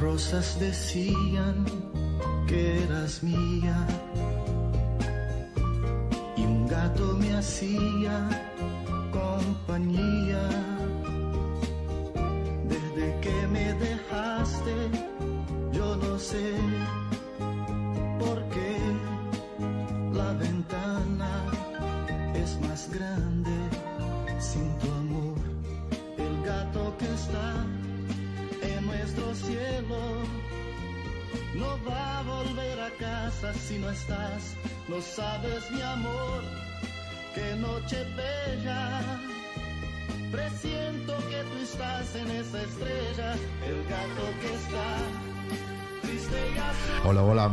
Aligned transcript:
rosas 0.00 0.58
decían 0.60 1.64
que 2.46 2.84
eras 2.84 3.22
mía 3.22 3.86
y 6.36 6.42
un 6.42 6.66
gato 6.68 7.16
me 7.18 7.34
hacía 7.34 8.47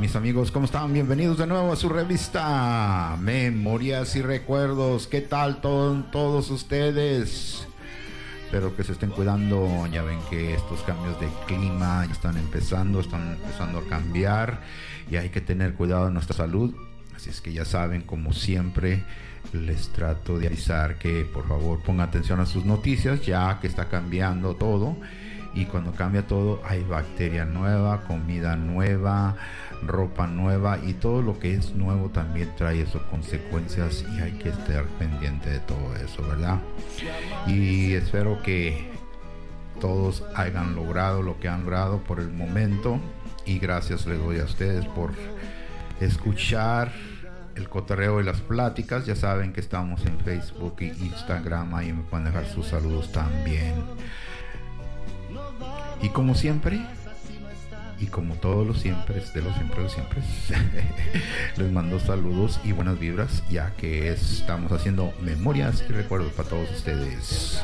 mis 0.06 0.16
amigos, 0.16 0.52
¿cómo 0.52 0.66
están? 0.66 0.94
Bienvenidos 0.94 1.40
de 1.40 1.48
nuevo 1.48 1.74
a 1.74 1.76
su 1.76 1.90
revista 1.90 3.18
Memorias 3.20 4.16
y 4.16 4.22
Recuerdos. 4.22 5.08
¿Qué 5.08 5.22
tal 5.22 5.62
todos 5.62 6.52
ustedes? 6.52 7.68
Espero 8.44 8.76
que 8.76 8.84
se 8.84 8.92
estén 8.92 9.10
cuidando. 9.10 9.88
Ya 9.92 10.04
ven 10.04 10.20
que 10.30 10.54
estos 10.54 10.84
cambios 10.84 11.20
de 11.20 11.28
clima 11.48 12.06
están 12.06 12.38
empezando, 12.38 13.00
están 13.00 13.32
empezando 13.32 13.80
a 13.80 13.86
cambiar 13.86 14.62
y 15.10 15.16
hay 15.16 15.30
que 15.30 15.42
tener 15.42 15.74
cuidado 15.74 16.06
de 16.06 16.12
nuestra 16.12 16.38
salud. 16.38 16.76
Así 17.16 17.32
es 17.32 17.42
que 17.42 17.52
ya 17.52 17.66
saben, 17.66 18.04
como 18.04 18.32
siempre, 18.32 19.04
les 19.54 19.90
trato 19.90 20.38
de 20.38 20.46
avisar 20.46 21.00
que 21.00 21.26
por 21.26 21.48
favor 21.48 21.82
pongan 21.82 22.10
atención 22.10 22.40
a 22.40 22.46
sus 22.46 22.64
noticias, 22.64 23.26
ya 23.26 23.60
que 23.60 23.66
está 23.66 23.90
cambiando 23.90 24.56
todo 24.56 24.98
y 25.56 25.66
cuando 25.66 25.94
cambia 25.94 26.28
todo 26.28 26.62
hay 26.66 26.84
bacteria 26.84 27.46
nueva, 27.46 28.02
comida 28.02 28.58
nueva, 28.58 29.38
ropa 29.84 30.28
nueva 30.28 30.80
y 30.84 30.94
todo 30.94 31.22
lo 31.22 31.40
que 31.40 31.56
es 31.56 31.74
nuevo 31.74 32.10
también 32.10 32.52
trae 32.56 32.82
eso 32.82 33.02
consecuencias 33.10 34.06
y 34.16 34.20
hay 34.22 34.34
que 34.34 34.50
estar 34.50 34.86
pendiente 35.00 35.50
de 35.50 35.60
todo 35.60 35.96
eso, 35.96 36.22
¿verdad? 36.28 36.60
Y 37.48 37.94
espero 37.94 38.42
que 38.42 38.90
todos 39.80 40.24
hayan 40.36 40.76
logrado 40.76 41.22
lo 41.22 41.40
que 41.40 41.48
han 41.48 41.64
logrado 41.64 42.00
por 42.00 42.20
el 42.20 42.32
momento 42.32 43.00
y 43.46 43.60
gracias 43.60 44.06
les 44.06 44.20
doy 44.20 44.40
a 44.40 44.46
ustedes 44.46 44.86
por 44.86 45.12
escuchar 46.00 46.92
el 47.56 47.70
cotorreo 47.70 48.22
y 48.22 48.24
las 48.24 48.42
pláticas. 48.42 49.06
Ya 49.06 49.16
saben 49.16 49.54
que 49.54 49.62
estamos 49.62 50.06
en 50.06 50.20
Facebook 50.20 50.76
e 50.80 50.88
Instagram, 50.88 51.74
ahí 51.76 51.94
me 51.94 52.04
pueden 52.04 52.26
dejar 52.26 52.46
sus 52.48 52.68
saludos 52.68 53.12
también. 53.12 53.74
Y 56.02 56.10
como 56.10 56.36
siempre, 56.36 56.86
y 58.00 58.08
como 58.08 58.36
todos 58.36 58.66
los 58.66 58.80
siempre, 58.80 59.16
de 59.16 59.42
los 59.42 59.56
siempre, 59.56 59.84
los 59.84 59.92
siempre, 59.92 60.22
les 61.58 61.72
mando 61.72 62.00
saludos 62.00 62.60
y 62.64 62.72
buenas 62.72 63.00
vibras, 63.00 63.44
ya 63.50 63.72
que 63.78 64.10
estamos 64.10 64.72
haciendo 64.72 65.14
memorias 65.22 65.84
y 65.88 65.94
recuerdos 65.94 66.32
para 66.34 66.50
todos 66.50 66.70
ustedes. 66.72 67.64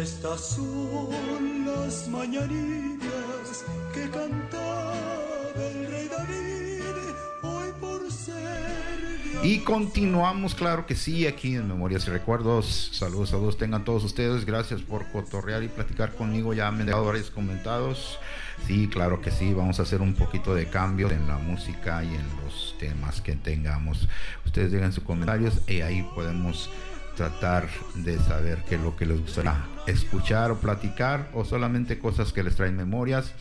Estas 0.00 0.40
son 0.40 1.66
las 1.66 2.08
mañanitas 2.08 3.64
que 3.92 4.08
cantaba 4.08 4.94
el 5.56 5.90
rey 5.90 6.08
David 6.08 7.14
hoy 7.42 7.68
por 7.78 8.10
ser. 8.10 9.20
Y 9.42 9.58
continuamos, 9.58 10.54
claro 10.54 10.86
que 10.86 10.94
sí, 10.94 11.26
aquí 11.26 11.54
en 11.54 11.68
Memorias 11.68 12.06
y 12.06 12.10
Recuerdos. 12.12 12.92
Saludos, 12.94 13.28
saludos 13.28 13.58
tengan 13.58 13.84
todos 13.84 14.02
ustedes. 14.02 14.46
Gracias 14.46 14.80
por 14.80 15.06
cotorrear 15.08 15.62
y 15.64 15.68
platicar 15.68 16.14
conmigo. 16.14 16.54
Ya 16.54 16.70
me 16.70 16.80
han 16.80 16.86
dejado 16.86 17.04
varios 17.04 17.30
comentados. 17.30 18.18
Sí, 18.66 18.88
claro 18.88 19.20
que 19.20 19.30
sí, 19.30 19.52
vamos 19.52 19.80
a 19.80 19.82
hacer 19.82 20.00
un 20.00 20.14
poquito 20.14 20.54
de 20.54 20.66
cambio 20.66 21.10
en 21.10 21.28
la 21.28 21.36
música 21.36 22.02
y 22.02 22.08
en 22.08 22.26
los 22.42 22.74
temas 22.78 23.20
que 23.20 23.36
tengamos. 23.36 24.08
Ustedes 24.46 24.72
dejen 24.72 24.92
sus 24.92 25.04
comentarios 25.04 25.60
y 25.68 25.82
ahí 25.82 26.08
podemos 26.14 26.70
tratar 27.20 27.68
de 27.96 28.18
saber 28.18 28.64
qué 28.66 28.76
es 28.76 28.80
lo 28.80 28.96
que 28.96 29.04
les 29.04 29.20
gustaría 29.20 29.66
escuchar 29.86 30.50
o 30.52 30.58
platicar 30.58 31.28
o 31.34 31.44
solamente 31.44 31.98
cosas 31.98 32.32
que 32.32 32.42
les 32.42 32.56
traen 32.56 32.74
memorias. 32.74 33.34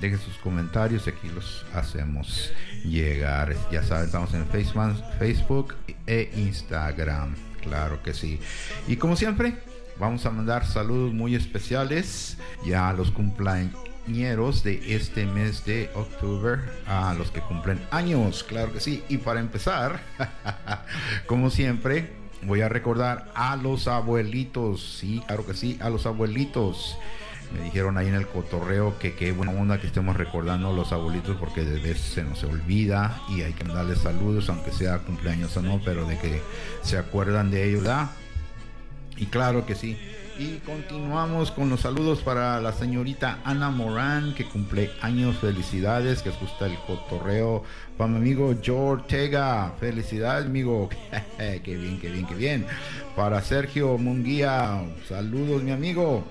Dejen 0.00 0.18
sus 0.18 0.36
comentarios 0.38 1.06
aquí 1.06 1.28
los 1.28 1.64
hacemos 1.72 2.50
llegar. 2.84 3.54
Ya 3.70 3.84
saben, 3.84 4.06
estamos 4.06 4.34
en 4.34 4.48
Facebook 4.48 5.76
e 6.08 6.32
Instagram. 6.34 7.36
Claro 7.62 8.02
que 8.02 8.14
sí. 8.14 8.40
Y 8.88 8.96
como 8.96 9.14
siempre, 9.14 9.54
vamos 10.00 10.26
a 10.26 10.30
mandar 10.30 10.66
saludos 10.66 11.12
muy 11.12 11.36
especiales 11.36 12.36
ya 12.66 12.88
a 12.88 12.92
los 12.94 13.12
cumpleañeros 13.12 14.64
de 14.64 14.96
este 14.96 15.24
mes 15.24 15.64
de 15.64 15.88
octubre, 15.94 16.62
a 16.88 17.14
los 17.14 17.30
que 17.30 17.40
cumplen 17.42 17.80
años. 17.92 18.42
Claro 18.42 18.72
que 18.72 18.80
sí. 18.80 19.04
Y 19.08 19.18
para 19.18 19.38
empezar, 19.38 20.00
como 21.26 21.48
siempre, 21.48 22.19
voy 22.42 22.60
a 22.60 22.68
recordar 22.68 23.30
a 23.34 23.56
los 23.56 23.88
abuelitos. 23.88 24.98
Sí, 24.98 25.22
claro 25.26 25.46
que 25.46 25.54
sí, 25.54 25.78
a 25.80 25.90
los 25.90 26.06
abuelitos. 26.06 26.96
Me 27.52 27.64
dijeron 27.64 27.98
ahí 27.98 28.06
en 28.06 28.14
el 28.14 28.28
cotorreo 28.28 28.96
que 28.98 29.14
qué 29.14 29.32
buena 29.32 29.52
onda 29.52 29.80
que 29.80 29.88
estemos 29.88 30.16
recordando 30.16 30.70
a 30.70 30.72
los 30.72 30.92
abuelitos 30.92 31.36
porque 31.36 31.64
de 31.64 31.80
veces 31.80 32.14
se 32.14 32.22
nos 32.22 32.44
olvida 32.44 33.20
y 33.28 33.42
hay 33.42 33.52
que 33.54 33.64
darles 33.64 33.98
saludos, 33.98 34.48
aunque 34.48 34.70
sea 34.70 34.98
cumpleaños 34.98 35.56
o 35.56 35.62
no, 35.62 35.80
pero 35.84 36.06
de 36.06 36.16
que 36.16 36.40
se 36.82 36.96
acuerdan 36.96 37.50
de 37.50 37.68
ellos, 37.68 37.82
¿verdad? 37.82 38.10
Y 39.16 39.26
claro 39.26 39.66
que 39.66 39.74
sí. 39.74 39.98
Y 40.40 40.56
continuamos 40.60 41.50
con 41.50 41.68
los 41.68 41.80
saludos 41.80 42.20
para 42.20 42.62
la 42.62 42.72
señorita 42.72 43.40
Ana 43.44 43.68
Morán, 43.68 44.32
que 44.34 44.46
cumple 44.46 44.90
años. 45.02 45.36
Felicidades, 45.36 46.22
que 46.22 46.30
gusta 46.30 46.64
el 46.64 46.78
cotorreo. 46.86 47.62
Para 47.98 48.10
mi 48.10 48.16
amigo 48.16 48.54
George 48.62 49.02
Ortega, 49.02 49.74
felicidades, 49.78 50.46
amigo. 50.46 50.88
qué 51.36 51.76
bien, 51.76 52.00
qué 52.00 52.08
bien, 52.08 52.26
qué 52.26 52.34
bien. 52.34 52.66
Para 53.14 53.42
Sergio 53.42 53.98
Munguía, 53.98 54.82
saludos, 55.06 55.62
mi 55.62 55.72
amigo. 55.72 56.24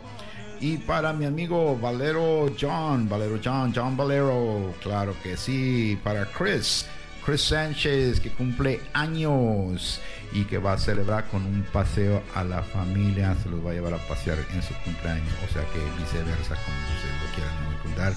Y 0.60 0.78
para 0.78 1.14
mi 1.14 1.26
amigo 1.26 1.78
Valero 1.78 2.52
John, 2.60 3.08
Valero 3.08 3.40
John, 3.46 3.72
John 3.76 3.96
Valero, 3.96 4.74
claro 4.82 5.14
que 5.22 5.38
sí. 5.38 6.00
Para 6.04 6.26
Chris, 6.26 6.88
Chris 7.24 7.42
Sánchez, 7.42 8.20
que 8.20 8.32
cumple 8.32 8.82
años 8.92 10.02
y 10.32 10.46
que 10.46 10.58
va 10.58 10.74
a 10.74 10.78
celebrar 10.78 11.28
con 11.30 11.46
un 11.46 11.64
paseo 11.74 12.22
a 12.36 12.44
la 12.44 12.62
familia, 12.62 13.36
se 13.42 13.50
los 13.50 13.66
va 13.66 13.72
a 13.72 13.74
llevar 13.74 13.94
a 13.94 14.08
pasear 14.08 14.38
en 14.54 14.62
su 14.62 14.74
cumpleaños, 14.84 15.34
o 15.50 15.54
sea 15.54 15.64
que 15.64 15.80
viceversa, 16.00 16.56
como 16.56 16.78
ustedes 16.96 17.22
lo 17.24 17.36
quieran 17.36 17.70
contar. 17.84 18.14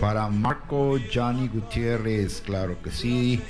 Para 0.00 0.28
Marco 0.28 0.98
Johnny 1.12 1.48
Gutiérrez, 1.48 2.42
claro 2.42 2.80
que 2.82 2.90
sí, 2.90 3.40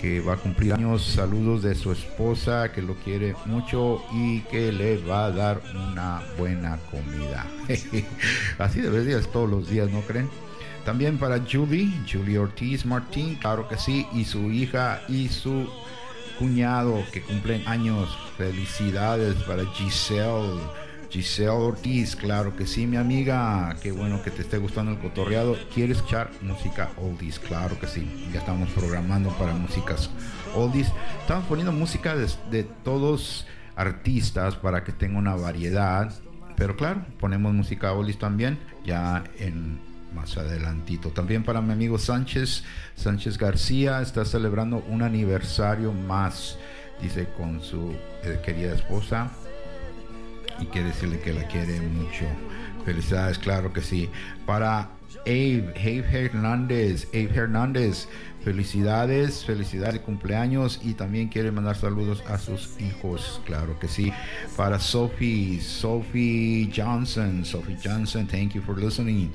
que 0.00 0.20
va 0.20 0.34
a 0.34 0.36
cumplir 0.36 0.72
años, 0.72 1.04
saludos 1.04 1.62
de 1.62 1.74
su 1.74 1.92
esposa, 1.92 2.72
que 2.72 2.82
lo 2.82 2.94
quiere 2.96 3.34
mucho 3.46 4.02
y 4.12 4.40
que 4.42 4.72
le 4.72 4.98
va 4.98 5.26
a 5.26 5.30
dar 5.30 5.60
una 5.74 6.22
buena 6.38 6.78
comida. 6.90 7.46
Así 8.58 8.80
debería 8.80 9.20
ser 9.20 9.30
todos 9.30 9.50
los 9.50 9.68
días, 9.68 9.90
¿no 9.90 10.00
creen? 10.02 10.28
También 10.84 11.18
para 11.18 11.38
Julie, 11.40 11.92
Julie 12.10 12.38
Ortiz 12.38 12.86
Martín, 12.86 13.36
claro 13.36 13.68
que 13.68 13.76
sí, 13.76 14.06
y 14.14 14.24
su 14.24 14.50
hija 14.50 15.02
y 15.08 15.28
su 15.28 15.68
cuñado 16.40 17.04
que 17.12 17.20
cumplen 17.20 17.62
años. 17.68 18.18
Felicidades 18.36 19.34
para 19.44 19.64
Giselle. 19.66 20.58
Giselle 21.10 21.50
Ortiz, 21.50 22.16
claro 22.16 22.56
que 22.56 22.66
sí, 22.66 22.86
mi 22.86 22.96
amiga. 22.96 23.76
Qué 23.82 23.92
bueno 23.92 24.22
que 24.22 24.30
te 24.30 24.42
esté 24.42 24.56
gustando 24.56 24.92
el 24.92 24.98
cotorreado. 24.98 25.56
¿Quieres 25.74 25.98
escuchar 25.98 26.30
música 26.40 26.90
oldies? 26.96 27.38
Claro 27.38 27.78
que 27.78 27.86
sí. 27.86 28.28
Ya 28.32 28.40
estamos 28.40 28.70
programando 28.70 29.30
para 29.30 29.52
músicas 29.52 30.08
oldies. 30.54 30.90
Estamos 31.20 31.44
poniendo 31.44 31.72
música 31.72 32.16
de, 32.16 32.28
de 32.50 32.64
todos 32.64 33.46
artistas 33.76 34.56
para 34.56 34.82
que 34.82 34.92
tenga 34.92 35.18
una 35.18 35.34
variedad. 35.34 36.12
Pero 36.56 36.76
claro, 36.76 37.04
ponemos 37.18 37.52
música 37.52 37.92
oldies 37.92 38.18
también. 38.18 38.58
Ya 38.84 39.24
en 39.38 39.89
más 40.14 40.36
adelantito. 40.36 41.10
También 41.10 41.42
para 41.42 41.60
mi 41.60 41.72
amigo 41.72 41.98
Sánchez, 41.98 42.64
Sánchez 42.94 43.38
García 43.38 44.00
está 44.00 44.24
celebrando 44.24 44.84
un 44.88 45.02
aniversario 45.02 45.92
más, 45.92 46.58
dice, 47.00 47.28
con 47.36 47.62
su 47.62 47.94
eh, 48.24 48.40
querida 48.44 48.74
esposa 48.74 49.30
y 50.60 50.66
quiere 50.66 50.88
decirle 50.88 51.20
que 51.20 51.32
la 51.32 51.46
quiere 51.48 51.80
mucho. 51.80 52.24
Felicidades, 52.84 53.38
claro 53.38 53.72
que 53.72 53.80
sí. 53.80 54.08
Para 54.46 54.90
Abe, 55.26 55.72
Abe 55.76 56.24
Hernández, 56.24 57.08
Abe 57.12 57.30
Hernández, 57.34 58.08
Felicidades, 58.42 59.44
felicidades 59.44 59.94
de 59.94 60.00
cumpleaños 60.00 60.80
y 60.82 60.94
también 60.94 61.28
quiere 61.28 61.50
mandar 61.50 61.76
saludos 61.76 62.24
a 62.26 62.38
sus 62.38 62.80
hijos, 62.80 63.42
claro 63.44 63.78
que 63.78 63.86
sí. 63.86 64.10
Para 64.56 64.78
Sophie, 64.78 65.60
Sophie 65.60 66.72
Johnson, 66.74 67.44
Sophie 67.44 67.76
Johnson, 67.84 68.26
thank 68.26 68.54
you 68.54 68.62
for 68.62 68.78
listening. 68.78 69.30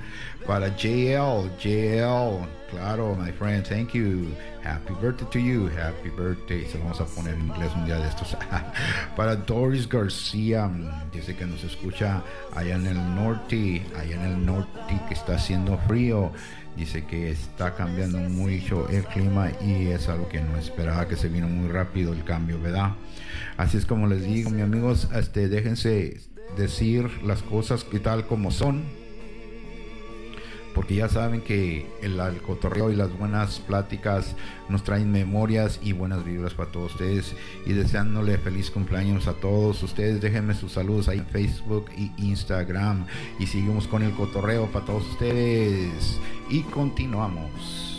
Para 0.47 0.69
JL, 0.69 1.49
JL, 1.57 2.45
claro, 2.69 3.15
my 3.15 3.31
friend, 3.31 3.65
thank 3.65 3.95
you. 3.95 4.27
Happy 4.63 4.93
birthday 5.01 5.25
to 5.31 5.39
you, 5.39 5.67
happy 5.69 6.09
birthday. 6.09 6.65
Se 6.65 6.77
lo 6.77 6.83
vamos 6.83 7.01
a 7.01 7.05
poner 7.05 7.33
en 7.33 7.47
inglés 7.47 7.71
un 7.75 7.85
día 7.85 7.97
de 7.97 8.07
estos. 8.07 8.35
Para 9.15 9.35
Doris 9.35 9.89
García, 9.89 10.69
dice 11.11 11.35
que 11.35 11.45
nos 11.45 11.63
escucha 11.63 12.21
allá 12.53 12.75
en 12.75 12.85
el 12.85 13.15
norte, 13.15 13.81
allá 13.97 14.15
en 14.15 14.21
el 14.21 14.45
norte 14.45 14.99
que 15.07 15.15
está 15.15 15.35
haciendo 15.35 15.77
frío 15.87 16.31
dice 16.75 17.05
que 17.05 17.31
está 17.31 17.73
cambiando 17.73 18.17
mucho 18.17 18.89
el 18.89 19.05
clima 19.05 19.49
y 19.61 19.87
es 19.87 20.09
algo 20.09 20.27
que 20.27 20.41
no 20.41 20.57
esperaba 20.57 21.07
que 21.07 21.15
se 21.15 21.29
vino 21.29 21.47
muy 21.47 21.69
rápido 21.69 22.13
el 22.13 22.23
cambio, 22.23 22.59
¿verdad? 22.61 22.91
Así 23.57 23.77
es 23.77 23.85
como 23.85 24.07
les 24.07 24.23
digo, 24.23 24.49
mis 24.49 24.63
amigos, 24.63 25.07
este, 25.15 25.47
déjense 25.47 26.19
decir 26.57 27.09
las 27.23 27.41
cosas 27.43 27.83
que 27.83 27.99
tal 27.99 28.27
como 28.27 28.51
son 28.51 28.83
porque 30.75 30.95
ya 30.95 31.07
saben 31.07 31.41
que 31.41 31.89
el, 32.01 32.19
cotorreo 32.41 32.91
y 32.91 32.95
las 32.95 33.17
buenas 33.17 33.59
pláticas 33.61 34.35
nos 34.67 34.83
traen 34.83 35.09
memorias 35.09 35.79
y 35.81 35.93
buenas 35.93 36.25
vibras 36.25 36.53
para 36.53 36.69
todos 36.69 36.91
ustedes. 36.91 37.33
Y 37.65 37.71
deseándole 37.71 38.37
feliz 38.37 38.69
cumpleaños 38.69 39.27
a 39.27 39.33
todos 39.33 39.81
ustedes. 39.81 40.21
Déjenme 40.21 40.53
sus 40.53 40.73
saludos 40.73 41.07
ahí 41.07 41.19
en 41.19 41.27
Facebook 41.27 41.85
y 41.97 42.11
Instagram. 42.17 43.05
Y 43.39 43.47
seguimos 43.47 43.87
con 43.87 44.03
el 44.03 44.11
cotorreo 44.11 44.67
para 44.67 44.85
todos 44.85 45.07
ustedes. 45.07 46.19
Y 46.49 46.61
continuamos 46.63 47.94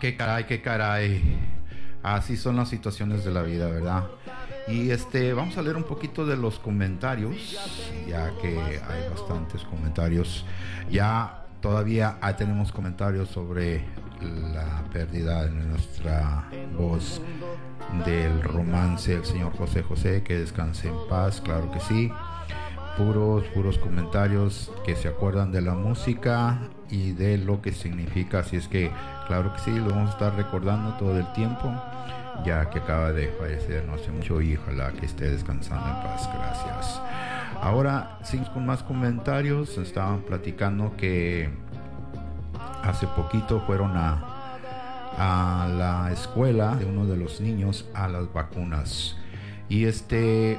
qué 0.00 0.16
caray, 0.16 0.44
qué 0.44 0.62
caray. 0.62 1.38
Así 2.02 2.36
son 2.36 2.56
las 2.56 2.68
situaciones 2.68 3.24
de 3.24 3.32
la 3.32 3.42
vida, 3.42 3.66
¿verdad? 3.68 4.04
Y 4.68 4.90
este, 4.90 5.32
vamos 5.32 5.56
a 5.56 5.62
leer 5.62 5.76
un 5.76 5.84
poquito 5.84 6.24
de 6.26 6.36
los 6.36 6.58
comentarios, 6.58 7.58
ya 8.06 8.32
que 8.40 8.58
hay 8.58 9.08
bastantes 9.10 9.62
comentarios. 9.64 10.44
Ya 10.90 11.46
todavía 11.60 12.18
tenemos 12.36 12.70
comentarios 12.72 13.28
sobre 13.28 13.84
la 14.20 14.82
pérdida 14.92 15.44
de 15.44 15.50
nuestra 15.50 16.48
voz 16.76 17.20
del 18.04 18.42
romance 18.42 19.14
el 19.14 19.24
señor 19.24 19.56
José 19.56 19.82
José, 19.82 20.22
que 20.22 20.38
descanse 20.38 20.88
en 20.88 21.08
paz, 21.08 21.40
claro 21.40 21.70
que 21.72 21.80
sí. 21.80 22.12
Puros, 22.98 23.44
puros 23.54 23.78
comentarios 23.78 24.72
que 24.84 24.96
se 24.96 25.08
acuerdan 25.08 25.52
de 25.52 25.62
la 25.62 25.74
música 25.74 26.58
y 26.90 27.12
de 27.12 27.38
lo 27.38 27.62
que 27.62 27.72
significa. 27.72 28.40
Así 28.40 28.56
es 28.56 28.66
que, 28.66 28.90
claro 29.28 29.54
que 29.54 29.60
sí, 29.60 29.70
lo 29.70 29.90
vamos 29.90 30.10
a 30.10 30.12
estar 30.14 30.34
recordando 30.34 30.94
todo 30.94 31.16
el 31.16 31.32
tiempo, 31.32 31.72
ya 32.44 32.68
que 32.70 32.80
acaba 32.80 33.12
de 33.12 33.28
fallecer 33.38 33.84
no 33.86 33.94
hace 33.94 34.10
mucho 34.10 34.40
y 34.40 34.56
ojalá 34.56 34.90
que 34.92 35.06
esté 35.06 35.30
descansando 35.30 35.86
en 35.86 36.02
paz. 36.02 36.28
Gracias. 36.34 37.00
Ahora, 37.60 38.18
con 38.52 38.66
más 38.66 38.82
comentarios. 38.82 39.78
Estaban 39.78 40.22
platicando 40.22 40.96
que 40.96 41.48
hace 42.82 43.06
poquito 43.08 43.60
fueron 43.66 43.96
a, 43.96 44.56
a 45.18 45.68
la 45.68 46.12
escuela 46.12 46.76
de 46.76 46.84
uno 46.84 47.06
de 47.06 47.16
los 47.16 47.40
niños 47.40 47.86
a 47.94 48.08
las 48.08 48.32
vacunas. 48.32 49.16
Y 49.68 49.84
este 49.84 50.58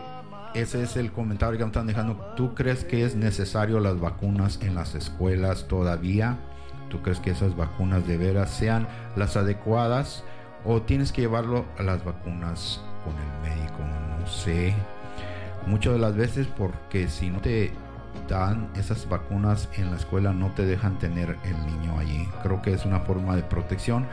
ese 0.53 0.83
es 0.83 0.97
el 0.97 1.11
comentario 1.11 1.57
que 1.57 1.63
me 1.63 1.69
están 1.69 1.87
dejando. 1.87 2.15
¿Tú 2.35 2.55
crees 2.55 2.83
que 2.83 3.05
es 3.05 3.15
necesario 3.15 3.79
las 3.79 3.99
vacunas 3.99 4.59
en 4.61 4.75
las 4.75 4.95
escuelas 4.95 5.67
todavía? 5.67 6.37
¿Tú 6.89 7.01
crees 7.01 7.19
que 7.19 7.31
esas 7.31 7.55
vacunas 7.55 8.07
de 8.07 8.17
veras 8.17 8.49
sean 8.49 8.87
las 9.15 9.37
adecuadas? 9.37 10.23
¿O 10.65 10.81
tienes 10.81 11.11
que 11.11 11.21
llevarlo 11.21 11.65
a 11.77 11.83
las 11.83 12.03
vacunas 12.03 12.81
con 13.03 13.13
el 13.15 13.55
médico? 13.55 13.77
No 14.19 14.27
sé. 14.27 14.73
Muchas 15.67 15.93
de 15.93 15.99
las 15.99 16.15
veces 16.15 16.47
porque 16.47 17.07
si 17.09 17.29
no 17.29 17.39
te 17.39 17.71
dan 18.27 18.69
esas 18.75 19.07
vacunas 19.07 19.69
en 19.77 19.91
la 19.91 19.97
escuela 19.97 20.33
no 20.33 20.51
te 20.53 20.65
dejan 20.65 20.97
tener 20.97 21.37
el 21.43 21.65
niño 21.65 21.99
allí. 21.99 22.27
Creo 22.43 22.61
que 22.61 22.73
es 22.73 22.85
una 22.85 23.01
forma 23.01 23.35
de 23.35 23.43
protección 23.43 24.07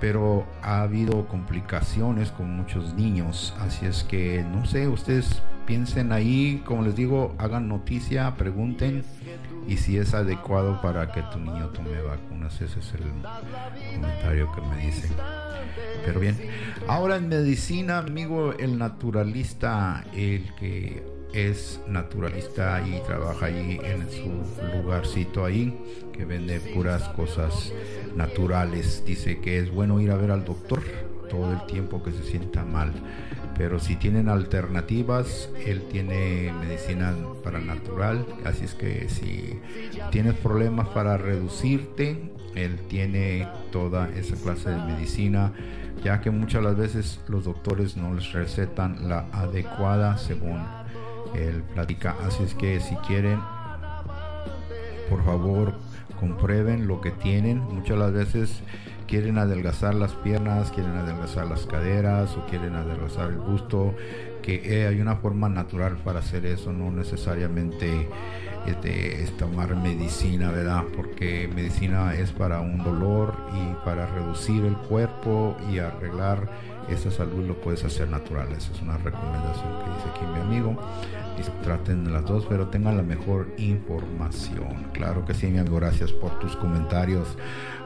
pero 0.00 0.46
ha 0.62 0.82
habido 0.82 1.26
complicaciones 1.26 2.30
con 2.30 2.54
muchos 2.54 2.94
niños, 2.94 3.54
así 3.60 3.86
es 3.86 4.04
que 4.04 4.44
no 4.44 4.66
sé, 4.66 4.88
ustedes 4.88 5.42
piensen 5.66 6.12
ahí, 6.12 6.62
como 6.64 6.82
les 6.82 6.96
digo, 6.96 7.34
hagan 7.38 7.68
noticia, 7.68 8.34
pregunten 8.36 9.04
y 9.68 9.76
si 9.76 9.98
es 9.98 10.14
adecuado 10.14 10.80
para 10.80 11.10
que 11.10 11.22
tu 11.32 11.38
niño 11.38 11.68
tome 11.70 12.00
vacunas, 12.00 12.60
ese 12.60 12.78
es 12.78 12.94
el 12.94 13.02
comentario 13.94 14.50
que 14.54 14.60
me 14.62 14.86
dicen. 14.86 15.10
Pero 16.04 16.20
bien, 16.20 16.36
ahora 16.86 17.16
en 17.16 17.28
medicina, 17.28 17.98
amigo, 17.98 18.52
el 18.52 18.78
naturalista, 18.78 20.04
el 20.14 20.54
que 20.54 21.02
es 21.32 21.80
naturalista 21.88 22.80
y 22.86 23.00
trabaja 23.04 23.46
ahí 23.46 23.80
en 23.82 24.08
su 24.10 24.76
lugarcito 24.76 25.44
ahí, 25.44 25.76
que 26.12 26.24
vende 26.24 26.60
puras 26.60 27.02
cosas 27.10 27.72
naturales. 28.14 29.02
Dice 29.04 29.40
que 29.40 29.58
es 29.58 29.70
bueno 29.70 30.00
ir 30.00 30.12
a 30.12 30.16
ver 30.16 30.30
al 30.30 30.44
doctor 30.44 30.82
todo 31.28 31.52
el 31.52 31.66
tiempo 31.66 32.02
que 32.02 32.12
se 32.12 32.22
sienta 32.22 32.64
mal. 32.64 32.92
Pero 33.56 33.80
si 33.80 33.96
tienen 33.96 34.28
alternativas, 34.28 35.48
él 35.64 35.82
tiene 35.90 36.52
medicina 36.60 37.14
para 37.42 37.58
natural. 37.58 38.26
Así 38.44 38.64
es 38.64 38.74
que 38.74 39.08
si 39.08 39.58
tienes 40.10 40.34
problemas 40.34 40.88
para 40.88 41.16
reducirte, 41.16 42.32
él 42.54 42.78
tiene 42.88 43.48
toda 43.70 44.10
esa 44.10 44.36
clase 44.36 44.70
de 44.70 44.76
medicina, 44.76 45.52
ya 46.04 46.20
que 46.20 46.30
muchas 46.30 46.62
las 46.62 46.76
veces 46.76 47.20
los 47.28 47.44
doctores 47.44 47.96
no 47.96 48.14
les 48.14 48.32
recetan 48.32 49.08
la 49.08 49.26
adecuada 49.32 50.18
según 50.18 50.62
él 51.34 51.62
platica. 51.74 52.16
Así 52.26 52.42
es 52.42 52.54
que 52.54 52.80
si 52.80 52.94
quieren, 52.96 53.40
por 55.08 55.24
favor, 55.24 55.74
comprueben 56.20 56.86
lo 56.86 57.00
que 57.00 57.10
tienen. 57.10 57.60
Muchas 57.60 57.98
las 57.98 58.12
veces 58.12 58.60
quieren 59.06 59.38
adelgazar 59.38 59.94
las 59.94 60.12
piernas, 60.12 60.70
quieren 60.70 60.96
adelgazar 60.96 61.46
las 61.46 61.66
caderas 61.66 62.36
o 62.36 62.46
quieren 62.46 62.74
adelgazar 62.74 63.30
el 63.30 63.38
busto, 63.38 63.94
que 64.42 64.62
eh, 64.64 64.86
hay 64.86 65.00
una 65.00 65.16
forma 65.16 65.48
natural 65.48 65.96
para 66.04 66.20
hacer 66.20 66.46
eso, 66.46 66.72
no 66.72 66.90
necesariamente 66.90 68.08
este, 68.66 69.22
es 69.22 69.36
tomar 69.36 69.74
medicina, 69.76 70.50
¿verdad? 70.50 70.84
Porque 70.94 71.48
medicina 71.54 72.14
es 72.14 72.32
para 72.32 72.60
un 72.60 72.82
dolor 72.82 73.34
y 73.54 73.84
para 73.84 74.06
reducir 74.06 74.64
el 74.64 74.76
cuerpo 74.76 75.56
y 75.70 75.78
arreglar 75.78 76.48
esa 76.88 77.10
salud 77.10 77.46
lo 77.46 77.60
puedes 77.60 77.84
hacer 77.84 78.08
natural. 78.08 78.48
Esa 78.52 78.72
es 78.72 78.82
una 78.82 78.96
recomendación 78.98 79.78
que 79.78 79.90
dice 79.90 80.08
aquí 80.14 80.26
mi 80.32 80.40
amigo 80.40 80.76
traten 81.62 82.12
las 82.12 82.24
dos, 82.24 82.46
pero 82.48 82.68
tengan 82.68 82.96
la 82.96 83.02
mejor 83.02 83.54
información. 83.58 84.88
Claro 84.92 85.24
que 85.24 85.34
sí, 85.34 85.46
mi 85.46 85.58
amigo, 85.58 85.76
gracias 85.76 86.12
por 86.12 86.38
tus 86.38 86.56
comentarios. 86.56 87.36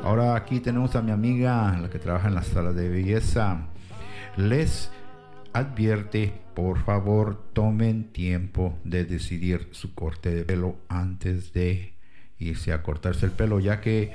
Ahora 0.03 0.35
aquí 0.37 0.61
tenemos 0.61 0.97
a 0.97 1.03
mi 1.03 1.11
amiga, 1.11 1.77
la 1.81 1.91
que 1.91 1.99
trabaja 1.99 2.29
en 2.29 2.35
la 2.35 2.43
sala 2.43 2.73
de 2.73 2.89
belleza. 2.89 3.67
Les 4.37 4.91
advierte, 5.53 6.33
por 6.55 6.79
favor, 6.85 7.43
tomen 7.53 8.13
tiempo 8.13 8.79
de 8.85 9.05
decidir 9.05 9.69
su 9.73 9.95
corte 9.95 10.35
de 10.35 10.45
pelo 10.45 10.77
antes 10.89 11.53
de 11.53 11.95
irse 12.39 12.73
a 12.73 12.83
cortarse 12.83 13.27
el 13.27 13.33
pelo, 13.33 13.61
ya 13.61 13.81
que 13.81 14.13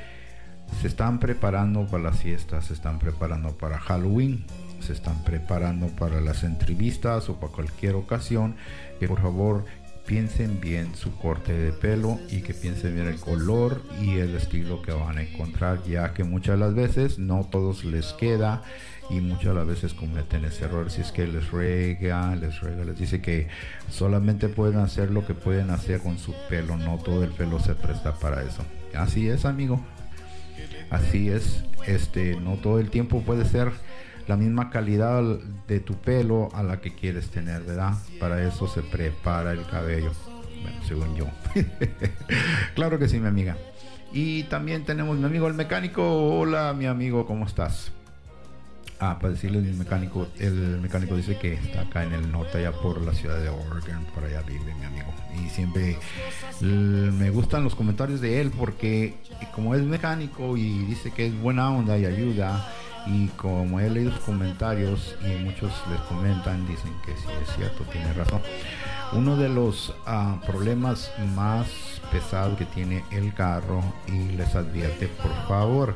se 0.81 0.87
están 0.87 1.19
preparando 1.19 1.85
para 1.87 2.03
las 2.03 2.19
fiestas, 2.19 2.65
se 2.65 2.73
están 2.73 2.99
preparando 2.99 3.57
para 3.57 3.77
Halloween, 3.79 4.45
se 4.85 4.93
están 4.93 5.23
preparando 5.23 5.87
para 5.87 6.21
las 6.21 6.43
entrevistas 6.43 7.29
o 7.29 7.39
para 7.39 7.53
cualquier 7.53 7.95
ocasión 7.95 8.55
que 8.99 9.07
por 9.07 9.21
favor 9.21 9.65
piensen 10.05 10.61
bien 10.61 10.95
su 10.95 11.15
corte 11.17 11.51
de 11.51 11.71
pelo 11.71 12.19
y 12.29 12.41
que 12.41 12.53
piensen 12.53 12.93
bien 12.95 13.07
el 13.07 13.19
color 13.19 13.81
y 14.01 14.17
el 14.17 14.35
estilo 14.35 14.81
que 14.81 14.91
van 14.91 15.17
a 15.17 15.23
encontrar 15.23 15.83
ya 15.83 16.13
que 16.13 16.23
muchas 16.23 16.59
las 16.59 16.75
veces 16.75 17.17
no 17.17 17.47
todos 17.49 17.83
les 17.83 18.13
queda 18.13 18.61
y 19.09 19.19
muchas 19.19 19.55
las 19.55 19.67
veces 19.67 19.93
cometen 19.93 20.45
ese 20.45 20.65
error 20.65 20.91
si 20.91 21.01
es 21.01 21.11
que 21.11 21.27
les 21.27 21.49
ruega, 21.49 22.35
les 22.35 22.59
ruega, 22.59 22.83
les 22.85 22.97
dice 22.97 23.21
que 23.21 23.47
solamente 23.89 24.47
pueden 24.47 24.79
hacer 24.79 25.11
lo 25.11 25.25
que 25.25 25.33
pueden 25.33 25.69
hacer 25.71 25.99
con 25.99 26.17
su 26.17 26.33
pelo, 26.49 26.77
no 26.77 26.97
todo 26.97 27.23
el 27.23 27.31
pelo 27.31 27.59
se 27.59 27.75
presta 27.75 28.13
para 28.13 28.43
eso. 28.43 28.63
Así 28.95 29.27
es, 29.27 29.45
amigo. 29.45 29.79
Así 30.89 31.29
es, 31.29 31.63
este 31.87 32.35
no 32.39 32.55
todo 32.55 32.79
el 32.79 32.89
tiempo 32.89 33.21
puede 33.21 33.45
ser 33.45 33.71
la 34.27 34.35
misma 34.35 34.69
calidad 34.69 35.23
de 35.67 35.79
tu 35.79 35.95
pelo 35.95 36.49
a 36.53 36.63
la 36.63 36.81
que 36.81 36.95
quieres 36.95 37.29
tener, 37.29 37.63
¿verdad? 37.63 37.93
Para 38.19 38.43
eso 38.47 38.67
se 38.67 38.81
prepara 38.81 39.51
el 39.51 39.65
cabello, 39.65 40.11
bueno, 40.61 40.83
según 40.87 41.15
yo. 41.15 41.25
claro 42.75 42.97
que 42.97 43.07
sí, 43.07 43.19
mi 43.19 43.27
amiga. 43.27 43.55
Y 44.11 44.43
también 44.43 44.85
tenemos 44.85 45.17
mi 45.17 45.25
amigo 45.25 45.47
el 45.47 45.53
mecánico. 45.53 46.39
Hola, 46.39 46.73
mi 46.73 46.85
amigo, 46.85 47.25
¿cómo 47.25 47.45
estás? 47.45 47.91
Ah, 48.99 49.17
para 49.19 49.33
decirle 49.33 49.59
el 49.59 49.73
mecánico, 49.73 50.27
el 50.39 50.79
mecánico 50.79 51.17
dice 51.17 51.37
que 51.37 51.53
está 51.53 51.81
acá 51.81 52.05
en 52.05 52.13
el 52.13 52.31
norte, 52.31 52.59
allá 52.59 52.71
por 52.71 53.01
la 53.01 53.13
ciudad 53.13 53.37
de 53.41 53.49
Oregon, 53.49 54.05
por 54.13 54.23
allá 54.23 54.41
vive 54.41 54.73
mi 54.73 54.85
amigo. 54.85 55.13
Y 55.35 55.49
siempre 55.49 55.97
me 56.61 57.29
gustan 57.29 57.65
los 57.65 57.75
comentarios 57.75 58.21
de 58.21 58.39
él 58.39 58.51
porque 58.57 59.15
como 59.53 59.75
es 59.75 59.81
mecánico 59.83 60.55
y 60.55 60.85
dice 60.85 61.11
que 61.11 61.27
es 61.27 61.37
buena 61.41 61.69
onda 61.71 61.97
y 61.97 62.05
ayuda, 62.05 62.71
y 63.07 63.27
como 63.29 63.79
he 63.79 63.89
leído 63.89 64.11
sus 64.11 64.21
comentarios 64.21 65.15
y 65.23 65.43
muchos 65.43 65.71
les 65.89 65.99
comentan, 66.01 66.65
dicen 66.67 66.91
que 67.05 67.11
sí 67.13 67.27
es 67.41 67.55
cierto, 67.55 67.83
tiene 67.91 68.11
razón. 68.13 68.41
Uno 69.13 69.35
de 69.37 69.49
los 69.49 69.93
ah, 70.05 70.41
problemas 70.45 71.11
más 71.35 71.67
pesados 72.11 72.57
que 72.57 72.65
tiene 72.65 73.03
el 73.11 73.33
carro 73.33 73.83
y 74.07 74.35
les 74.35 74.55
advierte, 74.55 75.07
por 75.07 75.31
favor, 75.47 75.95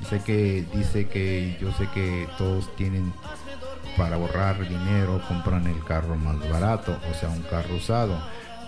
dice 0.00 0.20
que 0.24 0.66
dice 0.74 1.06
que 1.06 1.56
yo 1.60 1.72
sé 1.72 1.88
que 1.94 2.28
todos 2.36 2.74
tienen 2.76 3.12
para 3.96 4.16
ahorrar 4.16 4.68
dinero, 4.68 5.22
compran 5.28 5.66
el 5.66 5.84
carro 5.84 6.16
más 6.16 6.38
barato, 6.50 6.98
o 7.10 7.14
sea, 7.14 7.28
un 7.28 7.42
carro 7.42 7.76
usado. 7.76 8.18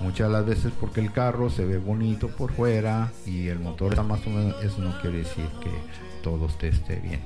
Muchas 0.01 0.29
de 0.29 0.33
las 0.35 0.47
veces 0.47 0.73
porque 0.79 1.01
el 1.01 1.11
carro 1.11 1.49
se 1.49 1.65
ve 1.65 1.79
bonito 1.79 2.29
por 2.29 2.53
fuera 2.53 3.11
y 3.25 3.49
el 3.49 3.59
motor 3.59 3.93
está 3.93 4.03
más 4.03 4.25
o 4.27 4.31
menos, 4.31 4.63
eso 4.63 4.79
no 4.79 5.01
quiere 5.01 5.19
decir 5.19 5.47
que 5.63 5.71
todo 6.23 6.47
esté 6.47 6.97
bien. 6.97 7.21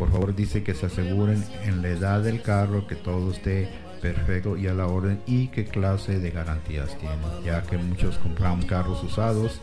Por 0.00 0.10
favor 0.10 0.34
dice 0.34 0.62
que 0.62 0.74
se 0.74 0.86
aseguren 0.86 1.44
en 1.62 1.82
la 1.82 1.88
edad 1.88 2.22
del 2.22 2.40
carro 2.40 2.86
que 2.86 2.96
todo 2.96 3.32
esté 3.32 3.68
perfecto 4.00 4.56
y 4.56 4.66
a 4.66 4.72
la 4.72 4.86
orden 4.86 5.20
y 5.26 5.48
qué 5.48 5.66
clase 5.66 6.18
de 6.18 6.30
garantías 6.30 6.96
tiene, 6.98 7.16
ya 7.44 7.60
que 7.64 7.76
muchos 7.76 8.16
compran 8.16 8.62
carros 8.62 9.04
usados. 9.04 9.60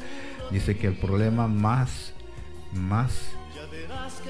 Dice 0.51 0.77
que 0.77 0.85
el 0.85 0.95
problema 0.95 1.47
más, 1.47 2.13
más 2.71 3.31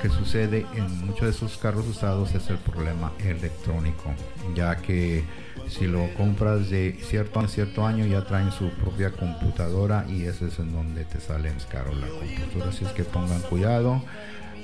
que 0.02 0.08
sucede 0.08 0.66
en 0.76 1.06
muchos 1.06 1.24
de 1.24 1.30
esos 1.32 1.58
carros 1.58 1.86
usados 1.86 2.34
es 2.34 2.50
el 2.50 2.58
problema 2.58 3.12
electrónico, 3.20 4.14
ya 4.56 4.78
que 4.78 5.26
si 5.68 5.88
lo 5.88 6.14
compras 6.14 6.70
de 6.70 6.98
cierto 7.02 7.42
año 7.42 7.50
cierto 7.50 7.86
año 7.86 8.06
ya 8.06 8.24
traen 8.26 8.54
su 8.54 8.70
propia 8.70 9.12
computadora 9.12 10.06
y 10.08 10.24
ese 10.24 10.48
es 10.48 10.58
en 10.60 10.72
donde 10.72 11.04
te 11.04 11.20
sale 11.20 11.52
más 11.52 11.66
caro 11.66 11.94
la 11.94 12.08
computadora. 12.08 12.70
Así 12.70 12.86
es 12.86 12.92
que 12.94 13.04
pongan 13.04 13.42
cuidado 13.42 14.02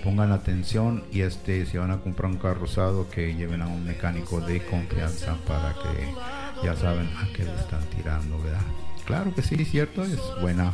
pongan 0.04 0.34
atención 0.34 1.04
y 1.12 1.22
este 1.22 1.66
si 1.66 1.78
van 1.78 1.92
a 1.92 2.02
comprar 2.02 2.30
un 2.30 2.38
carro 2.38 2.66
usado 2.66 3.10
que 3.10 3.34
lleven 3.36 3.62
a 3.62 3.68
un 3.68 3.86
mecánico 3.86 4.42
de 4.42 4.64
confianza 4.66 5.36
para 5.48 5.74
que 5.74 6.66
ya 6.66 6.76
saben 6.76 7.10
a 7.18 7.28
qué 7.34 7.46
le 7.46 7.56
están 7.56 7.84
tirando, 7.96 8.38
¿verdad? 8.40 8.62
Claro 9.06 9.34
que 9.34 9.42
sí, 9.42 9.64
cierto, 9.66 10.04
es 10.04 10.20
buena, 10.42 10.74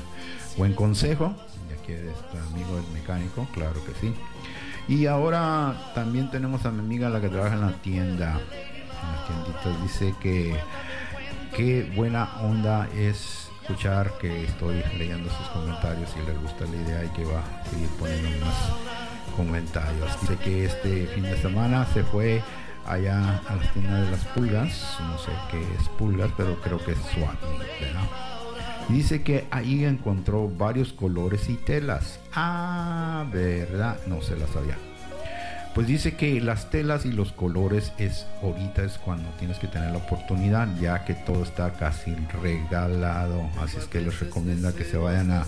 buen 0.57 0.74
consejo. 0.74 1.36
Y 1.69 1.74
aquí 1.74 1.93
está 1.93 2.43
amigo 2.51 2.75
del 2.75 2.88
mecánico, 2.91 3.48
claro 3.53 3.83
que 3.86 3.93
sí. 4.01 4.13
Y 4.88 5.05
ahora 5.05 5.91
también 5.93 6.31
tenemos 6.31 6.65
a 6.65 6.71
mi 6.71 6.79
amiga 6.79 7.09
la 7.09 7.21
que 7.21 7.29
trabaja 7.29 7.55
en 7.55 7.62
la 7.62 7.74
tienda, 7.74 8.31
en 8.31 9.12
las 9.12 9.27
tienditas, 9.27 9.83
dice 9.83 10.15
que 10.19 10.59
qué 11.55 11.91
buena 11.95 12.41
onda 12.41 12.88
es 12.95 13.50
escuchar 13.62 14.12
que 14.19 14.45
estoy 14.45 14.81
leyendo 14.98 15.29
sus 15.29 15.48
comentarios 15.50 16.09
y 16.17 16.25
les 16.25 16.41
gusta 16.41 16.65
la 16.65 16.75
idea 16.75 17.05
y 17.05 17.09
que 17.09 17.24
va 17.25 17.39
a 17.39 17.69
seguir 17.69 17.89
poniendo 18.00 18.45
más 18.45 18.98
comentarios. 19.29 20.19
Dice 20.21 20.38
que 20.38 20.65
este 20.65 21.07
fin 21.07 21.24
de 21.24 21.38
semana 21.38 21.86
se 21.93 22.03
fue 22.03 22.41
allá 22.86 23.41
a 23.48 23.55
la 23.55 23.71
tienda 23.74 24.01
de 24.01 24.12
las 24.12 24.25
pulgas, 24.25 24.98
no 25.00 25.17
sé 25.17 25.31
qué 25.51 25.59
es 25.59 25.89
pulgas, 25.89 26.31
pero 26.36 26.59
creo 26.62 26.83
que 26.83 26.91
es 26.91 27.00
suave, 27.13 27.38
Dice 28.89 29.21
que 29.21 29.48
ahí 29.51 29.86
encontró 29.86 30.50
varios 30.50 30.93
colores 30.93 31.48
y 31.48 31.55
telas. 31.55 32.19
Ah, 32.33 33.24
verdad, 33.31 34.00
no 34.07 34.19
se 34.21 34.36
las 34.36 34.50
sabía. 34.50 34.77
Pues 35.75 35.86
dice 35.86 36.15
que 36.15 36.41
las 36.41 36.71
telas 36.71 37.05
y 37.05 37.12
los 37.12 37.31
colores 37.31 37.93
es 38.00 38.25
ahorita 38.41 38.83
es 38.83 38.98
cuando 38.98 39.29
tienes 39.38 39.59
que 39.59 39.67
tener 39.67 39.91
la 39.91 40.00
oportunidad, 40.00 40.67
ya 40.81 41.05
que 41.05 41.13
todo 41.13 41.43
está 41.43 41.74
casi 41.74 42.15
regalado. 42.41 43.48
Así 43.62 43.77
es 43.77 43.86
que 43.86 44.01
les 44.01 44.19
recomienda 44.19 44.74
que 44.74 44.83
se 44.83 44.98
vayan 44.98 45.29
a 45.31 45.45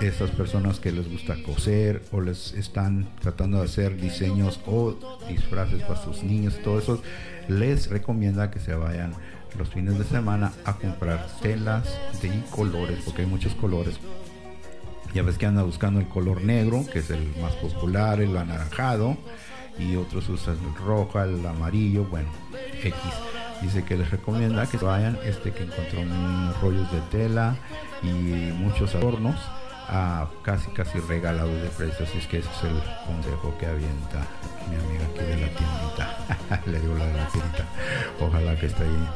esas 0.00 0.30
personas 0.30 0.78
que 0.78 0.92
les 0.92 1.10
gusta 1.10 1.34
coser 1.42 2.02
o 2.12 2.20
les 2.20 2.52
están 2.54 3.08
tratando 3.20 3.58
de 3.58 3.64
hacer 3.64 3.96
diseños 3.96 4.60
o 4.66 4.94
disfraces 5.28 5.82
para 5.82 6.00
sus 6.00 6.22
niños, 6.22 6.58
todo 6.62 6.78
eso, 6.78 7.02
les 7.48 7.88
recomienda 7.90 8.50
que 8.50 8.60
se 8.60 8.74
vayan 8.74 9.12
los 9.58 9.68
fines 9.70 9.98
de 9.98 10.04
semana 10.04 10.52
a 10.64 10.74
comprar 10.74 11.26
telas 11.42 11.98
de 12.22 12.30
colores, 12.50 13.00
porque 13.04 13.22
hay 13.22 13.28
muchos 13.28 13.54
colores. 13.54 13.98
Ya 15.14 15.22
ves 15.22 15.38
que 15.38 15.46
anda 15.46 15.62
buscando 15.62 16.00
el 16.00 16.08
color 16.08 16.42
negro, 16.42 16.84
que 16.92 17.00
es 17.00 17.10
el 17.10 17.34
más 17.40 17.54
popular, 17.54 18.20
el 18.20 18.36
anaranjado, 18.36 19.16
y 19.78 19.96
otros 19.96 20.28
usan 20.28 20.58
el 20.58 20.74
rojo, 20.84 21.20
el 21.20 21.44
amarillo, 21.44 22.04
bueno, 22.04 22.28
X. 22.82 22.94
Dice 23.62 23.84
que 23.84 23.96
les 23.96 24.10
recomienda 24.10 24.66
que 24.66 24.76
vayan, 24.76 25.18
este 25.24 25.50
que 25.50 25.64
encontró 25.64 26.02
unos 26.02 26.60
rollos 26.60 26.92
de 26.92 27.00
tela 27.10 27.56
y 28.02 28.06
muchos 28.06 28.94
adornos 28.94 29.40
a 29.88 30.28
casi 30.42 30.70
casi 30.70 30.98
regalado 31.00 31.52
de 31.52 31.68
precio. 31.68 32.04
Así 32.04 32.18
es 32.18 32.26
que 32.26 32.38
ese 32.38 32.48
es 32.50 32.64
el 32.64 32.82
consejo 33.06 33.56
que 33.58 33.66
avienta 33.66 34.26
mi 34.68 34.76
amiga 34.76 35.04
aquí 35.06 35.24
de 35.24 35.36
la 35.36 35.48
tiendita. 35.48 36.62
Le 36.66 36.80
digo 36.80 36.94
la 36.94 37.06
de 37.06 37.14
la 37.14 37.28
tiendita. 37.28 37.64
Ojalá 38.20 38.56
que 38.56 38.66
esté 38.66 38.84
ahí. 38.84 39.08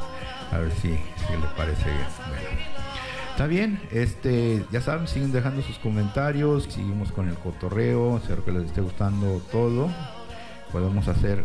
A 0.51 0.57
ver 0.59 0.71
si, 0.71 0.89
si 0.89 1.33
le 1.33 1.47
parece 1.57 1.85
bien. 1.85 2.07
Bueno. 2.27 2.83
Está 3.31 3.47
bien, 3.47 3.81
este, 3.89 4.63
ya 4.71 4.79
saben, 4.79 5.07
siguen 5.07 5.31
dejando 5.31 5.63
sus 5.63 5.79
comentarios, 5.79 6.65
seguimos 6.65 7.11
con 7.11 7.27
el 7.27 7.33
cotorreo, 7.33 8.17
espero 8.17 8.45
que 8.45 8.51
les 8.51 8.65
esté 8.65 8.81
gustando 8.81 9.41
todo. 9.51 9.89
Podemos 10.71 11.07
hacer 11.07 11.43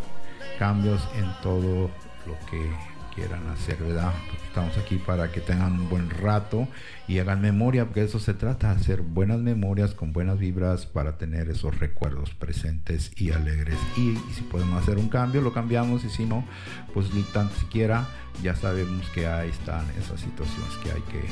cambios 0.59 1.01
en 1.17 1.33
todo 1.41 1.89
lo 2.27 2.35
que 2.51 2.71
quieran 3.15 3.49
hacer, 3.49 3.79
¿verdad? 3.79 4.13
Estamos 4.59 4.77
aquí 4.85 4.97
para 4.97 5.31
que 5.31 5.41
tengan 5.41 5.73
un 5.75 5.89
buen 5.89 6.11
rato 6.11 6.67
y 7.07 7.21
hagan 7.21 7.41
memoria, 7.41 7.85
porque 7.85 8.03
eso 8.03 8.19
se 8.19 8.35
trata, 8.35 8.73
hacer 8.73 9.03
buenas 9.03 9.39
memorias 9.39 9.95
con 9.95 10.13
buenas 10.13 10.41
vibras 10.41 10.85
para 10.85 11.17
tener 11.17 11.49
esos 11.49 11.79
recuerdos 11.79 12.31
presentes 12.35 13.13
y 13.17 13.31
alegres. 13.31 13.79
Y, 13.97 14.17
si 14.35 14.43
podemos 14.51 14.83
hacer 14.83 14.99
un 14.99 15.09
cambio, 15.09 15.43
lo 15.43 15.53
cambiamos 15.53 16.05
y 16.05 16.11
si 16.11 16.25
no, 16.25 16.45
pues 16.93 17.15
ni 17.15 17.23
tan 17.23 17.49
siquiera 17.53 18.09
ya 18.43 18.57
sabemos 18.57 19.09
que 19.11 19.29
ahí 19.29 19.49
están 19.51 19.87
esas 19.97 20.21
situaciones 20.21 20.75
que 20.83 20.91
hay 20.91 21.03
que 21.03 21.23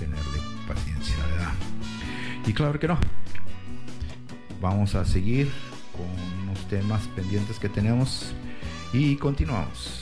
tenerle 0.00 0.38
paciencia, 0.66 1.14
¿verdad? 1.30 1.52
Y 2.46 2.52
claro 2.52 2.80
que 2.80 2.88
no. 2.88 2.98
Vamos 4.60 4.96
a 4.96 5.04
seguir 5.04 5.52
con 5.92 6.42
unos 6.42 6.58
temas 6.66 7.06
pendientes 7.14 7.60
que 7.60 7.68
tenemos 7.68 8.34
y 8.92 9.14
continuamos. 9.14 10.01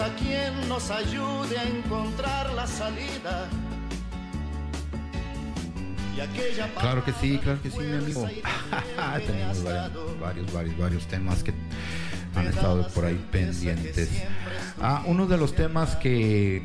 A 0.00 0.08
quien 0.16 0.68
nos 0.68 0.90
ayude 0.90 1.58
a 1.58 1.64
encontrar 1.64 2.52
la 2.54 2.66
salida. 2.66 3.46
claro 6.80 7.04
que 7.04 7.12
sí, 7.12 7.38
claro 7.38 7.60
que 7.62 7.70
sí, 7.70 7.78
mi 7.78 7.96
amigo. 7.96 8.26
Tenemos 9.26 9.62
varios, 9.62 10.52
varios, 10.52 10.78
varios, 10.78 11.06
temas 11.06 11.44
que 11.44 11.52
han 12.34 12.46
estado 12.46 12.88
por 12.88 13.04
ahí 13.04 13.22
pendientes. 13.30 14.08
Ah, 14.80 15.02
uno 15.04 15.26
de 15.26 15.36
los 15.36 15.54
temas 15.54 15.94
que 15.96 16.62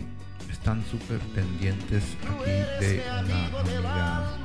están 0.49 0.83
súper 0.85 1.19
pendientes 1.35 2.03
aquí 2.23 2.85
de 2.85 3.03
una 3.23 3.59
amiga 3.59 4.37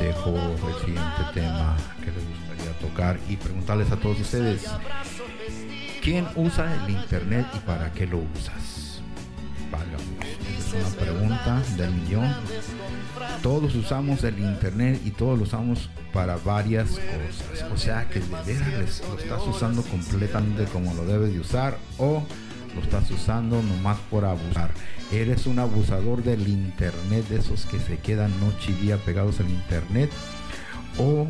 dejo 0.00 0.36
el 0.36 0.74
siguiente 0.84 1.22
tema 1.34 1.76
que 2.00 2.10
les 2.10 2.28
gustaría 2.28 2.78
tocar 2.80 3.18
y 3.28 3.36
preguntarles 3.36 3.90
a 3.90 3.96
todos 3.96 4.20
ustedes, 4.20 4.66
¿quién 6.04 6.28
usa 6.36 6.72
el 6.84 6.90
Internet 6.90 7.46
y 7.56 7.58
para 7.60 7.90
qué 7.92 8.06
lo 8.06 8.18
usas? 8.18 9.00
es 10.52 10.74
una 10.74 10.88
pregunta 10.90 11.62
del 11.76 11.90
millón. 11.92 12.34
Todos 13.42 13.74
usamos 13.74 14.22
el 14.22 14.38
Internet 14.38 15.00
y 15.04 15.10
todos 15.10 15.38
lo 15.38 15.44
usamos 15.44 15.88
para 16.12 16.36
varias 16.36 16.90
cosas. 16.90 17.70
O 17.72 17.76
sea 17.76 18.08
que 18.08 18.20
de 18.20 18.54
veras 18.54 19.02
lo 19.08 19.18
estás 19.18 19.42
usando 19.46 19.82
completamente 19.82 20.64
como 20.64 20.94
lo 20.94 21.06
debes 21.06 21.32
de 21.32 21.40
usar 21.40 21.78
o 21.98 22.22
lo 22.74 22.80
estás 22.82 23.10
usando 23.10 23.62
nomás 23.62 23.98
por 24.10 24.24
abusar. 24.24 24.70
Eres 25.12 25.46
un 25.46 25.58
abusador 25.58 26.22
del 26.22 26.46
internet, 26.48 27.26
de 27.28 27.38
esos 27.38 27.66
que 27.66 27.78
se 27.78 27.98
quedan 27.98 28.30
noche 28.40 28.72
y 28.72 28.84
día 28.84 28.96
pegados 28.98 29.40
al 29.40 29.48
internet, 29.48 30.10
o 30.98 31.28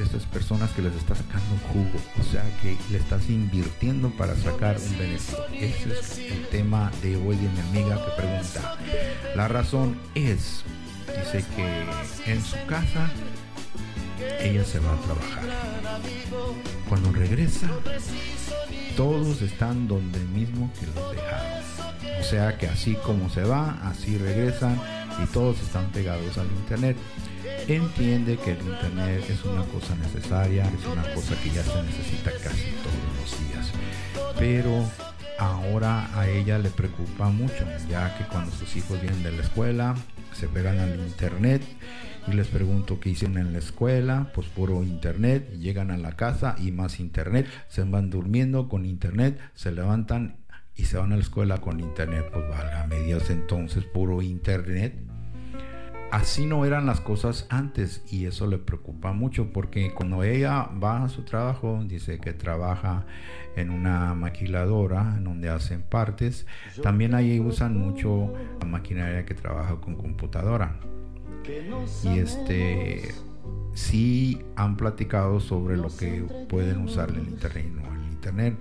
de 0.00 0.06
esas 0.06 0.24
personas 0.24 0.70
que 0.70 0.80
les 0.80 0.94
está 0.94 1.14
sacando 1.14 1.56
jugo, 1.72 2.00
o 2.18 2.22
sea 2.22 2.42
que 2.62 2.74
le 2.90 2.96
estás 2.96 3.28
invirtiendo 3.28 4.08
para 4.10 4.34
sacar 4.34 4.78
un 4.78 4.98
beneficio. 4.98 5.44
Ese 5.52 5.92
es 5.92 6.18
el 6.18 6.46
tema 6.48 6.90
de 7.02 7.16
hoy 7.16 7.36
de 7.36 7.48
mi 7.50 7.60
amiga 7.60 8.02
que 8.02 8.22
pregunta. 8.22 8.78
La 9.36 9.46
razón 9.48 9.98
es, 10.14 10.64
dice 11.06 11.44
que 11.54 12.32
en 12.32 12.42
su 12.42 12.56
casa 12.66 13.10
ella 14.40 14.64
se 14.64 14.78
va 14.78 14.94
a 14.94 15.00
trabajar. 15.02 15.42
Cuando 16.88 17.12
regresa, 17.12 17.68
todos 18.96 19.42
están 19.42 19.86
donde 19.86 20.18
mismo 20.20 20.72
que 20.80 20.86
los 20.86 21.10
dejaron. 21.10 21.60
O 22.20 22.24
sea 22.24 22.56
que 22.56 22.68
así 22.68 22.94
como 23.04 23.28
se 23.28 23.42
va, 23.42 23.78
así 23.82 24.16
regresan 24.16 24.80
y 25.22 25.26
todos 25.26 25.60
están 25.60 25.90
pegados 25.92 26.38
al 26.38 26.46
Internet. 26.46 26.96
Entiende 27.70 28.36
que 28.36 28.50
el 28.50 28.62
Internet 28.62 29.30
es 29.30 29.44
una 29.44 29.62
cosa 29.62 29.94
necesaria, 29.94 30.64
es 30.64 30.84
una 30.86 31.04
cosa 31.14 31.40
que 31.40 31.50
ya 31.50 31.62
se 31.62 31.80
necesita 31.84 32.32
casi 32.42 32.64
todos 32.82 33.20
los 33.20 33.48
días. 33.48 33.70
Pero 34.40 34.84
ahora 35.38 36.10
a 36.18 36.28
ella 36.28 36.58
le 36.58 36.70
preocupa 36.70 37.28
mucho, 37.28 37.64
ya 37.88 38.18
que 38.18 38.24
cuando 38.24 38.50
sus 38.50 38.74
hijos 38.74 39.00
vienen 39.00 39.22
de 39.22 39.30
la 39.30 39.42
escuela, 39.42 39.94
se 40.32 40.48
pegan 40.48 40.80
al 40.80 40.98
Internet 40.98 41.62
y 42.26 42.32
les 42.32 42.48
pregunto 42.48 42.98
qué 42.98 43.10
hicieron 43.10 43.38
en 43.38 43.52
la 43.52 43.60
escuela, 43.60 44.32
pues 44.34 44.48
puro 44.48 44.82
internet, 44.82 45.52
llegan 45.52 45.92
a 45.92 45.96
la 45.96 46.16
casa 46.16 46.56
y 46.58 46.72
más 46.72 46.98
internet, 46.98 47.46
se 47.68 47.84
van 47.84 48.10
durmiendo 48.10 48.68
con 48.68 48.84
internet, 48.84 49.38
se 49.54 49.70
levantan 49.70 50.38
y 50.74 50.86
se 50.86 50.96
van 50.96 51.12
a 51.12 51.16
la 51.16 51.22
escuela 51.22 51.58
con 51.58 51.78
internet, 51.78 52.26
pues 52.32 52.48
valga 52.48 52.88
medias 52.88 53.30
entonces 53.30 53.84
puro 53.84 54.22
internet. 54.22 55.09
Así 56.10 56.44
no 56.44 56.64
eran 56.64 56.86
las 56.86 57.00
cosas 57.00 57.46
antes 57.50 58.02
y 58.10 58.26
eso 58.26 58.48
le 58.48 58.58
preocupa 58.58 59.12
mucho 59.12 59.52
porque 59.52 59.94
cuando 59.94 60.24
ella 60.24 60.68
va 60.82 61.04
a 61.04 61.08
su 61.08 61.22
trabajo, 61.22 61.80
dice 61.86 62.18
que 62.18 62.32
trabaja 62.32 63.06
en 63.54 63.70
una 63.70 64.14
maquiladora 64.14 65.14
en 65.16 65.24
donde 65.24 65.48
hacen 65.50 65.82
partes, 65.82 66.46
también 66.82 67.14
ahí 67.14 67.38
usan 67.38 67.78
mucho 67.78 68.32
la 68.60 68.66
maquinaria 68.66 69.24
que 69.24 69.34
trabaja 69.34 69.76
con 69.76 69.94
computadora. 69.94 70.80
Y 72.02 72.18
este 72.18 73.14
sí 73.74 74.42
han 74.56 74.76
platicado 74.76 75.38
sobre 75.38 75.76
lo 75.76 75.88
que 75.96 76.24
pueden 76.48 76.82
usar 76.82 77.10
el 77.10 77.18
internet 77.18 77.66
no 77.72 77.94
el 77.94 78.12
internet. 78.12 78.58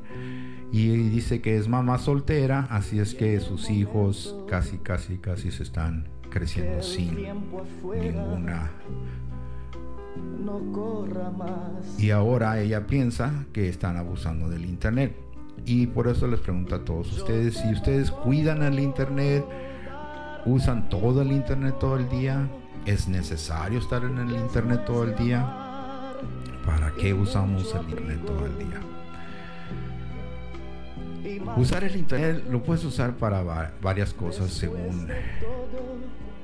Y 0.72 0.90
dice 1.10 1.42
que 1.42 1.58
es 1.58 1.68
mamá 1.68 1.98
soltera 1.98 2.68
así 2.70 3.00
es 3.00 3.16
que 3.16 3.40
sus 3.40 3.72
hijos 3.72 4.36
casi 4.48 4.78
casi 4.78 5.18
casi 5.18 5.50
se 5.52 5.64
están 5.64 6.08
creciendo 6.30 6.82
sin 6.82 7.16
ninguna. 7.16 8.72
y 11.98 12.12
ahora 12.12 12.60
ella 12.60 12.88
piensa 12.88 13.46
que 13.54 13.70
están 13.70 13.98
abusando 13.98 14.50
del 14.50 14.66
internet. 14.66 15.16
Y 15.66 15.88
por 15.88 16.08
eso 16.08 16.28
les 16.28 16.40
pregunto 16.40 16.76
a 16.76 16.86
todos 16.86 17.12
ustedes 17.12 17.58
si 17.58 17.72
ustedes 17.72 18.12
cuidan 18.12 18.64
el 18.64 18.80
internet 18.80 19.46
usan 20.46 20.90
todo 20.90 21.22
el 21.22 21.32
internet 21.32 21.76
todo 21.80 21.98
el 21.98 22.08
día 22.10 22.48
es 22.86 23.08
necesario 23.08 23.80
estar 23.80 24.04
en 24.04 24.18
el 24.18 24.32
internet 24.32 24.84
todo 24.86 25.04
el 25.04 25.16
día 25.16 26.16
para 26.66 26.92
qué 26.94 27.14
usamos 27.14 27.76
el 27.76 27.90
internet 27.90 28.22
todo 28.26 28.46
el 28.46 28.58
día 28.58 28.89
usar 31.58 31.84
el 31.84 31.96
internet 31.96 32.44
lo 32.50 32.64
puedes 32.64 32.84
usar 32.84 33.16
para 33.16 33.74
varias 33.82 34.14
cosas 34.14 34.52
según 34.52 35.08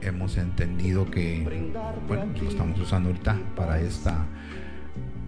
hemos 0.01 0.37
entendido 0.37 1.09
que 1.09 1.71
bueno 2.07 2.25
lo 2.41 2.49
estamos 2.49 2.79
usando 2.79 3.09
ahorita 3.09 3.39
para 3.55 3.79
esta 3.79 4.25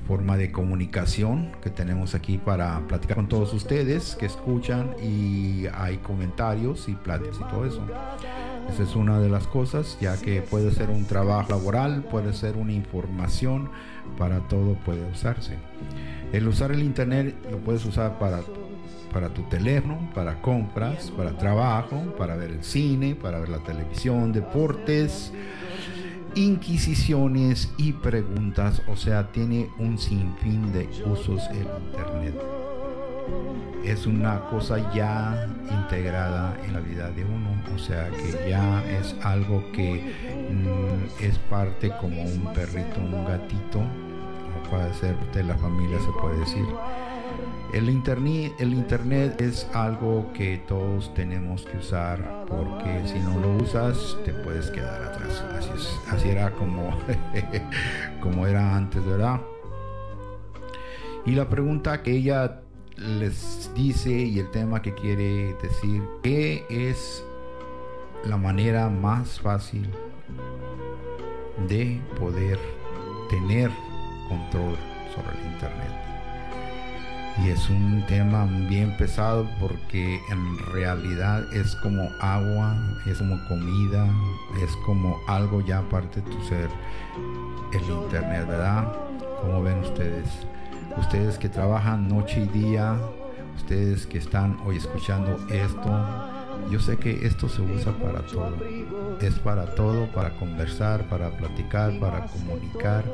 forma 0.07 0.37
de 0.37 0.51
comunicación 0.51 1.51
que 1.61 1.69
tenemos 1.69 2.15
aquí 2.15 2.37
para 2.37 2.79
platicar 2.87 3.17
con 3.17 3.27
todos 3.27 3.53
ustedes 3.53 4.15
que 4.15 4.25
escuchan 4.25 4.95
y 5.03 5.65
hay 5.73 5.97
comentarios 5.97 6.87
y 6.87 6.93
pláticas 6.93 7.37
y 7.41 7.43
todo 7.51 7.65
eso. 7.65 7.81
Esa 8.69 8.83
es 8.83 8.95
una 8.95 9.19
de 9.19 9.29
las 9.29 9.47
cosas, 9.47 9.97
ya 9.99 10.17
que 10.17 10.41
puede 10.41 10.71
ser 10.71 10.89
un 10.89 11.05
trabajo 11.05 11.49
laboral, 11.51 12.03
puede 12.03 12.33
ser 12.33 12.57
una 12.57 12.73
información, 12.73 13.69
para 14.17 14.39
todo 14.47 14.75
puede 14.85 15.09
usarse. 15.09 15.55
El 16.33 16.47
usar 16.47 16.71
el 16.71 16.83
internet 16.83 17.35
lo 17.49 17.59
puedes 17.59 17.85
usar 17.85 18.17
para, 18.17 18.41
para 19.11 19.29
tu 19.29 19.43
teléfono, 19.43 20.09
para 20.13 20.41
compras, 20.41 21.11
para 21.11 21.37
trabajo, 21.37 22.01
para 22.17 22.35
ver 22.35 22.51
el 22.51 22.63
cine, 22.63 23.15
para 23.15 23.39
ver 23.39 23.49
la 23.49 23.59
televisión, 23.59 24.31
deportes, 24.31 25.31
inquisiciones 26.35 27.71
y 27.77 27.93
preguntas, 27.93 28.81
o 28.87 28.95
sea, 28.95 29.31
tiene 29.31 29.69
un 29.79 29.97
sinfín 29.97 30.71
de 30.71 30.87
usos 31.05 31.41
el 31.51 31.67
Internet. 31.87 32.35
Es 33.83 34.05
una 34.05 34.41
cosa 34.49 34.93
ya 34.93 35.47
integrada 35.71 36.57
en 36.65 36.73
la 36.73 36.79
vida 36.79 37.09
de 37.11 37.23
uno, 37.23 37.49
o 37.73 37.79
sea 37.79 38.09
que 38.09 38.49
ya 38.49 38.83
es 38.85 39.15
algo 39.23 39.63
que 39.71 40.13
mm, 40.51 41.23
es 41.23 41.37
parte 41.39 41.91
como 41.99 42.21
un 42.21 42.53
perrito, 42.53 42.99
un 42.99 43.25
gatito, 43.25 43.79
o 43.79 44.69
puede 44.69 44.93
ser 44.93 45.15
de 45.33 45.43
la 45.43 45.55
familia 45.55 45.97
se 45.99 46.21
puede 46.21 46.39
decir 46.39 46.65
el 47.77 47.89
internet, 47.89 49.39
es 49.39 49.67
algo 49.73 50.31
que 50.33 50.57
todos 50.67 51.13
tenemos 51.13 51.63
que 51.63 51.77
usar 51.77 52.45
porque 52.47 53.03
si 53.05 53.19
no 53.19 53.39
lo 53.39 53.63
usas 53.63 54.17
te 54.25 54.33
puedes 54.33 54.71
quedar 54.71 55.03
atrás. 55.03 55.43
Así, 56.09 56.29
era 56.29 56.51
como, 56.51 56.97
como 58.21 58.47
era 58.47 58.75
antes, 58.75 59.05
¿verdad? 59.05 59.41
Y 61.25 61.31
la 61.31 61.49
pregunta 61.49 62.01
que 62.01 62.11
ella 62.11 62.61
les 62.95 63.71
dice 63.75 64.11
y 64.11 64.39
el 64.39 64.49
tema 64.49 64.81
que 64.81 64.93
quiere 64.95 65.53
decir, 65.61 66.01
¿qué 66.23 66.65
es 66.69 67.23
la 68.25 68.37
manera 68.37 68.89
más 68.89 69.39
fácil 69.39 69.87
de 71.67 72.01
poder 72.19 72.57
tener 73.29 73.69
control 74.29 74.77
sobre 75.13 75.39
el 75.39 75.53
internet? 75.53 76.06
Y 77.43 77.49
es 77.49 77.69
un 77.69 78.03
tema 78.07 78.45
bien 78.67 78.95
pesado 78.97 79.47
porque 79.59 80.19
en 80.29 80.57
realidad 80.73 81.43
es 81.53 81.75
como 81.77 82.09
agua, 82.19 82.75
es 83.05 83.19
como 83.19 83.37
comida, 83.47 84.07
es 84.61 84.75
como 84.85 85.19
algo 85.27 85.61
ya 85.61 85.79
aparte 85.79 86.21
de 86.21 86.31
tu 86.31 86.43
ser, 86.43 86.69
el 87.73 87.83
internet, 87.83 88.47
¿verdad? 88.47 88.91
Como 89.41 89.61
ven 89.61 89.79
ustedes? 89.79 90.27
Ustedes 90.97 91.37
que 91.37 91.49
trabajan 91.49 92.07
noche 92.07 92.41
y 92.41 92.47
día, 92.47 92.97
ustedes 93.55 94.07
que 94.07 94.17
están 94.17 94.57
hoy 94.65 94.77
escuchando 94.77 95.37
esto, 95.49 95.91
yo 96.71 96.79
sé 96.79 96.97
que 96.97 97.25
esto 97.25 97.47
se 97.47 97.61
usa 97.61 97.93
para 97.93 98.21
todo. 98.21 98.55
Es 99.21 99.35
para 99.39 99.75
todo, 99.75 100.07
para 100.07 100.31
conversar, 100.31 101.03
para 101.03 101.29
platicar, 101.29 101.99
para 101.99 102.25
comunicar 102.25 103.05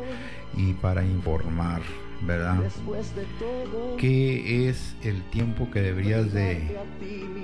y 0.56 0.74
para 0.74 1.04
informar. 1.04 1.82
¿Verdad? 2.26 2.58
¿Qué 3.98 4.70
es 4.70 4.96
el 5.04 5.24
tiempo 5.24 5.70
que 5.72 5.82
deberías 5.82 6.32
de 6.32 6.78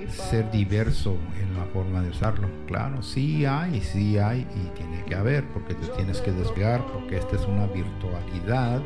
ser 0.08 0.50
diverso 0.50 1.16
en 1.40 1.56
la 1.56 1.64
forma 1.66 2.02
de 2.02 2.10
usarlo? 2.10 2.48
Claro, 2.66 3.02
sí 3.02 3.44
hay, 3.44 3.80
sí 3.80 4.18
hay 4.18 4.40
y 4.40 4.78
tiene 4.78 5.04
que 5.04 5.14
haber 5.14 5.46
porque 5.48 5.74
te 5.74 5.86
tienes 5.88 6.20
que 6.20 6.32
despegar 6.32 6.84
porque 6.92 7.18
esta 7.18 7.36
es 7.36 7.42
una 7.42 7.66
virtualidad 7.66 8.82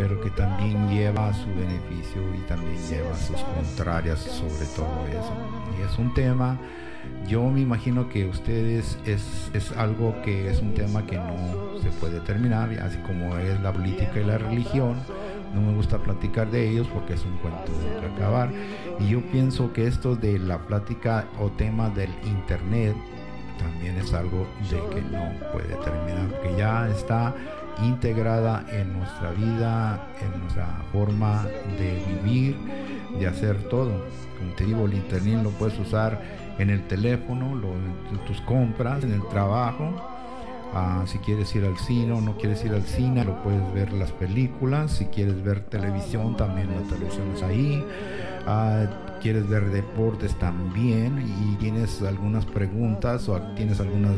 pero 0.00 0.18
que 0.20 0.30
también 0.30 0.88
lleva 0.88 1.32
su 1.34 1.46
beneficio 1.48 2.22
y 2.34 2.40
también 2.48 2.76
lleva 2.88 3.14
sus 3.16 3.40
contrarias 3.42 4.20
sobre 4.20 4.64
todo 4.74 5.06
eso. 5.08 5.32
Y 5.78 5.82
es 5.82 5.98
un 5.98 6.14
tema 6.14 6.58
yo 7.26 7.44
me 7.44 7.60
imagino 7.60 8.08
que 8.08 8.26
ustedes 8.26 8.98
es, 9.06 9.50
es, 9.54 9.72
algo 9.72 10.20
que 10.22 10.50
es 10.50 10.60
un 10.60 10.74
tema 10.74 11.06
que 11.06 11.16
no 11.16 11.78
se 11.80 11.90
puede 11.90 12.20
terminar, 12.20 12.70
así 12.82 12.98
como 12.98 13.36
es 13.36 13.60
la 13.60 13.72
política 13.72 14.20
y 14.20 14.24
la 14.24 14.38
religión. 14.38 14.96
No 15.54 15.60
me 15.60 15.74
gusta 15.74 15.98
platicar 15.98 16.50
de 16.50 16.70
ellos 16.70 16.88
porque 16.92 17.14
es 17.14 17.24
un 17.24 17.36
cuento 17.38 17.72
de 18.00 18.06
acabar. 18.06 18.50
Y 18.98 19.08
yo 19.08 19.20
pienso 19.30 19.72
que 19.72 19.86
esto 19.86 20.16
de 20.16 20.38
la 20.38 20.58
plática 20.58 21.26
o 21.38 21.50
tema 21.50 21.90
del 21.90 22.10
internet 22.24 22.94
también 23.58 23.96
es 23.98 24.12
algo 24.14 24.46
de 24.70 24.94
que 24.94 25.02
no 25.02 25.30
puede 25.52 25.74
terminar, 25.84 26.40
que 26.42 26.56
ya 26.56 26.88
está 26.88 27.34
integrada 27.82 28.64
en 28.70 28.92
nuestra 28.92 29.30
vida, 29.32 30.08
en 30.20 30.40
nuestra 30.40 30.82
forma 30.92 31.46
de 31.78 32.02
vivir, 32.22 32.56
de 33.18 33.26
hacer 33.26 33.56
todo. 33.68 34.06
Como 34.38 34.52
te 34.54 34.64
digo, 34.64 34.86
el 34.86 34.94
internet 34.94 35.42
lo 35.42 35.50
puedes 35.50 35.78
usar 35.78 36.20
en 36.60 36.70
el 36.70 36.86
teléfono, 36.86 37.54
lo, 37.54 37.72
tus 38.26 38.40
compras, 38.42 39.02
en 39.02 39.12
el 39.12 39.26
trabajo. 39.28 39.94
Ah, 40.72 41.02
si 41.06 41.18
quieres 41.18 41.54
ir 41.56 41.64
al 41.64 41.76
cine 41.78 42.12
o 42.12 42.20
no 42.20 42.36
quieres 42.36 42.64
ir 42.64 42.72
al 42.72 42.84
cine, 42.84 43.24
lo 43.24 43.42
puedes 43.42 43.72
ver 43.72 43.92
las 43.92 44.12
películas. 44.12 44.92
Si 44.92 45.06
quieres 45.06 45.42
ver 45.42 45.60
televisión, 45.60 46.36
también 46.36 46.68
la 46.68 46.82
televisión 46.82 47.32
es 47.34 47.42
ahí. 47.42 47.84
Ah, 48.46 48.86
quieres 49.20 49.48
ver 49.48 49.70
deportes 49.70 50.34
también 50.38 51.24
y 51.42 51.56
tienes 51.56 52.02
algunas 52.02 52.44
preguntas 52.46 53.28
o 53.28 53.40
tienes 53.54 53.80
algunas 53.80 54.12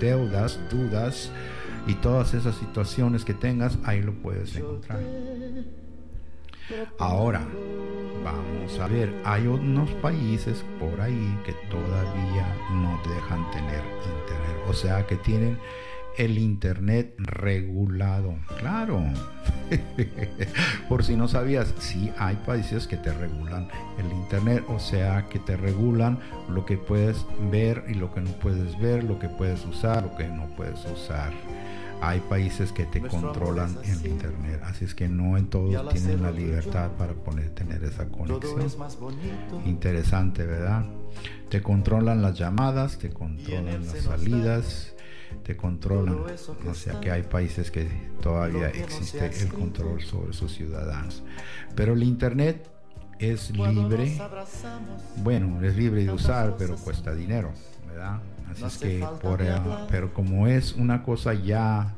deudas, 0.00 0.58
dudas 0.70 1.30
y 1.86 1.94
todas 1.94 2.34
esas 2.34 2.54
situaciones 2.56 3.24
que 3.24 3.34
tengas, 3.34 3.78
ahí 3.84 4.02
lo 4.02 4.12
puedes 4.14 4.56
encontrar. 4.56 5.00
Ahora, 6.98 7.46
vamos 8.24 8.78
a 8.78 8.86
ver, 8.86 9.12
hay 9.24 9.46
unos 9.46 9.90
países 10.02 10.64
por 10.78 11.00
ahí 11.00 11.38
que 11.44 11.52
todavía 11.70 12.46
no 12.72 13.00
dejan 13.08 13.50
tener 13.50 13.82
internet, 14.04 14.56
o 14.68 14.72
sea 14.74 15.06
que 15.06 15.16
tienen 15.16 15.58
el 16.16 16.36
internet 16.36 17.14
regulado. 17.18 18.34
Claro, 18.58 19.02
por 20.88 21.04
si 21.04 21.16
no 21.16 21.28
sabías, 21.28 21.74
sí 21.78 22.12
hay 22.18 22.36
países 22.36 22.86
que 22.86 22.96
te 22.96 23.12
regulan 23.12 23.68
el 23.98 24.12
internet, 24.12 24.64
o 24.68 24.78
sea 24.78 25.26
que 25.30 25.38
te 25.38 25.56
regulan 25.56 26.18
lo 26.48 26.66
que 26.66 26.76
puedes 26.76 27.24
ver 27.50 27.84
y 27.88 27.94
lo 27.94 28.12
que 28.12 28.20
no 28.20 28.30
puedes 28.32 28.78
ver, 28.78 29.04
lo 29.04 29.18
que 29.18 29.28
puedes 29.28 29.64
usar, 29.64 30.02
lo 30.02 30.16
que 30.16 30.26
no 30.26 30.48
puedes 30.56 30.84
usar 30.86 31.32
hay 32.00 32.20
países 32.20 32.72
que 32.72 32.84
te 32.86 33.00
controlan 33.00 33.76
en 33.84 34.06
internet, 34.06 34.60
así 34.64 34.84
es 34.84 34.94
que 34.94 35.08
no 35.08 35.36
en 35.36 35.48
todos 35.48 35.88
tienen 35.92 36.22
la 36.22 36.30
libertad 36.30 36.90
para 36.92 37.12
poder 37.12 37.50
tener 37.50 37.82
esa 37.84 38.08
conexión. 38.08 38.66
Interesante, 39.66 40.46
¿verdad? 40.46 40.84
Te 41.48 41.62
controlan 41.62 42.22
las 42.22 42.38
llamadas, 42.38 42.98
te 42.98 43.10
controlan 43.10 43.86
las 43.86 43.98
salidas, 44.02 44.94
te 45.42 45.56
controlan. 45.56 46.18
O 46.68 46.74
sea 46.74 47.00
que 47.00 47.10
hay 47.10 47.22
países 47.22 47.70
que 47.70 47.88
todavía 48.22 48.68
existe 48.68 49.26
el 49.42 49.52
control 49.52 50.02
sobre 50.02 50.32
sus 50.32 50.52
ciudadanos. 50.52 51.22
Pero 51.74 51.94
el 51.94 52.02
internet 52.02 52.68
es 53.18 53.50
libre. 53.50 54.18
Bueno, 55.16 55.62
es 55.62 55.76
libre 55.76 56.04
de 56.04 56.12
usar, 56.12 56.56
pero 56.56 56.76
cuesta 56.76 57.14
dinero, 57.14 57.52
¿verdad? 57.86 58.20
Así 58.50 58.64
es 58.64 58.78
que, 58.78 59.06
por, 59.20 59.40
pero 59.90 60.12
como 60.12 60.46
es 60.46 60.74
una 60.74 61.02
cosa 61.02 61.34
ya 61.34 61.94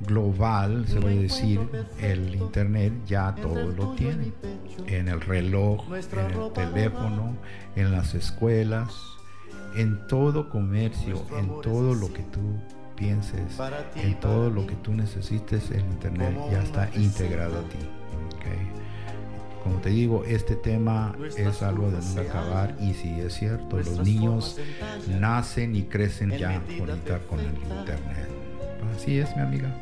global, 0.00 0.86
se 0.88 1.00
puede 1.00 1.22
decir, 1.22 1.60
el 2.00 2.34
Internet 2.34 2.92
ya 3.06 3.34
todo 3.34 3.70
lo 3.70 3.92
tiene. 3.94 4.32
En 4.86 5.08
el 5.08 5.20
reloj, 5.20 5.84
en 5.90 6.40
el 6.40 6.52
teléfono, 6.52 7.36
en 7.76 7.92
las 7.92 8.14
escuelas, 8.14 8.92
en 9.76 10.06
todo 10.06 10.48
comercio, 10.48 11.24
en 11.38 11.48
todo 11.62 11.94
lo 11.94 12.12
que 12.12 12.22
tú 12.22 12.58
pienses, 12.96 13.58
en 13.96 14.18
todo 14.20 14.50
lo 14.50 14.66
que 14.66 14.74
tú 14.76 14.92
necesites, 14.92 15.70
el 15.70 15.80
Internet 15.80 16.36
ya 16.50 16.62
está 16.62 16.90
integrado 16.94 17.58
a 17.58 17.62
ti. 17.62 17.78
Como 19.62 19.76
te 19.78 19.90
digo, 19.90 20.24
este 20.26 20.56
tema 20.56 21.14
es 21.36 21.62
algo 21.62 21.90
de 21.90 21.98
nunca 21.98 22.22
acabar 22.22 22.76
y 22.80 22.94
si 22.94 23.20
es 23.20 23.34
cierto, 23.34 23.78
los 23.78 24.00
niños 24.00 24.58
nacen 25.08 25.76
y 25.76 25.84
crecen 25.84 26.30
ya 26.30 26.60
ahorita 26.78 27.20
con 27.28 27.40
el 27.40 27.54
Internet. 27.54 28.28
Así 28.96 29.18
es, 29.18 29.34
mi 29.36 29.42
amiga. 29.42 29.72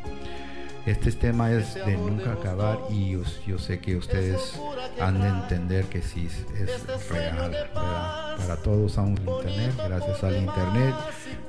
Este 0.86 1.12
tema 1.12 1.52
es 1.52 1.74
de 1.74 1.96
nunca 1.96 2.32
acabar 2.32 2.78
y 2.90 3.18
yo, 3.46 3.58
sé 3.58 3.80
que 3.80 3.96
ustedes 3.96 4.58
han 4.98 5.20
de 5.20 5.28
entender 5.28 5.84
que 5.86 6.00
sí 6.00 6.26
es 6.58 7.08
real. 7.08 7.54
Para 7.72 8.56
todos 8.62 8.90
usamos 8.90 9.20
internet, 9.20 9.74
gracias 9.76 10.24
al 10.24 10.36
internet. 10.36 10.94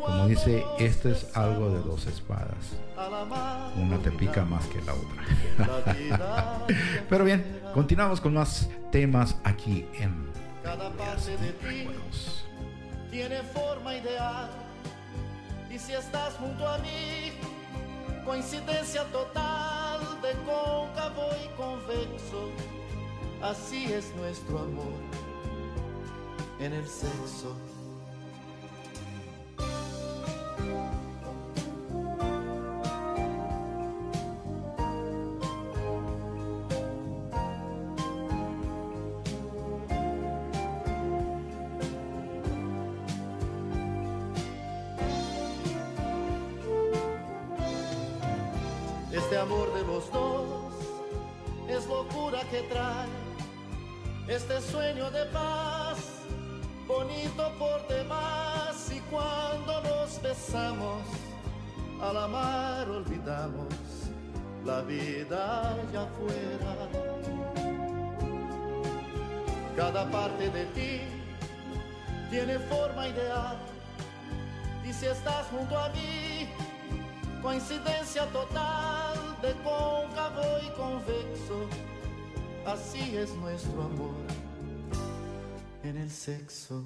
Como 0.05 0.27
dice, 0.27 0.63
esto 0.79 1.09
es 1.09 1.35
algo 1.35 1.69
de 1.69 1.79
dos 1.79 2.07
espadas. 2.07 2.75
Una 3.75 3.97
te 3.99 4.11
pica 4.11 4.43
más 4.45 4.65
que 4.67 4.81
la 4.81 4.93
otra. 4.93 6.67
Pero 7.09 7.23
bien, 7.23 7.61
continuamos 7.73 8.21
con 8.21 8.33
más 8.33 8.69
temas 8.91 9.37
aquí 9.43 9.85
en 9.93 10.31
Cada 10.63 10.91
parte 10.91 11.37
de 11.37 11.51
ti 11.53 11.87
tiene 13.11 13.41
forma 13.43 13.95
ideal. 13.95 14.49
Y 15.69 15.77
si 15.77 15.93
estás 15.93 16.33
junto 16.35 16.67
a 16.67 16.77
mí, 16.79 17.33
coincidencia 18.25 19.03
total 19.05 19.99
de 20.21 20.31
cóncavo 20.45 21.29
y 21.43 21.47
convexo. 21.57 22.49
Así 23.41 23.91
es 23.91 24.13
nuestro 24.15 24.59
amor 24.59 24.93
en 26.59 26.73
el 26.73 26.87
sexo. 26.87 27.55
Los 50.01 50.11
dos 50.11 50.73
es 51.67 51.87
locura 51.87 52.41
que 52.49 52.61
trae 52.63 53.07
este 54.27 54.61
sueño 54.61 55.09
de 55.11 55.25
paz, 55.27 55.97
bonito 56.87 57.51
por 57.59 57.87
demás. 57.87 58.91
Y 58.91 58.99
cuando 59.11 59.81
nos 59.81 60.21
besamos, 60.21 61.01
al 62.01 62.17
amar 62.17 62.89
olvidamos 62.89 63.73
la 64.65 64.81
vida 64.81 65.71
allá 65.71 66.03
afuera. 66.03 66.75
Cada 69.75 70.09
parte 70.09 70.49
de 70.49 70.65
ti 70.67 71.01
tiene 72.29 72.59
forma 72.59 73.07
ideal. 73.07 73.57
Y 74.83 74.93
si 74.93 75.05
estás 75.05 75.45
junto 75.47 75.77
a 75.77 75.89
mí, 75.89 76.49
coincidencia 77.41 78.25
total 78.27 79.10
de 79.41 79.53
cóncavo 79.63 80.59
y 80.63 80.69
convexo. 80.77 81.67
Así 82.65 83.17
es 83.17 83.33
nuestro 83.35 83.83
amor 83.83 84.15
en 85.83 85.97
el 85.97 86.11
sexo. 86.11 86.83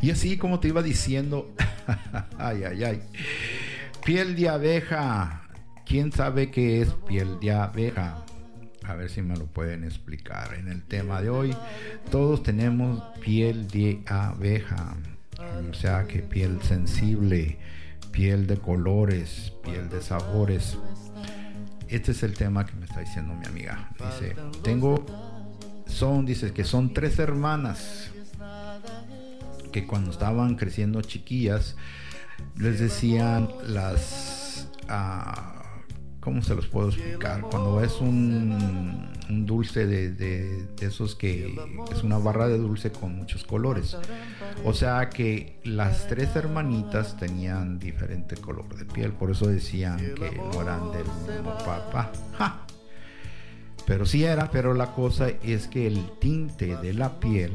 Y 0.00 0.10
así 0.10 0.36
como 0.36 0.60
te 0.60 0.68
iba 0.68 0.82
diciendo, 0.82 1.50
ay, 2.38 2.64
ay, 2.64 2.84
ay, 2.84 3.02
piel 4.04 4.36
de 4.36 4.48
abeja. 4.48 5.42
¿Quién 5.86 6.12
sabe 6.12 6.50
qué 6.50 6.80
es 6.80 6.90
piel 7.06 7.38
de 7.40 7.52
abeja? 7.52 8.24
A 8.84 8.94
ver 8.94 9.10
si 9.10 9.22
me 9.22 9.36
lo 9.36 9.46
pueden 9.46 9.84
explicar. 9.84 10.54
En 10.54 10.68
el 10.68 10.82
tema 10.82 11.20
de 11.20 11.30
hoy, 11.30 11.54
todos 12.10 12.42
tenemos 12.42 13.02
piel 13.20 13.68
de 13.68 14.02
abeja. 14.06 14.96
O 15.70 15.74
sea 15.74 16.04
que 16.06 16.20
piel 16.20 16.60
sensible, 16.62 17.58
piel 18.10 18.46
de 18.46 18.56
colores, 18.58 19.52
piel 19.64 19.88
de 19.88 20.00
sabores. 20.02 20.78
Este 21.88 22.12
es 22.12 22.22
el 22.22 22.34
tema 22.34 22.64
que 22.64 22.74
me 22.74 22.86
está 22.86 23.00
diciendo 23.00 23.34
mi 23.34 23.46
amiga. 23.46 23.90
Dice, 23.98 24.34
tengo 24.62 25.04
son, 25.86 26.24
dice 26.24 26.52
que 26.52 26.64
son 26.64 26.94
tres 26.94 27.18
hermanas 27.18 28.12
que 29.72 29.86
cuando 29.86 30.10
estaban 30.10 30.54
creciendo 30.54 31.02
chiquillas 31.02 31.76
les 32.56 32.78
decían 32.78 33.48
las 33.66 34.68
uh, 34.88 35.62
¿cómo 36.22 36.40
se 36.40 36.54
los 36.54 36.68
puedo 36.68 36.88
explicar? 36.88 37.40
Cuando 37.40 37.82
es 37.82 38.00
un, 38.00 39.10
dulce 39.28 39.86
de, 39.86 40.12
de, 40.12 40.68
esos 40.80 41.16
que 41.16 41.52
es 41.90 42.02
una 42.04 42.18
barra 42.18 42.46
de 42.48 42.58
dulce 42.58 42.92
con 42.92 43.16
muchos 43.16 43.44
colores. 43.44 43.96
O 44.64 44.72
sea 44.72 45.10
que 45.10 45.58
las 45.64 46.06
tres 46.06 46.34
hermanitas 46.36 47.16
tenían 47.16 47.78
diferente 47.78 48.36
color 48.36 48.76
de 48.76 48.84
piel, 48.84 49.12
por 49.12 49.32
eso 49.32 49.46
decían 49.46 49.96
que 49.98 50.30
no 50.36 50.62
eran 50.62 50.92
del 50.92 51.04
mismo 51.04 51.58
papá. 51.58 52.12
Pero 53.84 54.06
sí 54.06 54.24
era, 54.24 54.48
pero 54.50 54.74
la 54.74 54.92
cosa 54.92 55.28
es 55.42 55.66
que 55.66 55.88
el 55.88 56.08
tinte 56.20 56.76
de 56.76 56.94
la 56.94 57.18
piel, 57.18 57.52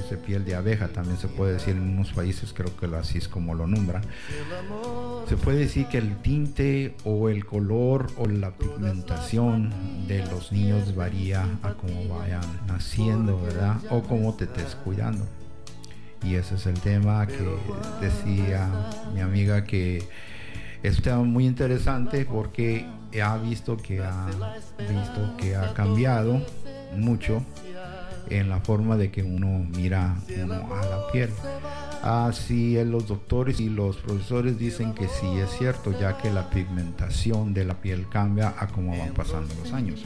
ese 0.00 0.16
piel 0.16 0.44
de 0.44 0.54
abeja 0.54 0.88
también 0.88 1.18
se 1.18 1.28
puede 1.28 1.54
decir 1.54 1.76
en 1.76 1.82
unos 1.82 2.12
países, 2.12 2.52
creo 2.52 2.74
que 2.76 2.86
así 2.96 3.18
es 3.18 3.28
como 3.28 3.54
lo 3.54 3.66
nombran, 3.66 4.02
se 5.28 5.36
puede 5.36 5.58
decir 5.58 5.86
que 5.86 5.98
el 5.98 6.16
tinte 6.22 6.94
o 7.04 7.28
el 7.28 7.44
color 7.44 8.06
o 8.16 8.26
la 8.26 8.52
pigmentación 8.52 9.72
de 10.06 10.24
los 10.26 10.52
niños 10.52 10.94
varía 10.94 11.46
a 11.62 11.74
cómo 11.74 12.18
vayan 12.18 12.42
naciendo, 12.66 13.40
¿verdad? 13.40 13.76
O 13.90 14.02
cómo 14.02 14.34
te 14.34 14.44
estés 14.44 14.74
cuidando. 14.76 15.26
Y 16.24 16.36
ese 16.36 16.54
es 16.54 16.66
el 16.66 16.78
tema 16.78 17.26
que 17.26 17.36
decía 18.00 18.70
mi 19.12 19.20
amiga 19.20 19.64
que 19.64 20.06
es 20.82 20.98
un 20.98 21.02
tema 21.02 21.22
muy 21.22 21.46
interesante 21.46 22.24
porque 22.24 22.86
ha 23.22 23.36
visto 23.38 23.76
que 23.76 24.00
ha 24.00 24.26
visto 24.78 25.36
que 25.36 25.56
ha 25.56 25.74
cambiado 25.74 26.40
mucho 26.96 27.44
en 28.38 28.48
la 28.48 28.60
forma 28.60 28.96
de 28.96 29.10
que 29.10 29.22
uno 29.22 29.66
mira 29.76 30.16
a 30.16 30.86
la 30.86 31.10
piel. 31.12 31.30
Así 32.02 32.82
los 32.84 33.06
doctores 33.06 33.60
y 33.60 33.68
los 33.68 33.96
profesores 33.96 34.58
dicen 34.58 34.94
que 34.94 35.06
sí 35.08 35.38
es 35.38 35.50
cierto, 35.50 35.98
ya 35.98 36.18
que 36.18 36.30
la 36.30 36.50
pigmentación 36.50 37.54
de 37.54 37.64
la 37.64 37.80
piel 37.80 38.08
cambia 38.08 38.54
a 38.58 38.66
como 38.68 38.96
van 38.96 39.14
pasando 39.14 39.54
los 39.62 39.72
años. 39.72 40.04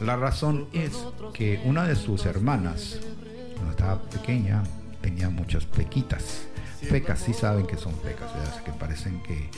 La 0.00 0.16
razón 0.16 0.66
es 0.72 1.04
que 1.32 1.60
una 1.64 1.84
de 1.84 1.94
sus 1.94 2.26
hermanas, 2.26 2.98
cuando 3.54 3.70
estaba 3.70 4.02
pequeña, 4.02 4.64
tenía 5.00 5.30
muchas 5.30 5.64
pequitas. 5.64 6.46
Pecas, 6.88 7.20
sí 7.20 7.32
saben 7.32 7.66
que 7.66 7.76
son 7.76 7.94
pecas, 7.94 8.32
que 8.64 8.72
parecen 8.72 9.22
que 9.22 9.48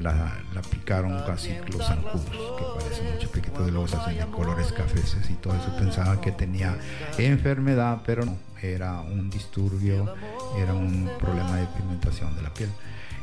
la, 0.00 0.32
picaron 0.70 1.22
casi 1.26 1.56
los 1.72 1.86
zancudos, 1.86 2.24
que 2.24 2.64
parecen 2.78 3.14
mucho 3.14 3.30
piquitos 3.30 3.66
de 3.66 3.72
losas 3.72 4.08
en 4.08 4.30
colores 4.30 4.72
cafeces 4.72 5.28
y 5.30 5.34
todo 5.34 5.54
eso. 5.54 5.74
Pensaban 5.76 6.20
que 6.20 6.32
tenía 6.32 6.76
enfermedad, 7.18 8.02
pero 8.04 8.24
no, 8.24 8.36
era 8.60 9.00
un 9.00 9.30
disturbio, 9.30 10.14
era 10.58 10.74
un 10.74 11.10
problema 11.18 11.56
de 11.56 11.66
pigmentación 11.66 12.34
de 12.36 12.42
la 12.42 12.52
piel. 12.52 12.70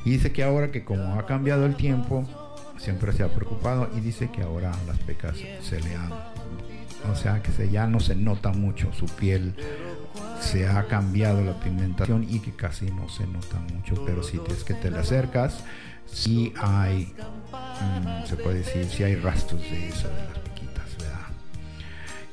Y 0.06 0.12
dice 0.12 0.32
que 0.32 0.44
ahora 0.44 0.72
que 0.72 0.84
como 0.84 1.16
ha 1.16 1.26
cambiado 1.26 1.66
el 1.66 1.76
tiempo, 1.76 2.26
siempre 2.78 3.12
se 3.14 3.24
ha 3.24 3.28
preocupado 3.30 3.90
y 3.96 4.00
dice 4.00 4.32
que 4.32 4.42
ahora 4.42 4.72
las 4.88 4.98
pecas 5.00 5.38
se 5.62 5.80
le 5.82 5.96
han, 5.96 6.12
o 7.12 7.16
sea 7.16 7.44
que 7.44 7.52
se, 7.52 7.70
ya 7.70 7.86
no 7.86 8.00
se 8.00 8.16
nota 8.16 8.52
mucho 8.52 8.92
su 8.94 9.06
piel 9.06 9.54
se 10.42 10.68
ha 10.68 10.88
cambiado 10.88 11.44
la 11.44 11.60
pigmentación 11.60 12.26
y 12.28 12.40
que 12.40 12.52
casi 12.52 12.86
no 12.86 13.08
se 13.10 13.26
nota 13.28 13.60
mucho, 13.74 14.04
pero 14.06 14.24
si 14.24 14.40
es 14.50 14.64
que 14.64 14.74
te 14.74 14.90
le 14.90 14.98
acercas, 14.98 15.64
si 16.12 16.54
hay, 16.58 17.13
mm, 17.52 18.28
se 18.28 18.36
puede 18.36 18.60
decir, 18.60 18.86
si 18.89 19.04
hay 19.04 19.15
rastros 19.15 19.62
de 19.62 19.89
eso, 19.89 20.08
de 20.10 20.26
las 20.26 20.39
piquitas, 20.39 20.97
¿verdad? 21.00 21.28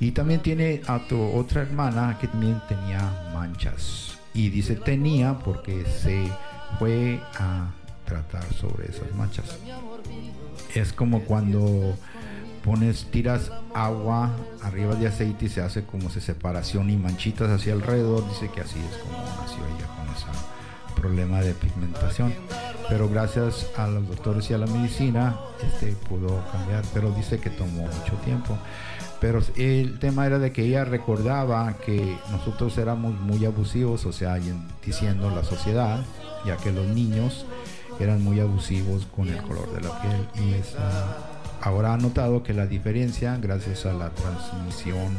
Y 0.00 0.10
también 0.12 0.40
tiene 0.40 0.82
a 0.86 1.06
tu 1.06 1.20
otra 1.20 1.62
hermana 1.62 2.18
que 2.20 2.28
también 2.28 2.60
tenía 2.68 3.30
manchas. 3.32 4.18
Y 4.34 4.50
dice 4.50 4.76
tenía 4.76 5.38
porque 5.38 5.84
se 5.84 6.30
fue 6.78 7.20
a 7.38 7.70
tratar 8.04 8.44
sobre 8.54 8.90
esas 8.90 9.12
manchas. 9.14 9.58
Es 10.74 10.92
como 10.92 11.22
cuando 11.24 11.96
pones, 12.64 13.06
tiras 13.10 13.50
agua 13.74 14.30
arriba 14.62 14.94
de 14.94 15.08
aceite 15.08 15.46
y 15.46 15.48
se 15.48 15.62
hace 15.62 15.84
como 15.84 16.10
se 16.10 16.20
separación 16.20 16.90
y 16.90 16.96
manchitas 16.96 17.50
hacia 17.50 17.72
alrededor. 17.72 18.28
Dice 18.28 18.50
que 18.50 18.60
así 18.60 18.78
es 18.78 18.96
como 18.98 19.18
nació 19.18 19.64
ella 19.66 19.97
problema 21.00 21.40
de 21.40 21.54
pigmentación. 21.54 22.32
Pero 22.88 23.08
gracias 23.08 23.68
a 23.76 23.86
los 23.86 24.06
doctores 24.08 24.50
y 24.50 24.54
a 24.54 24.58
la 24.58 24.66
medicina, 24.66 25.38
este 25.62 25.92
pudo 26.08 26.42
cambiar. 26.52 26.84
Pero 26.94 27.10
dice 27.10 27.38
que 27.38 27.50
tomó 27.50 27.82
mucho 27.82 28.14
tiempo. 28.24 28.56
Pero 29.20 29.40
el 29.56 29.98
tema 29.98 30.26
era 30.26 30.38
de 30.38 30.52
que 30.52 30.64
ella 30.64 30.84
recordaba 30.84 31.74
que 31.84 32.16
nosotros 32.30 32.78
éramos 32.78 33.14
muy 33.20 33.44
abusivos, 33.44 34.06
o 34.06 34.12
sea, 34.12 34.38
diciendo 34.84 35.30
la 35.30 35.42
sociedad, 35.42 36.04
ya 36.46 36.56
que 36.56 36.72
los 36.72 36.86
niños 36.86 37.44
eran 37.98 38.22
muy 38.22 38.38
abusivos 38.38 39.06
con 39.06 39.28
el 39.28 39.42
color 39.42 39.72
de 39.72 39.80
la 39.80 40.00
piel 40.00 40.28
y 40.36 40.54
esa 40.54 41.16
ahora 41.60 41.94
ha 41.94 41.96
notado 41.96 42.42
que 42.42 42.54
la 42.54 42.66
diferencia, 42.66 43.36
gracias 43.40 43.86
a 43.86 43.92
la 43.92 44.10
transmisión 44.10 45.16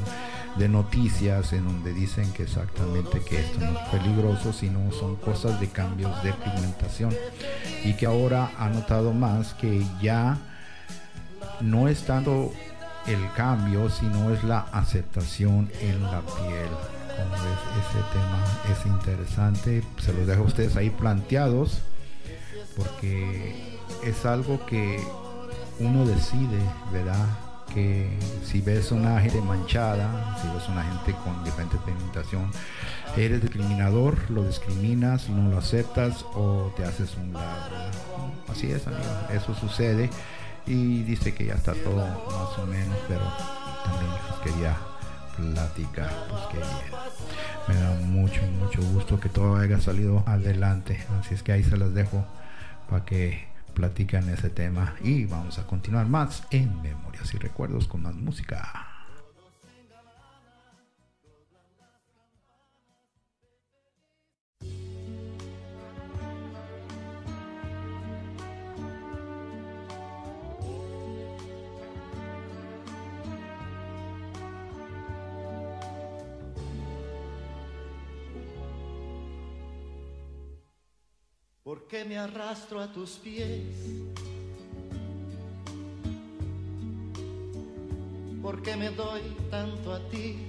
de 0.60 0.68
noticias 0.68 1.54
en 1.54 1.66
donde 1.66 1.94
dicen 1.94 2.32
que 2.34 2.44
exactamente 2.44 3.22
que 3.22 3.40
esto 3.40 3.60
no 3.62 3.80
es 3.80 3.88
peligroso, 3.90 4.52
sino 4.52 4.92
son 4.92 5.16
cosas 5.16 5.60
de 5.62 5.70
cambios 5.70 6.22
de 6.22 6.34
pigmentación 6.34 7.16
y 7.86 7.94
que 7.94 8.06
ahora 8.06 8.52
ha 8.58 8.70
notado 8.70 9.14
más 9.14 9.54
que 9.54 9.86
ya 10.02 10.38
no 11.62 11.88
es 11.88 12.04
tanto 12.04 12.52
el 13.08 13.32
cambio, 13.36 13.90
sino 13.90 14.34
es 14.34 14.44
la 14.44 14.60
aceptación 14.74 15.72
en 15.80 16.04
la 16.04 16.22
piel. 16.22 16.70
Como 17.08 17.32
ves, 17.32 17.62
ese 17.80 18.04
tema 18.12 18.46
es 18.70 18.86
interesante, 18.86 19.84
se 20.00 20.14
los 20.14 20.28
dejo 20.28 20.44
a 20.44 20.48
ustedes 20.48 20.76
ahí 20.76 20.90
planteados 20.90 21.80
porque 22.76 23.78
es 24.04 24.26
algo 24.26 24.66
que 24.66 25.02
uno 25.80 26.06
decide, 26.06 26.60
¿verdad? 26.92 27.49
Que 27.74 28.10
si 28.44 28.62
ves 28.62 28.92
una 28.92 29.22
gente 29.22 29.42
manchada, 29.42 30.38
si 30.42 30.48
ves 30.50 30.68
una 30.70 30.84
gente 30.84 31.14
con 31.24 31.44
diferente 31.44 31.78
pigmentación, 31.86 32.50
eres 33.16 33.42
discriminador, 33.42 34.18
lo 34.30 34.44
discriminas, 34.44 35.30
no 35.30 35.50
lo 35.50 35.58
aceptas 35.58 36.26
o 36.34 36.74
te 36.76 36.84
haces 36.84 37.16
un 37.16 37.34
lado. 37.34 37.92
Así 38.48 38.72
es, 38.72 38.88
amigo, 38.88 39.04
eso 39.32 39.54
sucede 39.54 40.10
y 40.66 41.04
dice 41.04 41.34
que 41.34 41.46
ya 41.46 41.54
está 41.54 41.74
todo 41.74 41.98
más 41.98 42.58
o 42.58 42.66
menos, 42.66 42.98
pero 43.08 43.22
también 43.84 44.12
quería 44.44 44.78
platicar, 45.36 46.12
pues 46.30 46.42
que 46.52 47.72
Me 47.72 47.80
da 47.80 47.94
mucho, 48.06 48.42
mucho 48.60 48.82
gusto 48.94 49.20
que 49.20 49.30
todo 49.30 49.56
haya 49.56 49.80
salido 49.80 50.24
adelante, 50.26 51.04
así 51.20 51.36
es 51.36 51.44
que 51.44 51.52
ahí 51.52 51.64
se 51.64 51.78
las 51.78 51.94
dejo 51.94 52.26
para 52.90 53.06
que 53.06 53.49
platican 53.74 54.30
ese 54.30 54.50
tema 54.50 54.96
y 55.04 55.26
vamos 55.26 55.60
a 55.60 55.68
continuar 55.68 56.08
más 56.08 56.44
en 56.52 56.82
Memorias 56.82 57.34
y 57.34 57.38
Recuerdos 57.38 57.88
con 57.88 58.04
más 58.04 58.16
música. 58.16 58.89
Me 82.10 82.18
arrastro 82.18 82.82
a 82.82 82.92
tus 82.92 83.12
pies? 83.20 83.68
¿Por 88.42 88.64
qué 88.64 88.76
me 88.76 88.90
doy 88.90 89.22
tanto 89.52 89.94
a 89.94 90.00
ti? 90.10 90.40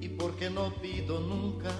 ¿Y 0.00 0.08
por 0.08 0.34
qué 0.36 0.48
no 0.48 0.72
pido 0.80 1.20
nunca 1.20 1.70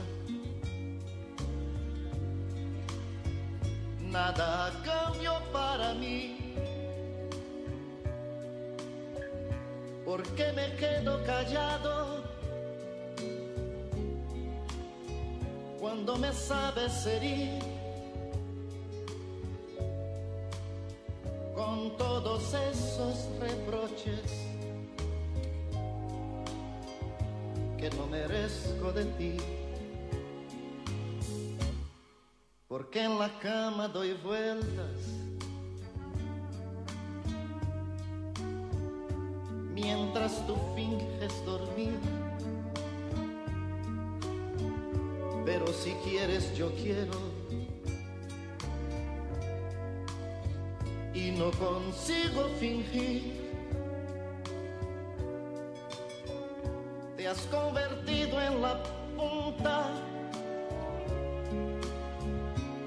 nada 4.11 4.67
a 4.67 4.83
cambio 4.83 5.33
para 5.55 5.95
mí? 5.95 6.55
¿Por 10.05 10.23
qué 10.35 10.53
me 10.53 10.77
quedo 10.77 11.25
callado? 11.25 12.28
Cuando 15.81 16.17
me 16.17 16.33
sabes 16.33 17.07
herir 17.07 17.63
con 21.55 21.97
todos 21.97 22.43
esos 22.55 23.29
reproches 23.41 24.49
que 27.79 27.91
no 27.91 28.07
merezco 28.07 28.93
de 28.93 29.05
ti. 29.05 29.37
Porque 32.67 33.05
en 33.05 33.19
la 33.19 33.31
cama 33.39 33.89
doy 33.89 34.13
vueltas 34.15 34.99
mientras 39.75 40.45
tú 40.47 40.57
finges 40.75 41.45
dormir 41.47 42.28
quieres 46.09 46.57
yo 46.57 46.71
quiero. 46.75 47.19
Y 51.15 51.31
no 51.33 51.51
consigo 51.53 52.49
fingir. 52.59 53.49
Te 57.17 57.27
has 57.27 57.41
convertido 57.47 58.41
en 58.41 58.63
la 58.63 58.83
punta 59.17 59.91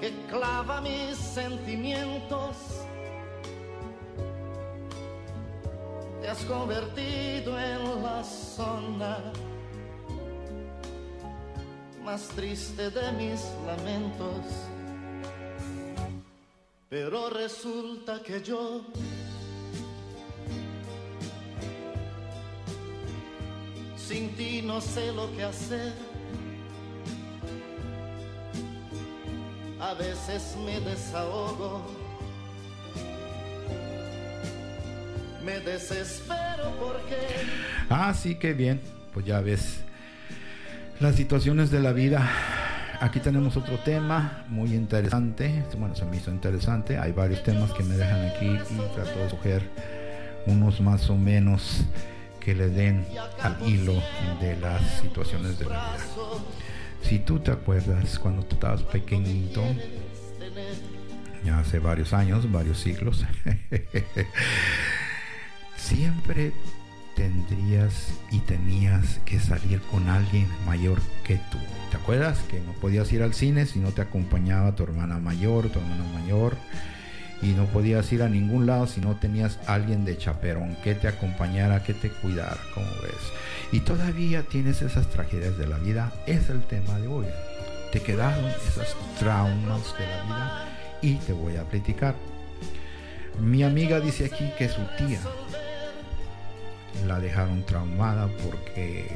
que 0.00 0.10
clava 0.28 0.80
mis 0.80 1.16
sentimientos. 1.16 2.56
Te 6.20 6.28
has 6.28 6.44
convertido 6.44 7.58
en 7.58 8.02
la 8.02 8.24
zona 8.24 9.32
más 12.12 12.28
triste 12.28 12.90
de 12.90 13.10
mis 13.12 13.40
lamentos. 13.66 14.44
Pero 16.90 17.30
resulta 17.30 18.22
que 18.22 18.42
yo 18.42 18.84
sin 23.96 24.36
ti 24.36 24.60
no 24.60 24.78
sé 24.78 25.10
lo 25.12 25.34
que 25.34 25.42
hacer. 25.42 25.94
A 29.80 29.94
veces 29.94 30.54
me 30.66 30.80
desahogo, 30.80 31.80
me 35.42 35.60
desespero 35.60 36.76
porque... 36.78 37.20
Ah, 37.88 38.12
sí, 38.12 38.34
bien. 38.52 38.82
Pues 39.14 39.24
ya 39.24 39.40
ves, 39.40 39.81
las 41.00 41.16
situaciones 41.16 41.70
de 41.70 41.80
la 41.80 41.92
vida. 41.92 42.30
Aquí 43.00 43.20
tenemos 43.20 43.56
otro 43.56 43.78
tema 43.78 44.44
muy 44.48 44.74
interesante. 44.74 45.64
Bueno, 45.76 45.96
se 45.96 46.04
me 46.04 46.16
hizo 46.16 46.30
interesante. 46.30 46.98
Hay 46.98 47.12
varios 47.12 47.42
temas 47.42 47.72
que 47.72 47.82
me 47.82 47.96
dejan 47.96 48.26
aquí 48.26 48.46
y 48.46 48.94
trato 48.94 49.18
de 49.18 49.26
escoger 49.26 49.62
unos 50.46 50.80
más 50.80 51.08
o 51.10 51.16
menos 51.16 51.84
que 52.40 52.54
le 52.54 52.68
den 52.68 53.04
al 53.40 53.56
hilo 53.68 53.94
de 54.40 54.56
las 54.56 55.00
situaciones 55.00 55.58
de 55.58 55.66
la 55.66 55.70
vida. 55.70 55.96
Si 57.02 57.18
tú 57.18 57.40
te 57.40 57.50
acuerdas 57.50 58.18
cuando 58.18 58.44
tú 58.44 58.54
estabas 58.54 58.82
pequeñito, 58.82 59.62
ya 61.44 61.58
hace 61.58 61.78
varios 61.78 62.12
años, 62.12 62.50
varios 62.50 62.78
siglos, 62.78 63.24
siempre 65.76 66.52
tendrías 67.14 68.12
y 68.30 68.40
tenías 68.40 69.20
que 69.24 69.38
salir 69.38 69.80
con 69.82 70.08
alguien 70.08 70.46
mayor 70.66 71.00
que 71.24 71.36
tú. 71.50 71.58
¿Te 71.90 71.96
acuerdas 71.96 72.38
que 72.50 72.60
no 72.60 72.72
podías 72.72 73.12
ir 73.12 73.22
al 73.22 73.34
cine 73.34 73.66
si 73.66 73.78
no 73.78 73.90
te 73.92 74.02
acompañaba 74.02 74.74
tu 74.74 74.82
hermana 74.84 75.18
mayor, 75.18 75.68
tu 75.68 75.78
hermano 75.78 76.04
mayor? 76.14 76.56
Y 77.42 77.48
no 77.48 77.66
podías 77.66 78.12
ir 78.12 78.22
a 78.22 78.28
ningún 78.28 78.66
lado 78.66 78.86
si 78.86 79.00
no 79.00 79.16
tenías 79.16 79.58
alguien 79.66 80.04
de 80.04 80.16
chaperón 80.16 80.76
que 80.84 80.94
te 80.94 81.08
acompañara, 81.08 81.82
que 81.82 81.92
te 81.92 82.08
cuidara, 82.08 82.58
como 82.72 82.86
ves. 83.02 83.32
Y 83.72 83.80
todavía 83.80 84.42
tienes 84.44 84.80
esas 84.80 85.08
tragedias 85.08 85.58
de 85.58 85.66
la 85.66 85.78
vida. 85.78 86.12
Es 86.26 86.50
el 86.50 86.62
tema 86.62 86.98
de 87.00 87.08
hoy. 87.08 87.26
Te 87.90 88.00
quedaron 88.00 88.44
esas 88.46 88.94
traumas 89.18 89.82
de 89.98 90.06
la 90.06 90.22
vida 90.24 90.68
y 91.02 91.14
te 91.16 91.32
voy 91.32 91.56
a 91.56 91.64
platicar. 91.64 92.14
Mi 93.40 93.64
amiga 93.64 93.98
dice 93.98 94.26
aquí 94.26 94.50
que 94.56 94.68
su 94.68 94.82
tía 94.96 95.20
la 97.06 97.18
dejaron 97.20 97.64
traumada 97.64 98.28
porque 98.42 99.06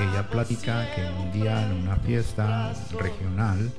ella 0.00 0.28
platica 0.28 0.86
que 0.94 1.02
un 1.22 1.32
día 1.32 1.64
en 1.64 1.72
una 1.72 1.96
fiesta 1.96 2.72
regional 2.98 3.70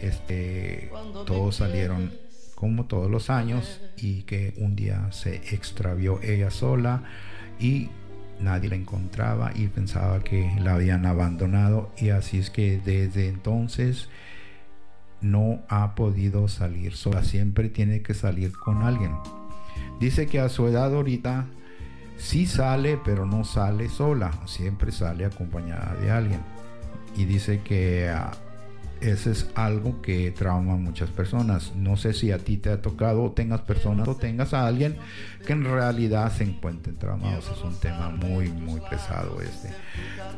este, 0.00 0.90
todos 1.26 1.56
salieron 1.56 2.12
como 2.54 2.86
todos 2.86 3.10
los 3.10 3.30
años 3.30 3.80
y 3.96 4.22
que 4.22 4.54
un 4.58 4.76
día 4.76 5.08
se 5.12 5.36
extravió 5.54 6.20
ella 6.22 6.50
sola 6.50 7.02
y 7.58 7.88
nadie 8.40 8.68
la 8.68 8.76
encontraba 8.76 9.52
y 9.54 9.68
pensaba 9.68 10.22
que 10.22 10.50
la 10.60 10.74
habían 10.74 11.06
abandonado 11.06 11.90
y 11.98 12.10
así 12.10 12.38
es 12.38 12.50
que 12.50 12.80
desde 12.84 13.28
entonces 13.28 14.08
no 15.20 15.62
ha 15.68 15.94
podido 15.94 16.48
salir 16.48 16.94
sola, 16.94 17.24
siempre 17.24 17.70
tiene 17.70 18.02
que 18.02 18.14
salir 18.14 18.52
con 18.52 18.82
alguien. 18.82 19.12
Dice 19.98 20.26
que 20.26 20.38
a 20.38 20.48
su 20.48 20.66
edad 20.66 20.94
ahorita 20.94 21.46
sí 22.16 22.46
sale, 22.46 22.98
pero 23.04 23.26
no 23.26 23.44
sale 23.44 23.88
sola, 23.88 24.32
siempre 24.46 24.92
sale 24.92 25.24
acompañada 25.24 25.94
de 26.00 26.10
alguien. 26.10 26.40
Y 27.16 27.26
dice 27.26 27.60
que 27.62 28.08
ah, 28.08 28.32
ese 29.00 29.32
es 29.32 29.50
algo 29.54 30.00
que 30.00 30.30
trauma 30.30 30.74
a 30.74 30.76
muchas 30.76 31.10
personas. 31.10 31.74
No 31.76 31.96
sé 31.96 32.14
si 32.14 32.32
a 32.32 32.38
ti 32.38 32.56
te 32.56 32.70
ha 32.70 32.80
tocado 32.80 33.22
o 33.22 33.32
tengas 33.32 33.60
personas 33.60 34.08
o 34.08 34.16
tengas 34.16 34.54
a 34.54 34.66
alguien 34.66 34.96
que 35.46 35.52
en 35.52 35.64
realidad 35.64 36.32
se 36.32 36.44
encuentren 36.44 36.96
traumados. 36.96 37.50
Es 37.50 37.62
un 37.62 37.78
tema 37.78 38.10
muy, 38.10 38.48
muy 38.48 38.80
pesado 38.88 39.40
este. 39.42 39.74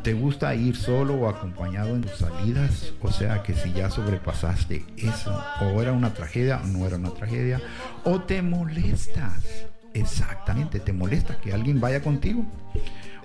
¿Te 0.03 0.15
gusta 0.15 0.55
ir 0.55 0.77
solo 0.77 1.15
o 1.15 1.29
acompañado 1.29 1.95
en 1.95 2.03
tus 2.03 2.19
salidas? 2.19 2.93
O 3.01 3.13
sea 3.13 3.43
que 3.43 3.55
si 3.55 3.73
ya 3.73 3.91
sobrepasaste 3.91 4.85
eso, 4.97 5.41
o 5.61 5.81
era 5.81 5.93
una 5.93 6.13
tragedia 6.13 6.61
o 6.63 6.67
no 6.67 6.87
era 6.87 6.97
una 6.97 7.11
tragedia, 7.11 7.61
o 8.05 8.21
te 8.21 8.43
molestas. 8.43 9.67
Exactamente, 9.97 10.79
te 10.79 10.93
molesta 10.93 11.39
que 11.39 11.55
alguien 11.55 11.81
vaya 11.81 12.03
contigo. 12.03 12.45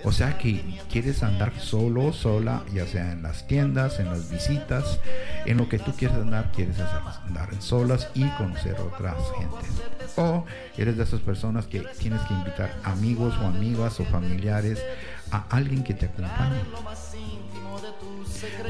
O 0.04 0.10
sea 0.10 0.38
que 0.38 0.80
quieres 0.90 1.22
andar 1.22 1.52
solo, 1.60 2.06
o 2.06 2.12
sola, 2.12 2.64
ya 2.72 2.86
sea 2.86 3.12
en 3.12 3.22
las 3.22 3.46
tiendas, 3.46 4.00
en 4.00 4.06
las 4.06 4.30
visitas, 4.30 4.98
en 5.44 5.58
lo 5.58 5.68
que 5.68 5.78
tú 5.78 5.92
quieres 5.92 6.16
andar, 6.16 6.50
quieres 6.50 6.80
andar 6.80 7.50
solas 7.60 8.08
y 8.14 8.26
conocer 8.30 8.80
otras 8.80 9.16
gentes. 9.38 10.16
O 10.16 10.44
eres 10.76 10.96
de 10.96 11.04
esas 11.04 11.20
personas 11.20 11.66
que 11.66 11.80
tienes 11.98 12.22
que 12.22 12.34
invitar 12.34 12.74
amigos 12.84 13.34
o 13.40 13.46
amigas 13.46 14.00
o 14.00 14.04
familiares 14.06 14.82
a 15.30 15.44
alguien 15.50 15.84
que 15.84 15.92
te 15.92 16.06
acompañe. 16.06 16.62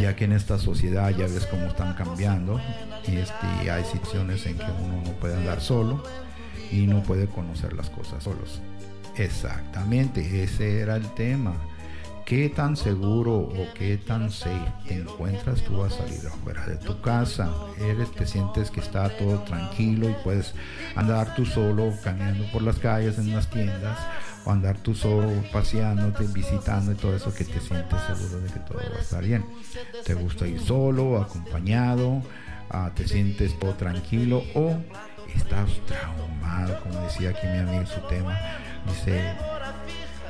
Ya 0.01 0.17
que 0.17 0.25
en 0.25 0.33
esta 0.33 0.59
sociedad 0.59 1.11
ya 1.11 1.27
ves 1.27 1.47
cómo 1.47 1.67
están 1.67 1.95
cambiando 1.95 2.61
y 3.07 3.17
este, 3.17 3.71
hay 3.71 3.85
situaciones 3.85 4.45
en 4.47 4.59
que 4.59 4.65
uno 4.65 5.03
no 5.05 5.13
puede 5.13 5.37
andar 5.37 5.61
solo 5.61 6.03
y 6.73 6.87
no 6.87 7.03
puede 7.03 7.27
conocer 7.27 7.75
las 7.75 7.91
cosas 7.91 8.25
solos. 8.25 8.61
Exactamente, 9.17 10.43
ese 10.43 10.81
era 10.81 10.97
el 10.97 11.07
tema. 11.15 11.55
¿Qué 12.25 12.49
tan 12.49 12.77
seguro 12.77 13.35
o 13.35 13.67
qué 13.75 13.99
tan 13.99 14.31
safe 14.31 14.73
te 14.87 14.95
encuentras 14.95 15.61
tú 15.63 15.83
a 15.83 15.91
salir 15.91 16.21
afuera 16.27 16.65
de 16.67 16.77
tu 16.77 17.01
casa? 17.03 17.53
Eres, 17.79 18.11
te 18.13 18.27
sientes 18.27 18.71
que 18.71 18.81
está 18.81 19.09
todo 19.19 19.41
tranquilo 19.41 20.09
y 20.09 20.15
puedes 20.23 20.55
andar 20.95 21.35
tú 21.35 21.45
solo 21.45 21.93
caminando 22.03 22.45
por 22.53 22.63
las 22.63 22.79
calles 22.79 23.19
en 23.19 23.35
las 23.35 23.51
tiendas 23.51 23.99
o 24.45 24.53
andar 24.53 24.79
tú 24.79 24.95
solo 24.95 25.31
paseándote, 25.53 26.25
visitando 26.29 26.93
y 26.93 26.95
todo 26.95 27.15
eso 27.15 27.35
que 27.35 27.45
te 27.45 27.61
sientes 27.61 28.01
seguro 28.03 28.41
de 28.41 28.53
que 28.53 28.61
todo 28.61 28.79
va 28.79 28.99
a 28.99 29.03
estar 29.03 29.25
bien. 29.25 29.45
¿Te 30.07 30.15
gusta 30.15 30.47
ir 30.47 30.61
solo, 30.61 31.21
acompañado? 31.21 32.23
Ah, 32.71 32.93
¿Te 32.95 33.07
sientes 33.07 33.59
todo 33.59 33.75
tranquilo 33.75 34.43
o 34.55 34.77
estás 35.39 35.71
traumado, 35.87 36.81
como 36.81 37.01
decía 37.01 37.31
aquí 37.31 37.47
mi 37.47 37.59
amigo 37.59 37.87
su 37.87 38.01
tema? 38.09 38.39
Dice, 38.87 39.35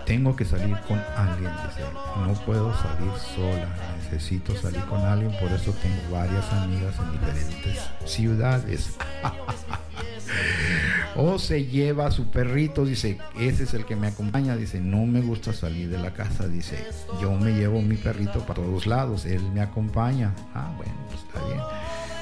tengo 0.04 0.34
que 0.36 0.44
salir 0.44 0.76
con 0.88 1.00
alguien, 1.16 1.50
dice, 1.68 1.82
no 2.26 2.34
puedo 2.44 2.74
salir 2.74 3.12
sola, 3.34 3.68
necesito 4.02 4.54
salir 4.56 4.82
con 4.86 5.00
alguien, 5.00 5.32
por 5.40 5.50
eso 5.52 5.72
tengo 5.72 6.10
varias 6.10 6.50
amigas 6.52 6.94
en 6.98 7.12
diferentes 7.12 7.78
ciudades. 8.04 8.96
o 11.16 11.38
se 11.38 11.66
lleva 11.66 12.06
a 12.06 12.10
su 12.10 12.30
perrito, 12.30 12.84
dice, 12.84 13.18
ese 13.38 13.64
es 13.64 13.74
el 13.74 13.84
que 13.84 13.96
me 13.96 14.08
acompaña, 14.08 14.56
dice, 14.56 14.80
no 14.80 15.06
me 15.06 15.20
gusta 15.20 15.52
salir 15.52 15.88
de 15.88 15.98
la 15.98 16.12
casa, 16.12 16.48
dice, 16.48 16.84
yo 17.20 17.32
me 17.32 17.52
llevo 17.52 17.82
mi 17.82 17.96
perrito 17.96 18.40
para 18.40 18.62
todos 18.62 18.86
lados, 18.86 19.26
él 19.26 19.42
me 19.52 19.60
acompaña. 19.60 20.32
Ah, 20.54 20.72
bueno, 20.76 20.94
pues 21.08 21.20
está 21.20 21.44
bien. 21.46 21.60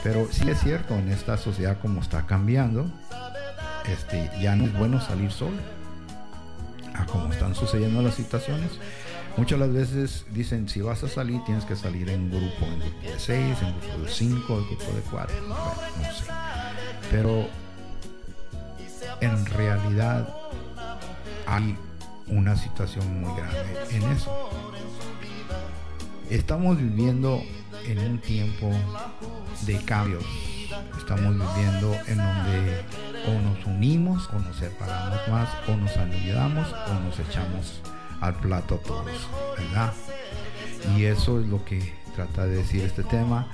Pero 0.02 0.28
sí 0.30 0.48
es 0.48 0.60
cierto, 0.60 0.94
en 0.94 1.10
esta 1.10 1.36
sociedad 1.36 1.78
como 1.80 2.00
está 2.00 2.26
cambiando, 2.26 2.90
este, 3.88 4.30
ya 4.40 4.56
no 4.56 4.64
es 4.64 4.78
bueno 4.78 5.00
salir 5.00 5.30
solo 5.30 5.56
a 6.94 7.04
cómo 7.06 7.32
están 7.32 7.54
sucediendo 7.54 8.02
las 8.02 8.14
situaciones. 8.14 8.70
Muchas 9.36 9.58
las 9.58 9.72
veces 9.72 10.26
dicen, 10.32 10.68
si 10.68 10.80
vas 10.80 11.02
a 11.04 11.08
salir, 11.08 11.40
tienes 11.44 11.64
que 11.64 11.76
salir 11.76 12.08
en 12.08 12.30
grupo, 12.30 12.66
en 12.66 12.80
grupo 12.80 13.00
de 13.02 13.18
seis, 13.18 13.56
en 13.62 13.80
grupo 13.80 14.04
de 14.04 14.10
cinco, 14.10 14.58
en 14.58 14.66
grupo 14.66 14.92
de 14.92 15.00
cuatro. 15.10 15.36
no 15.48 15.54
sé. 16.12 16.24
Pero 17.10 17.46
en 19.20 19.46
realidad 19.46 20.28
hay 21.46 21.76
una 22.26 22.56
situación 22.56 23.20
muy 23.20 23.34
grande 23.36 23.76
en 23.90 24.02
eso. 24.10 24.50
Estamos 26.28 26.78
viviendo 26.78 27.42
en 27.86 27.98
un 27.98 28.18
tiempo 28.18 28.70
de 29.62 29.76
cambios. 29.84 30.24
Estamos 30.98 31.34
viviendo 31.34 31.94
en 32.06 32.18
donde 32.18 32.84
o 33.26 33.40
nos 33.40 33.66
unimos 33.66 34.28
o 34.32 34.38
nos 34.38 34.56
separamos 34.56 35.28
más 35.28 35.48
o 35.68 35.76
nos 35.76 35.96
ayudamos 35.96 36.72
o 36.72 36.94
nos 37.00 37.18
echamos 37.18 37.80
al 38.20 38.34
plato 38.36 38.76
todos, 38.78 39.28
¿verdad? 39.58 39.92
Y 40.96 41.04
eso 41.04 41.40
es 41.40 41.46
lo 41.46 41.64
que 41.64 41.92
trata 42.14 42.46
de 42.46 42.56
decir 42.56 42.84
este 42.84 43.02
tema. 43.02 43.48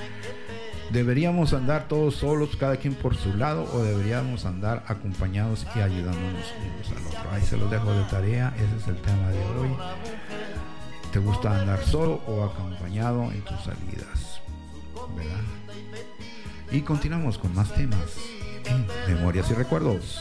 ¿Deberíamos 0.90 1.52
andar 1.52 1.88
todos 1.88 2.14
solos, 2.14 2.54
cada 2.56 2.76
quien 2.76 2.94
por 2.94 3.16
su 3.16 3.34
lado, 3.34 3.68
o 3.72 3.82
deberíamos 3.82 4.44
andar 4.44 4.84
acompañados 4.86 5.66
y 5.74 5.80
ayudándonos 5.80 6.52
unos 6.64 6.90
al 6.90 7.06
otro? 7.06 7.30
Ahí 7.32 7.42
se 7.42 7.56
los 7.56 7.68
dejo 7.70 7.92
de 7.92 8.04
tarea, 8.04 8.54
ese 8.56 8.76
es 8.76 8.88
el 8.88 9.02
tema 9.02 9.30
de 9.30 9.38
hoy. 9.38 9.76
¿Te 11.16 11.22
gusta 11.22 11.58
andar 11.58 11.82
solo 11.82 12.20
o 12.26 12.44
acompañado 12.44 13.32
en 13.32 13.40
tus 13.40 13.58
salidas? 13.62 14.42
Y 16.70 16.82
continuamos 16.82 17.38
con 17.38 17.54
más 17.54 17.72
temas. 17.72 18.18
Memorias 19.08 19.50
y 19.50 19.54
Recuerdos. 19.54 20.20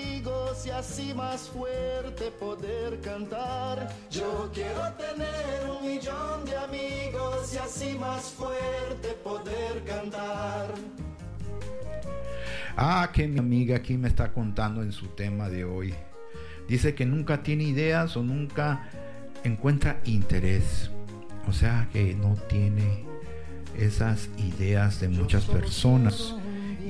y 0.65 0.69
así 0.69 1.13
más 1.13 1.49
fuerte 1.49 2.31
poder 2.39 2.99
cantar. 3.01 3.89
Yo 4.09 4.49
quiero 4.53 4.93
tener 4.93 5.69
un 5.69 5.87
millón 5.87 6.45
de 6.45 6.57
amigos 6.57 7.53
y 7.53 7.57
así 7.57 7.97
más 7.97 8.31
fuerte 8.31 9.09
poder 9.23 9.83
cantar. 9.85 10.73
Ah, 12.75 13.09
que 13.13 13.27
mi 13.27 13.39
amiga 13.39 13.77
aquí 13.77 13.97
me 13.97 14.07
está 14.07 14.31
contando 14.31 14.81
en 14.83 14.91
su 14.91 15.07
tema 15.07 15.49
de 15.49 15.63
hoy. 15.63 15.93
Dice 16.67 16.93
que 16.93 17.05
nunca 17.05 17.43
tiene 17.43 17.63
ideas 17.63 18.15
o 18.17 18.23
nunca 18.23 18.89
encuentra 19.43 20.01
interés. 20.05 20.91
O 21.47 21.53
sea 21.53 21.89
que 21.91 22.13
no 22.13 22.35
tiene 22.47 23.05
esas 23.77 24.29
ideas 24.37 24.99
de 24.99 25.09
muchas 25.09 25.45
personas 25.45 26.35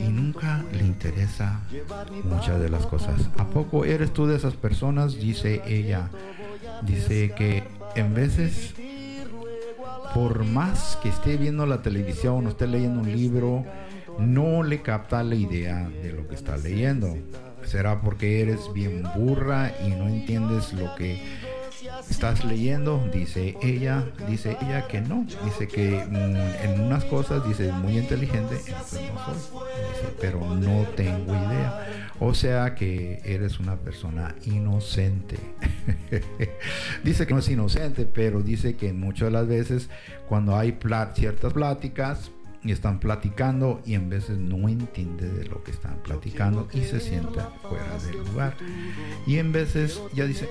y 0.05 0.09
nunca 0.09 0.63
le 0.71 0.85
interesa 0.85 1.61
muchas 2.23 2.59
de 2.59 2.69
las 2.69 2.85
cosas. 2.85 3.29
¿A 3.37 3.45
poco 3.45 3.85
eres 3.85 4.11
tú 4.11 4.27
de 4.27 4.35
esas 4.35 4.55
personas? 4.55 5.19
Dice 5.19 5.61
ella. 5.65 6.09
Dice 6.81 7.33
que 7.35 7.63
en 7.95 8.13
veces, 8.13 8.73
por 10.13 10.45
más 10.45 10.97
que 11.01 11.09
esté 11.09 11.37
viendo 11.37 11.65
la 11.65 11.81
televisión 11.81 12.45
o 12.47 12.49
esté 12.49 12.67
leyendo 12.67 13.01
un 13.01 13.11
libro 13.11 13.65
no 14.19 14.63
le 14.63 14.81
capta 14.81 15.23
la 15.23 15.35
idea 15.35 15.89
de 15.89 16.11
lo 16.13 16.27
que 16.27 16.35
está 16.35 16.57
leyendo. 16.57 17.17
Será 17.63 18.01
porque 18.01 18.41
eres 18.41 18.71
bien 18.73 19.03
burra 19.15 19.71
y 19.85 19.89
no 19.91 20.07
entiendes 20.07 20.73
lo 20.73 20.95
que 20.95 21.21
estás 22.09 22.43
leyendo, 22.45 23.07
dice 23.13 23.57
ella, 23.61 24.05
dice 24.27 24.57
ella 24.61 24.87
que 24.87 25.01
no, 25.01 25.25
dice 25.43 25.67
que 25.67 26.03
mm, 26.05 26.65
en 26.65 26.81
unas 26.81 27.05
cosas 27.05 27.47
dice 27.47 27.71
muy 27.71 27.97
inteligente, 27.97 28.61
pero 30.19 30.39
no 30.55 30.83
tengo 30.95 31.33
idea. 31.33 31.87
O 32.19 32.33
sea 32.33 32.75
que 32.75 33.19
eres 33.25 33.59
una 33.59 33.77
persona 33.77 34.35
inocente. 34.45 35.37
dice 37.03 37.25
que 37.25 37.33
no 37.33 37.39
es 37.39 37.49
inocente, 37.49 38.05
pero 38.05 38.41
dice 38.41 38.75
que 38.75 38.93
muchas 38.93 39.29
de 39.29 39.31
las 39.31 39.47
veces 39.47 39.89
cuando 40.27 40.55
hay 40.55 40.77
ciertas 41.15 41.53
pláticas, 41.53 42.31
y 42.63 42.71
están 42.71 42.99
platicando 42.99 43.81
y 43.85 43.95
en 43.95 44.09
veces 44.09 44.37
no 44.37 44.69
entiende 44.69 45.27
de 45.29 45.45
lo 45.45 45.63
que 45.63 45.71
están 45.71 45.97
platicando 46.03 46.67
y 46.73 46.81
se 46.81 46.99
sienta 46.99 47.49
fuera 47.67 47.97
del 48.05 48.17
lugar. 48.17 48.55
Y 49.25 49.37
en 49.37 49.51
veces 49.51 49.99
ya 50.13 50.25
dice, 50.25 50.47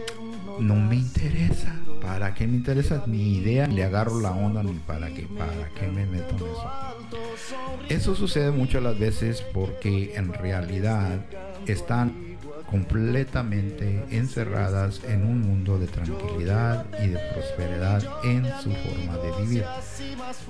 no 0.59 0.77
me 0.77 0.97
interesa. 0.97 1.77
¿Para 2.01 2.35
qué 2.35 2.47
me 2.47 2.57
interesa? 2.57 3.05
Ni 3.07 3.37
idea, 3.37 3.67
le 3.67 3.85
agarro 3.85 4.21
la 4.21 4.33
onda, 4.33 4.63
ni 4.63 4.73
para 4.73 5.09
qué, 5.09 5.29
para 5.37 5.69
qué 5.79 5.87
me 5.87 6.07
meto 6.07 6.35
en 6.37 6.51
eso. 6.51 6.71
Eso 7.89 8.15
sucede 8.15 8.51
muchas 8.51 8.83
las 8.83 8.99
veces 8.99 9.43
porque 9.53 10.15
en 10.15 10.33
realidad 10.33 11.21
están 11.67 12.31
completamente 12.71 14.05
encerradas 14.11 15.03
en 15.05 15.27
un 15.27 15.41
mundo 15.41 15.79
de 15.79 15.89
tranquilidad 15.89 16.87
y 17.03 17.09
de 17.09 17.19
prosperidad 17.35 18.03
en 18.25 18.47
su 18.63 18.71
forma 18.71 19.19
de 19.19 19.43
vivir. 19.43 19.65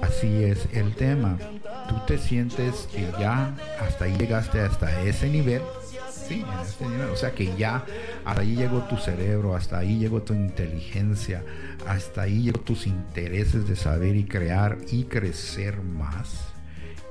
Así 0.03 0.45
es 0.45 0.69
el 0.73 0.95
tema. 0.95 1.39
Tú 1.89 1.97
te 2.07 2.19
sientes 2.19 2.89
que 2.93 3.11
ya 3.19 3.57
hasta 3.81 4.05
ahí 4.05 4.17
llegaste 4.19 4.61
hasta 4.61 5.03
ese 5.03 5.31
nivel 5.31 5.63
o 7.13 7.17
sea 7.17 7.33
que 7.33 7.57
ya 7.57 7.85
hasta 8.25 8.41
ahí 8.41 8.57
llegó 8.57 8.81
tu 8.81 8.97
cerebro, 8.97 9.55
hasta 9.55 9.79
ahí 9.79 9.99
llegó 9.99 10.23
tu 10.23 10.35
inteligencia, 10.35 11.45
hasta 11.87 12.23
ahí 12.23 12.43
llegó 12.43 12.61
tus 12.61 12.87
intereses 12.87 13.69
de 13.69 13.77
saber 13.77 14.17
y 14.17 14.25
crear 14.25 14.79
y 14.91 15.05
crecer 15.05 15.83
más. 15.83 16.51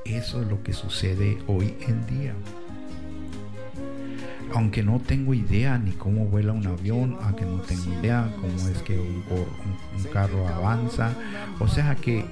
Eso 0.05 0.41
es 0.41 0.47
lo 0.47 0.63
que 0.63 0.73
sucede 0.73 1.37
hoy 1.47 1.75
en 1.81 2.05
día. 2.07 2.33
Aunque 4.55 4.81
no 4.81 4.99
tengo 4.99 5.33
idea 5.33 5.77
ni 5.77 5.91
cómo 5.91 6.25
vuela 6.25 6.53
un 6.53 6.65
avión, 6.65 7.17
aunque 7.21 7.45
no 7.45 7.61
tengo 7.61 7.93
idea 7.99 8.33
cómo 8.41 8.67
es 8.67 8.81
que 8.81 8.97
un, 8.97 9.23
carro 10.11 10.47
avanza, 10.47 11.13
o 11.59 11.67
sea 11.67 11.95
que 11.95 12.25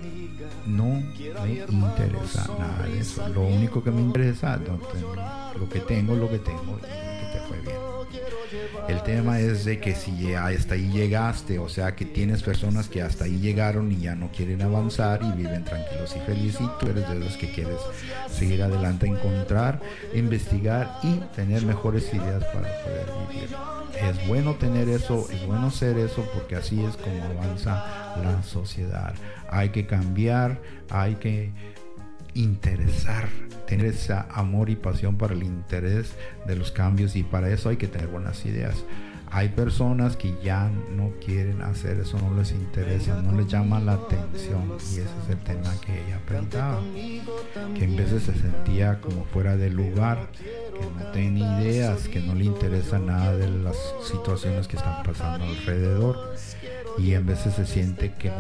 no 0.68 1.02
me 1.40 1.54
interesa 1.54 2.48
nada 2.60 2.88
de 2.88 3.00
eso. 3.00 3.28
Lo 3.30 3.42
único 3.42 3.84
que 3.84 3.92
me 3.92 4.02
interesa, 4.02 4.58
lo 4.58 5.70
que 5.70 5.80
tengo, 5.80 6.16
lo 6.16 6.30
que 6.30 6.40
tengo 6.40 6.78
El 8.88 9.04
tema 9.04 9.40
es 9.40 9.66
de 9.66 9.80
que 9.80 9.96
si 9.96 10.34
hasta 10.34 10.76
ahí 10.76 10.90
llegaste, 10.92 11.60
o 11.60 11.70
sea 11.70 11.96
que 11.96 12.06
tienes 12.06 12.44
personas 12.44 12.88
que 12.88 13.02
hasta 13.02 13.26
ahí 13.26 13.40
llegaron 13.40 13.92
y 13.92 14.02
ya 14.02 14.16
no 14.16 14.32
quieren 14.32 14.62
avanzar 14.62 15.22
y 15.24 15.32
viven 15.32 15.64
tranquilos 15.64 16.16
y 16.16 16.20
felices 16.22 16.62
y 16.62 16.80
tú 16.80 16.90
eres 16.90 17.08
de 17.10 17.16
los 17.16 17.36
que 17.38 17.52
quieres 17.52 17.80
seguir 18.30 18.64
adelante, 18.64 19.08
encontrar, 19.08 19.82
investigar 20.14 21.00
y 21.04 21.16
tener 21.36 21.64
mejores 21.64 22.14
ideas 22.14 22.44
para 22.46 22.70
poder 22.84 23.08
vivir. 23.30 23.50
Es 24.02 24.28
bueno 24.28 24.56
tener 24.56 24.90
eso, 24.90 25.28
es 25.32 25.46
bueno 25.46 25.72
ser 25.72 25.98
eso 25.98 26.28
porque 26.34 26.56
así 26.56 26.84
es 26.84 26.96
como 26.98 27.24
avanza 27.24 28.16
la 28.22 28.44
sociedad. 28.44 29.14
Hay 29.50 29.70
que 29.70 29.86
cambiar, 29.86 30.62
hay 30.90 31.16
que 31.16 31.52
interesar, 32.38 33.28
tener 33.66 33.88
ese 33.88 34.14
amor 34.32 34.70
y 34.70 34.76
pasión 34.76 35.18
para 35.18 35.34
el 35.34 35.44
interés 35.44 36.16
de 36.46 36.56
los 36.56 36.72
cambios 36.72 37.16
y 37.16 37.24
para 37.24 37.50
eso 37.50 37.70
hay 37.70 37.78
que 37.78 37.88
tener 37.88 38.08
buenas 38.08 38.46
ideas. 38.46 38.84
Hay 39.30 39.50
personas 39.50 40.16
que 40.16 40.34
ya 40.42 40.72
no 40.96 41.12
quieren 41.24 41.62
hacer 41.62 42.00
eso, 42.00 42.18
no 42.18 42.34
les 42.38 42.52
interesa, 42.52 43.22
no 43.22 43.38
les 43.38 43.48
llama 43.48 43.82
la 43.82 43.94
atención 43.94 44.78
y 44.80 45.00
ese 45.00 45.02
es 45.02 45.30
el 45.30 45.38
tema 45.40 45.70
que 45.86 46.06
ella 46.06 46.22
preguntaba, 46.26 46.80
que 47.76 47.84
en 47.84 47.96
veces 47.98 48.24
se 48.24 48.34
sentía 48.36 49.02
como 49.02 49.26
fuera 49.26 49.58
de 49.58 49.70
lugar, 49.70 50.30
que 50.32 51.04
no 51.04 51.12
tiene 51.12 51.42
ideas, 51.62 52.08
que 52.08 52.22
no 52.22 52.36
le 52.36 52.46
interesa 52.46 53.00
nada 53.00 53.36
de 53.36 53.50
las 53.50 53.76
situaciones 54.10 54.66
que 54.66 54.78
están 54.78 55.04
pasando 55.04 55.44
alrededor 55.46 56.36
y 56.98 57.14
en 57.14 57.26
veces 57.26 57.54
se 57.56 57.66
siente 57.66 58.14
que, 58.14 58.32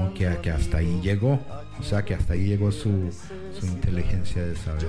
que, 0.42 0.52
hasta 0.52 0.78
ahí 0.78 1.00
llegó, 1.02 1.40
o 1.80 1.84
sea 1.84 2.04
que 2.04 2.16
hasta 2.16 2.34
ahí 2.34 2.46
llegó 2.46 2.72
su, 2.72 3.14
su 3.58 3.66
inteligencia 3.66 4.46
de 4.46 4.56
saber. 4.56 4.88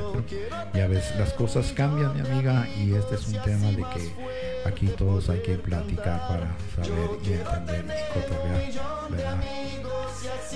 Ya 0.75 0.87
ves, 0.87 1.15
las 1.19 1.33
cosas 1.35 1.73
cambian, 1.73 2.15
mi 2.15 2.21
amiga, 2.21 2.67
y 2.79 2.95
este 2.95 3.17
es 3.17 3.29
un 3.29 3.43
tema 3.43 3.69
de 3.69 3.85
que 3.95 4.69
aquí 4.69 4.87
todos 4.87 5.29
hay 5.29 5.41
que 5.41 5.57
platicar 5.57 6.21
para 6.29 6.57
saber 6.75 7.11
y 7.23 7.33
entender 7.33 7.85
y 7.85 8.15
cotorrear, 8.15 9.11
¿verdad? 9.11 9.37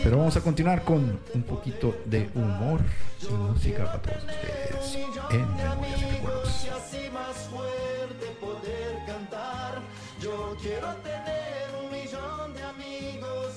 Pero 0.02 0.18
vamos 0.18 0.36
a 0.36 0.40
continuar 0.40 0.82
con 0.82 1.20
un 1.34 1.42
poquito 1.42 1.96
de 2.06 2.28
humor 2.34 2.80
y 3.20 3.32
música 3.32 3.84
para 3.84 4.02
todos 4.02 4.24
ustedes 4.24 4.98
en 5.30 5.56
Memorias 5.56 6.02
y 6.02 6.10
Recuerdos. 6.16 6.66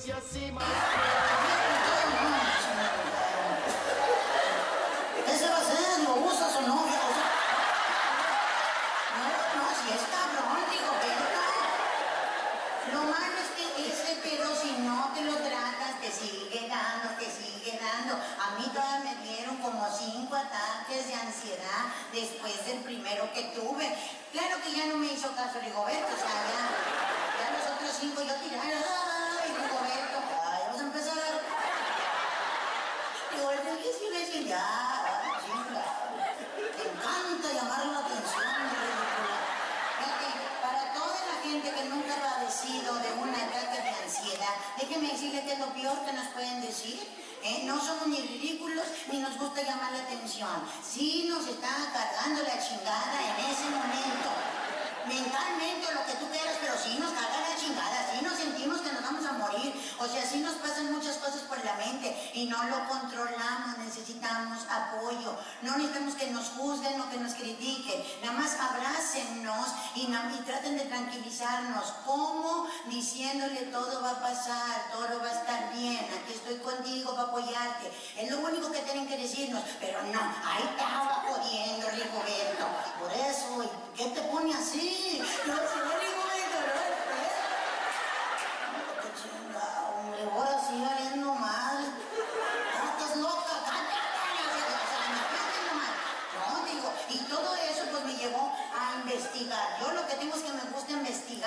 Y 0.04 0.10
así 0.10 0.52
más. 0.52 0.64
Ese 5.26 5.48
va 5.48 5.56
a 5.56 5.64
ser, 5.64 6.00
¿lo 6.04 6.14
usas 6.14 6.56
o 6.56 6.60
no? 6.62 6.74
No, 6.76 6.82
no, 9.56 9.64
si 9.74 9.86
es 9.94 10.02
cabrón, 10.12 10.60
digo, 10.70 10.92
pero 11.02 11.24
Lo 12.92 13.00
malo 13.10 13.36
es 13.42 13.50
que 13.56 13.66
ese 13.88 14.12
pedo, 14.22 14.46
si 14.60 14.72
no 14.82 15.12
te 15.14 15.22
lo 15.22 15.34
tratas, 15.36 16.00
te 16.00 16.10
sigue 16.10 16.68
dando, 16.68 17.08
te 17.18 17.26
sigue 17.26 17.78
dando. 17.80 18.14
A 18.14 18.50
mí 18.58 18.64
todavía 18.72 19.14
me 19.14 19.14
dieron 19.26 19.56
como 19.56 19.86
cinco 19.96 20.36
ataques 20.36 21.08
de 21.08 21.14
ansiedad 21.14 21.82
después 22.12 22.66
del 22.66 22.78
primero 22.78 23.32
que 23.32 23.42
tuve. 23.54 23.96
Claro 24.32 24.56
que 24.62 24.72
ya 24.72 24.86
no 24.86 24.96
me 24.96 25.06
hizo 25.06 25.34
caso 25.34 25.58
Rigoberto, 25.60 26.14
o 26.14 26.18
sea, 26.18 26.28
ya, 26.28 26.62
ya 27.40 27.50
los 27.56 27.66
otros 27.74 27.96
cinco 27.98 28.22
yo 28.22 28.34
tiraba, 28.36 28.64
ay, 28.64 29.48
Rigoberto, 29.48 30.18
ay, 30.44 30.60
vamos 30.66 30.80
a 30.80 30.84
empezar 30.84 31.18
a... 31.18 31.56
Rigoberto, 33.46 33.78
¿qué 33.78 33.90
si 33.94 34.10
le 34.10 34.18
decía? 34.18 34.42
Ya, 34.42 35.38
chinga, 35.38 35.86
te 36.74 36.82
encanta 36.82 37.46
llamar 37.54 37.86
la 37.86 37.98
atención, 38.00 38.42
Fíjate, 39.98 40.28
para 40.60 40.92
toda 40.94 41.14
la 41.14 41.36
gente 41.46 41.70
que 41.70 41.84
nunca 41.84 42.14
ha 42.14 42.34
padecido 42.34 42.94
de 42.94 43.12
un 43.22 43.30
ataque 43.30 43.82
de 43.82 43.90
ansiedad, 44.02 44.54
déjeme 44.78 45.12
decirle 45.12 45.44
que 45.44 45.52
es 45.52 45.58
lo 45.60 45.72
peor 45.74 46.04
que 46.04 46.12
nos 46.12 46.26
pueden 46.34 46.60
decir. 46.60 46.98
¿eh? 47.44 47.62
No 47.66 47.78
somos 47.78 48.08
ni 48.08 48.20
ridículos 48.20 48.86
ni 49.12 49.18
nos 49.18 49.38
gusta 49.38 49.62
llamar 49.62 49.92
la 49.92 50.02
atención. 50.02 50.66
Sí 50.82 51.26
nos 51.28 51.46
está 51.46 51.70
cargando 51.94 52.42
la 52.42 52.58
chingada 52.58 53.14
en 53.30 53.44
ese 53.46 53.70
momento. 53.70 54.30
Mentalmente 55.06 55.86
o 55.86 55.92
lo 55.92 56.04
que 56.04 56.18
tú 56.18 56.26
quieras, 56.32 56.56
pero 56.60 56.74
sí 56.82 56.98
nos 56.98 57.12
carga 57.12 57.45
chingada, 57.66 58.10
sí 58.12 58.24
nos 58.24 58.36
sentimos 58.38 58.80
que 58.80 58.92
nos 58.92 59.02
vamos 59.02 59.26
a 59.26 59.32
morir. 59.32 59.74
O 59.98 60.06
sea, 60.06 60.22
sí 60.24 60.38
nos 60.38 60.54
pasan 60.54 60.92
muchas 60.92 61.16
cosas 61.16 61.42
por 61.42 61.62
la 61.64 61.74
mente 61.74 62.30
y 62.34 62.46
no 62.46 62.62
lo 62.64 62.88
controlamos, 62.88 63.78
necesitamos 63.78 64.62
apoyo. 64.70 65.36
No 65.62 65.76
necesitamos 65.76 66.14
que 66.14 66.30
nos 66.30 66.48
juzguen 66.50 67.00
o 67.00 67.10
que 67.10 67.18
nos 67.18 67.34
critiquen. 67.34 68.02
Nada 68.22 68.38
más 68.38 68.56
abrácennos 68.58 69.68
y, 69.94 70.06
traten 70.46 70.76
de 70.76 70.84
tranquilizarnos. 70.84 71.84
¿Cómo? 72.04 72.68
Diciéndole 72.86 73.62
todo 73.72 74.00
va 74.00 74.10
a 74.10 74.20
pasar, 74.20 74.90
todo 74.92 75.20
va 75.20 75.28
a 75.28 75.40
estar 75.40 75.72
bien, 75.74 75.98
aquí 75.98 76.34
estoy 76.34 76.56
contigo 76.58 77.10
para 77.16 77.28
apoyarte. 77.28 77.90
Es 78.16 78.30
lo 78.30 78.38
único 78.38 78.70
que 78.70 78.78
tienen 78.80 79.08
que 79.08 79.16
decirnos. 79.16 79.62
Pero 79.80 80.02
no, 80.04 80.20
ahí 80.20 80.62
estaba 80.70 81.24
jodiendo, 81.26 81.88
Rigoberto. 81.90 82.66
Por 83.00 83.12
eso, 83.12 83.70
¿qué 83.96 84.06
te 84.06 84.22
pone 84.22 84.54
así? 84.54 85.20
No, 85.46 85.54
si 85.54 85.78
no 85.78 85.92
Rigoberto, 85.98 86.58
¿no? 86.66 86.96
Qué 89.02 89.08
chingado, 89.20 89.82
hombre, 89.98 90.22
ahora 90.32 90.60
sí 90.60 90.80
valiendo 90.80 91.34
mal. 91.34 91.78
No, 92.78 92.84
estás 92.90 93.16
loca, 93.16 93.54
cállate. 93.66 93.96
No, 96.36 96.64
digo, 96.72 96.92
y 97.08 97.18
todo 97.28 97.54
eso 97.54 97.82
pues 97.90 98.04
me 98.04 98.14
llevó 98.14 98.52
a 98.78 99.00
investigar. 99.00 99.78
Yo 99.80 99.92
lo 99.92 100.06
que 100.06 100.14
tengo 100.14 100.36
es 100.36 100.42
que 100.42 100.52
me 100.52 100.70
gusta 100.70 100.86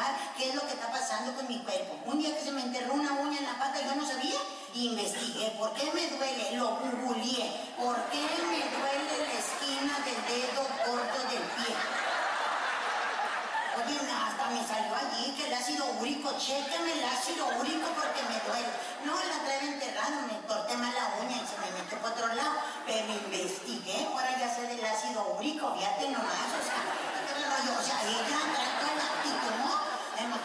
investigar 0.10 0.38
qué 0.38 0.50
es 0.50 0.56
lo 0.56 0.62
que 0.62 0.74
está 0.74 0.92
pasando 0.92 1.36
con 1.36 1.48
mi 1.48 1.60
cuerpo. 1.60 1.98
Un 2.06 2.20
día 2.20 2.36
que 2.36 2.44
se 2.44 2.52
me 2.52 2.62
enterró 2.62 2.94
una 2.94 3.14
uña 3.14 3.40
en 3.40 3.46
la 3.46 3.58
pata, 3.60 3.82
yo 3.82 3.96
no 3.96 4.06
sabía, 4.06 4.40
investigué. 4.74 5.52
¿Por 5.58 5.74
qué 5.74 5.92
me 5.94 6.08
duele? 6.08 6.52
Lo 6.54 6.78
googleé. 6.78 7.74
¿Por 7.78 7.96
qué 8.10 8.24
me 8.50 8.62
duele 8.72 9.14
la 9.28 9.40
esquina 9.40 9.94
del 10.06 10.20
dedo 10.28 10.64
corto 10.86 11.20
del 11.30 11.44
pie? 11.60 11.76
Oye, 13.80 14.00
hasta 14.12 14.50
me 14.50 14.68
salió 14.68 14.94
allí 14.96 15.32
que 15.38 15.48
el 15.48 15.54
ácido 15.54 15.86
úrico, 16.00 16.36
chéqueme 16.38 16.92
el 17.00 17.06
ácido 17.06 17.48
úrico 17.60 17.88
porque 17.96 18.22
me 18.28 18.40
duele. 18.44 18.70
No, 19.06 19.16
la 19.16 19.46
traigo 19.46 19.74
enterrada, 19.74 20.28
me 20.28 20.40
corté 20.48 20.76
mal 20.76 20.94
la 20.94 21.16
uña 21.24 21.38
y 21.38 21.48
se 21.48 21.56
me 21.64 21.72
metió 21.80 21.98
por 22.00 22.12
otro 22.12 22.28
lado. 22.28 22.60
Pero 22.86 23.14
investigué, 23.14 24.06
ahora 24.08 24.38
ya 24.38 24.54
sé 24.54 24.64
de 24.64 24.76
hijo, 24.76 25.74
fíjate 25.76 26.10
nomás, 26.10 26.52
o 26.52 26.64
sea, 26.64 27.10
o 27.60 27.82
sea, 27.82 28.02
ella 28.04 28.40
trae 28.80 28.96
la 28.96 29.04
actitud, 29.04 29.56
¿no? 29.64 29.90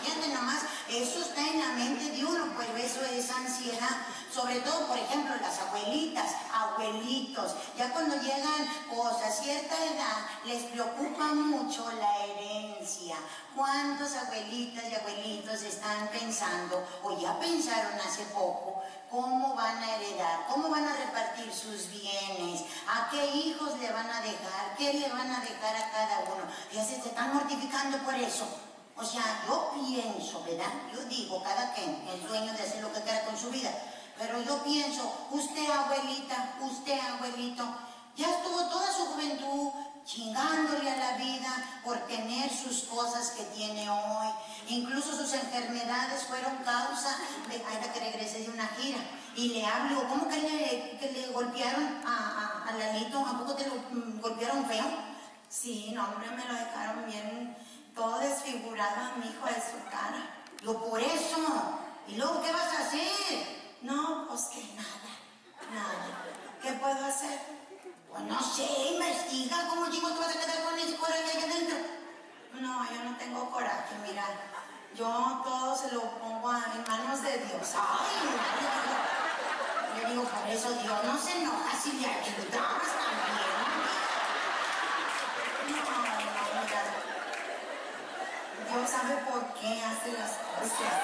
Imagínate 0.04 0.34
nomás, 0.34 0.62
eso 0.86 1.20
está 1.20 1.40
en 1.40 1.60
la 1.60 1.72
mente 1.72 2.10
de 2.10 2.24
uno, 2.26 2.52
pues 2.54 2.68
eso 2.76 3.00
es 3.06 3.30
ansiedad. 3.30 4.04
Sobre 4.30 4.60
todo, 4.60 4.86
por 4.86 4.98
ejemplo, 4.98 5.34
las 5.40 5.58
abuelitas, 5.60 6.30
abuelitos, 6.52 7.54
ya 7.78 7.90
cuando 7.90 8.16
llegan 8.16 8.68
pues, 8.90 9.14
a 9.24 9.30
cierta 9.30 9.74
edad, 9.82 10.26
les 10.44 10.64
preocupa 10.64 11.32
mucho 11.32 11.90
la 11.92 12.26
herencia. 12.26 13.16
¿Cuántos 13.56 14.14
abuelitas 14.14 14.84
y 14.90 14.94
abuelitos 14.94 15.62
están 15.62 16.08
pensando, 16.08 16.86
o 17.02 17.18
ya 17.18 17.38
pensaron 17.40 17.98
hace 18.06 18.24
poco, 18.24 18.82
cómo 19.10 19.54
van 19.54 19.78
a 19.78 19.96
heredar, 19.96 20.46
cómo 20.48 20.68
van 20.68 20.86
a 20.86 20.96
repartir 20.96 21.50
sus 21.50 21.88
bienes, 21.88 22.62
a 22.86 23.08
qué 23.10 23.24
hijos 23.24 23.78
le 23.78 23.90
van 23.90 24.10
a 24.10 24.20
dejar, 24.20 24.76
qué 24.76 24.92
le 24.92 25.08
van 25.08 25.30
a 25.30 25.40
dejar 25.40 25.76
a 25.76 25.90
cada 25.90 26.20
uno? 26.20 26.44
Ya 26.72 26.84
se 26.84 26.96
están 26.96 27.32
mortificando 27.32 27.96
por 27.98 28.14
eso. 28.16 28.63
O 28.96 29.04
sea, 29.04 29.44
yo 29.46 29.72
pienso, 29.74 30.42
¿verdad? 30.44 30.72
Yo 30.92 31.04
digo, 31.04 31.42
cada 31.42 31.72
quien 31.74 31.90
es 32.08 32.28
dueño 32.28 32.52
de 32.52 32.62
hacer 32.62 32.82
lo 32.82 32.92
que 32.92 33.02
quiera 33.02 33.24
con 33.24 33.36
su 33.36 33.50
vida. 33.50 33.70
Pero 34.18 34.40
yo 34.42 34.62
pienso, 34.62 35.26
usted 35.30 35.68
abuelita, 35.68 36.56
usted 36.60 36.98
abuelito, 37.00 37.64
ya 38.16 38.30
estuvo 38.30 38.68
toda 38.68 38.92
su 38.92 39.06
juventud 39.06 39.70
chingándole 40.04 40.88
a 40.90 40.96
la 40.96 41.16
vida 41.16 41.80
por 41.82 41.98
tener 42.06 42.50
sus 42.50 42.84
cosas 42.84 43.30
que 43.30 43.42
tiene 43.56 43.88
hoy. 43.90 44.28
Incluso 44.68 45.16
sus 45.16 45.32
enfermedades 45.32 46.22
fueron 46.24 46.56
causa 46.58 47.16
de 47.48 47.56
ay, 47.56 47.90
que 47.92 48.00
regrese 48.00 48.40
de 48.40 48.50
una 48.50 48.68
gira. 48.68 48.98
Y 49.34 49.48
le 49.48 49.66
hablo, 49.66 50.08
¿cómo 50.08 50.28
que 50.28 50.38
le, 50.38 51.26
golpearon 51.32 52.02
a, 52.06 52.08
a, 52.08 52.68
a? 52.68 53.30
¿A 53.30 53.38
poco 53.38 53.54
te 53.54 53.66
lo 53.66 53.74
mm, 53.74 54.20
golpearon 54.20 54.64
feo? 54.66 54.84
Sí, 55.48 55.92
no, 55.94 56.04
hombre, 56.04 56.30
me 56.30 56.44
lo 56.44 56.54
dejaron 56.54 57.06
bien, 57.06 57.56
todo 57.94 58.18
desfigurado 58.18 59.00
a 59.00 59.16
mi 59.16 59.26
hijo 59.26 59.46
de 59.46 59.54
su 59.54 59.78
cara. 59.90 60.42
Yo 60.62 60.78
por 60.78 61.00
eso. 61.00 61.80
¿Y 62.06 62.16
luego 62.16 62.42
qué 62.42 62.52
vas 62.52 62.74
a 62.74 62.86
hacer? 62.86 63.64
No, 63.82 64.26
pues 64.28 64.42
que 64.52 64.62
nada, 64.74 65.10
nada. 65.72 66.24
¿Qué 66.60 66.72
puedo 66.72 67.04
hacer? 67.04 67.38
Pues 68.10 68.22
no 68.24 68.40
sé, 68.40 68.66
investiga 68.92 69.68
cómo 69.68 69.90
chico 69.90 70.10
te 70.10 70.18
vas 70.18 70.36
a 70.36 70.40
quedar 70.40 70.64
con 70.64 70.78
ese 70.78 70.96
coraje 70.96 71.30
ahí 71.36 71.42
adentro. 71.44 71.76
No, 72.60 72.84
yo 72.90 73.04
no 73.04 73.16
tengo 73.16 73.50
coraje, 73.50 73.94
mira. 74.06 74.24
Yo 74.94 75.42
todo 75.44 75.76
se 75.76 75.92
lo 75.92 76.02
pongo 76.18 76.52
en 76.52 76.84
manos 76.88 77.22
de 77.22 77.38
Dios. 77.38 77.74
Ay, 77.74 78.28
le 79.96 80.10
digo, 80.10 80.22
por 80.24 80.48
eso 80.48 80.70
Dios 80.82 81.04
no 81.04 81.18
se 81.18 81.38
enoja 81.40 81.76
si 81.82 81.92
le 81.92 82.06
ayudas 82.06 82.50
también. 82.50 83.34
No, 85.68 85.76
no, 85.76 86.16
mira. 86.18 86.44
Sabe 88.82 89.14
por 89.30 89.54
qué 89.54 89.82
hace 89.82 90.12
las 90.12 90.32
cosas. 90.58 90.94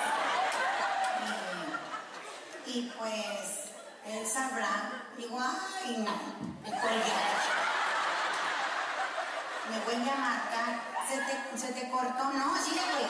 Y, 2.67 2.93
pues 2.99 3.71
él 4.07 4.27
sabrá. 4.27 5.05
Digo, 5.17 5.39
ay, 5.41 5.97
no, 5.99 6.13
me 6.63 6.71
colgué. 6.81 7.15
Me 9.71 9.79
vuelve 9.85 10.11
a 10.11 10.17
marcar. 10.17 10.83
¿Se 11.09 11.17
te, 11.19 11.59
se 11.59 11.73
te 11.73 11.91
cortó? 11.91 12.25
No, 12.25 12.57
sí. 12.59 12.73
Le 12.75 12.83
colgué. 12.83 13.09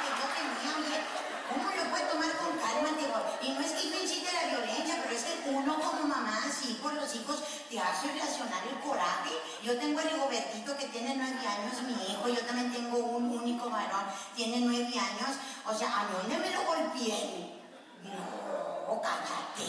que 0.00 0.08
yo 0.18 0.26
tenía, 0.34 0.76
oye, 0.78 1.00
¿Cómo 1.48 1.68
lo 1.70 1.90
puede 1.90 2.04
tomar 2.06 2.32
con 2.38 2.56
calma? 2.56 2.96
Digo, 2.98 3.18
y 3.42 3.52
no 3.52 3.60
es 3.60 3.72
que 3.72 3.90
yo 3.90 4.00
incite 4.00 4.32
la 4.32 4.48
violencia, 4.48 4.98
pero 5.02 5.14
es 5.14 5.22
que 5.22 5.31
uno 5.46 5.74
como 5.74 6.04
mamá, 6.04 6.42
así 6.48 6.78
por 6.82 6.92
los 6.94 7.14
hijos, 7.14 7.42
te 7.68 7.78
hace 7.78 8.12
reaccionar 8.12 8.62
el 8.66 8.78
coraje. 8.80 9.30
Yo 9.62 9.78
tengo 9.78 10.00
a 10.00 10.02
Rigobertito 10.02 10.76
que 10.76 10.86
tiene 10.86 11.14
nueve 11.16 11.38
años, 11.46 11.82
mi 11.82 11.92
hijo, 12.12 12.28
yo 12.28 12.40
también 12.46 12.72
tengo 12.72 12.98
un 12.98 13.30
único 13.30 13.70
varón, 13.70 14.06
tiene 14.34 14.60
nueve 14.60 14.92
años. 14.98 15.36
O 15.66 15.74
sea, 15.74 16.00
¿a 16.00 16.04
dónde 16.06 16.38
me 16.38 16.50
lo 16.50 16.62
golpeé? 16.64 17.62
No, 18.02 19.00
cállate. 19.00 19.64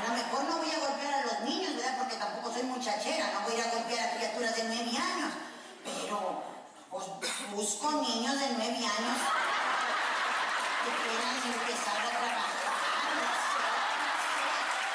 A 0.00 0.08
lo 0.08 0.14
mejor 0.14 0.44
no 0.44 0.56
voy 0.58 0.70
a 0.70 0.78
golpear 0.78 1.14
a 1.14 1.26
los 1.26 1.40
niños, 1.40 1.76
¿verdad? 1.76 1.98
Porque 1.98 2.16
tampoco 2.16 2.52
soy 2.52 2.62
muchachera, 2.64 3.32
no 3.34 3.40
voy 3.42 3.52
a 3.52 3.58
ir 3.58 3.64
a 3.64 3.70
golpear 3.70 4.08
a 4.08 4.16
criaturas 4.16 4.56
de 4.56 4.64
nueve 4.64 4.90
años. 4.96 5.32
Pero, 5.84 6.42
pues, 6.90 7.04
busco 7.52 7.92
niños 7.92 8.38
de 8.38 8.48
nueve 8.56 8.76
años 8.76 9.18
que 10.84 10.90
quieran 10.96 11.36
empezar 11.44 11.96
a 12.00 12.10
trabajar. 12.10 12.50
no 13.14 13.24
sé, 13.44 13.62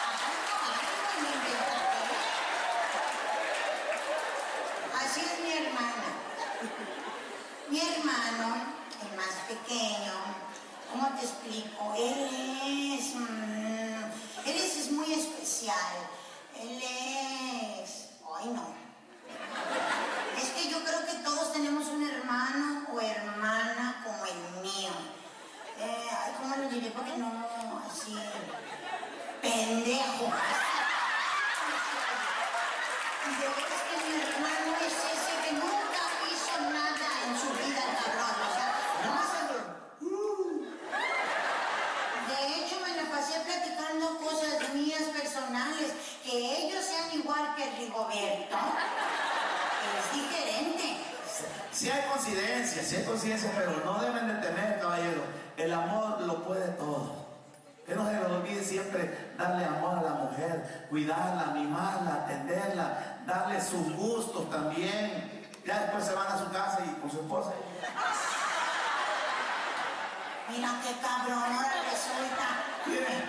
algo, 0.10 0.34
algo 0.66 0.96
me 1.22 1.30
inventaré. 1.36 2.04
Así 5.00 5.22
es 5.22 5.36
mi 5.43 5.52
hermana. 5.54 6.10
Mi 7.70 7.80
hermano, 7.80 8.48
el 9.02 9.12
más 9.16 9.35
pequeño, 9.48 10.14
¿cómo 10.91 11.08
te 11.20 11.26
explico? 11.26 11.93
Él 11.98 12.98
es. 13.00 13.16
mm, 13.16 14.48
él 14.50 14.56
es, 14.58 14.78
es 14.78 14.91
muy 14.91 15.12
especial. 15.14 15.96
Él 16.60 16.82
es. 16.82 18.10
Ay, 18.38 18.48
no. 18.50 18.74
Es 20.41 20.50
que 20.50 20.70
yo 20.70 20.84
creo 20.84 21.06
que 21.06 21.14
todos 21.24 21.54
tenemos 21.54 21.88
un 21.88 22.08
hermano 22.08 22.86
o 22.93 23.00
hermana 23.02 24.02
como 24.04 24.26
el 24.26 24.62
mío. 24.62 24.91
Eh, 25.80 26.10
¿cómo 26.41 26.56
lo 26.56 26.70
diré? 26.70 26.89
Porque 26.91 27.18
no, 27.18 27.32
así. 27.89 28.16
Pendejo. 29.41 30.32
Y 33.26 33.28
de 33.41 33.48
veras 33.48 33.82
que 33.89 33.96
mi 34.06 34.22
hermano 34.22 34.78
es 34.86 34.93
ese 34.93 35.34
que 35.43 35.52
nunca 35.54 36.02
hizo 36.30 36.62
nada 36.70 37.08
en 37.26 37.34
su 37.39 37.50
vida, 37.58 37.82
el 37.89 37.96
cabrón. 37.98 38.36
O 38.38 38.54
sea, 38.54 38.70
nomás 39.04 39.28
se- 39.32 40.06
Uh. 40.06 40.62
De 42.30 42.38
hecho, 42.56 42.76
me 42.86 42.96
la 43.02 43.10
pasé 43.10 43.39
platicando 43.39 44.20
cosas 44.20 44.70
mías 44.76 45.02
personales. 45.12 45.89
Que 46.24 46.68
ellos 46.68 46.86
sean 46.86 47.12
igual 47.20 47.56
que 47.56 47.66
Rigoberto 47.80 48.58
es 49.89 50.06
diferente. 50.14 50.98
Sí 51.86 51.91
hay 51.91 52.01
coincidencia, 52.09 52.81
sí 52.81 52.95
hay 52.95 53.03
coincidencia, 53.03 53.51
pero 53.55 53.79
no 53.86 54.01
deben 54.01 54.27
de 54.27 54.33
temer, 54.47 54.79
caballero. 54.79 55.21
El 55.55 55.71
amor 55.71 56.19
lo 56.21 56.43
puede 56.43 56.67
todo. 56.69 57.27
Que 57.86 57.93
no 57.93 58.07
se 58.07 58.13
les 58.13 58.25
olvide 58.25 58.63
siempre 58.63 59.36
darle 59.38 59.65
amor 59.65 59.99
a 59.99 60.01
la 60.01 60.09
mujer, 60.15 60.88
cuidarla, 60.89 61.53
mimarla, 61.53 62.23
atenderla, 62.23 63.19
darle 63.27 63.61
sus 63.61 63.93
gustos 63.93 64.49
también. 64.49 65.47
Ya 65.63 65.81
después 65.81 66.05
se 66.05 66.15
van 66.15 66.25
a 66.25 66.39
su 66.39 66.51
casa 66.51 66.79
y 66.88 66.99
con 66.99 67.11
su 67.11 67.17
esposa. 67.17 67.51
Mira 70.49 70.69
qué 70.81 70.99
cabrón, 70.99 71.38
ahora 71.38 71.83
resulta. 71.91 72.47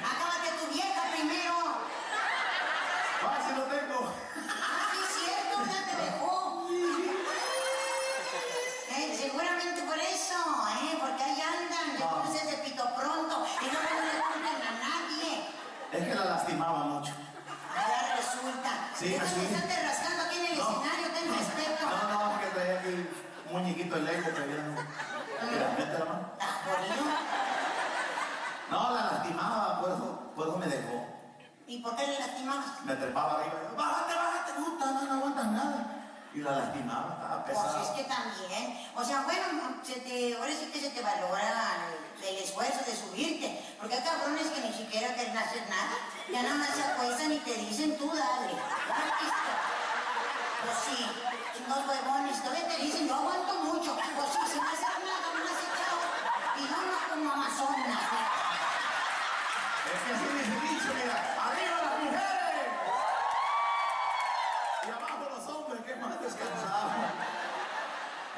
Acábate 0.01 0.65
tu 0.65 0.73
vieja 0.73 1.03
primero. 1.13 1.53
¡Ah, 3.23 3.53
lo 3.55 3.65
tengo! 3.65 4.56
Eso, 10.27 10.43
¿eh? 10.83 10.99
Porque 11.01 11.23
ahí 11.23 11.41
andan, 11.41 11.99
ya 11.99 12.05
No. 12.05 12.11
conoces 12.23 12.47
de 12.51 12.57
pito 12.59 12.85
pronto 12.95 13.47
y 13.63 13.67
no 13.67 13.81
le 13.81 14.23
cumplen 14.23 14.59
a 14.67 14.73
nadie. 14.83 15.49
Es 15.93 16.09
que 16.09 16.15
la 16.15 16.25
lastimaba 16.25 16.85
mucho. 16.85 17.13
Ahora 17.77 18.17
resulta. 18.17 18.71
Sí, 18.99 19.09
Deja 19.11 19.27
sí. 19.27 19.41
de 19.41 19.47
estarte 19.47 19.83
rascando 19.87 20.23
aquí 20.25 20.37
en 20.39 20.47
el 20.53 20.59
No. 20.59 20.71
escenario, 20.71 21.09
ten 21.15 21.35
respeto. 21.39 21.87
No, 21.87 22.09
no, 22.13 22.33
es 22.35 22.39
que 22.41 22.55
traía 22.55 22.81
aquí 22.81 22.89
un 22.89 23.53
muñequito 23.53 23.97
eléctrico. 23.97 24.31
traía, 24.37 24.63
¿no? 24.63 24.73
Mira, 25.51 25.75
mete 25.79 25.99
la 25.99 26.05
mano. 26.05 26.31
¿Estás 26.33 26.55
jodido? 26.65 27.05
No, 28.71 28.91
la 28.95 29.03
lastimaba, 29.13 29.81
por 29.81 29.91
eso, 29.91 30.33
por 30.35 30.49
eso 30.49 30.59
me 30.59 30.67
dejó. 30.67 31.07
¿Y 31.69 31.79
por 31.83 31.95
qué 31.97 32.07
le 32.07 32.19
lastimabas? 32.19 32.67
Me 32.85 32.95
trepaba 32.97 33.35
arriba 33.41 33.55
y 33.63 33.71
yo, 33.71 33.77
bájate, 33.77 34.15
bájate, 34.15 34.53
puta, 34.55 34.87
no, 34.87 35.03
no 35.03 35.13
aguantas 35.15 35.47
nada. 35.47 35.87
Y 36.37 36.41
la 36.45 36.53
lastimaba, 36.53 37.17
estaba 37.17 37.45
Pues 37.47 37.57
pesada. 37.57 37.81
es 37.83 37.89
que 37.97 38.05
también, 38.05 38.65
o 38.95 39.03
sea, 39.03 39.23
bueno, 39.23 39.81
se 39.83 40.01
te, 40.05 40.37
ahora 40.37 40.53
sí 40.53 40.69
que 40.71 40.81
se 40.81 40.91
te 40.91 41.01
valora 41.01 41.89
el, 42.21 42.25
el 42.29 42.45
esfuerzo 42.45 42.85
de 42.85 42.93
subirte, 42.95 43.65
porque 43.81 43.95
hay 43.95 44.03
cabrones 44.05 44.47
que 44.49 44.61
ni 44.61 44.73
siquiera 44.75 45.15
quieren 45.15 45.33
hacer 45.39 45.65
nada, 45.71 45.97
ya 46.31 46.43
nada 46.43 46.57
más 46.57 46.69
se 46.77 46.83
acuestan 46.85 47.33
y 47.33 47.39
te 47.39 47.55
dicen 47.55 47.97
tú 47.97 48.09
dale. 48.13 48.53
Pues 50.61 50.77
sí, 50.85 51.07
los 51.69 51.89
huevones, 51.89 52.43
todavía 52.43 52.69
te 52.69 52.77
dicen 52.85 53.09
yo 53.09 53.15
aguanto 53.15 53.55
mucho, 53.65 53.97
pues 53.97 54.29
sí, 54.29 54.39
sin 54.53 54.61
hacer 54.61 54.93
nada, 55.09 55.33
me 55.33 55.41
has 55.41 55.63
echado, 55.65 56.05
y 56.59 56.63
yo 56.69 56.77
no 56.85 56.99
como 57.09 57.33
amazonas. 57.33 58.03
Es 59.89 60.01
que 60.05 60.13
así 60.13 60.27
dice 60.37 60.57
dicho, 60.69 60.93
mira, 61.01 61.17
arriba 61.49 61.76
hombres, 66.07 66.35
que 66.35 66.45
más 66.45 66.53
descansados. 66.53 66.93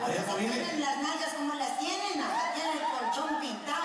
Oye, 0.00 0.20
familia, 0.20 0.52
tienen 0.52 0.80
las 0.80 0.96
nalgas 1.02 1.34
como 1.34 1.54
las 1.54 1.78
tienen, 1.78 2.22
hasta 2.22 2.54
tienen 2.54 2.78
el 2.78 2.84
colchón 2.84 3.40
pintado. 3.40 3.84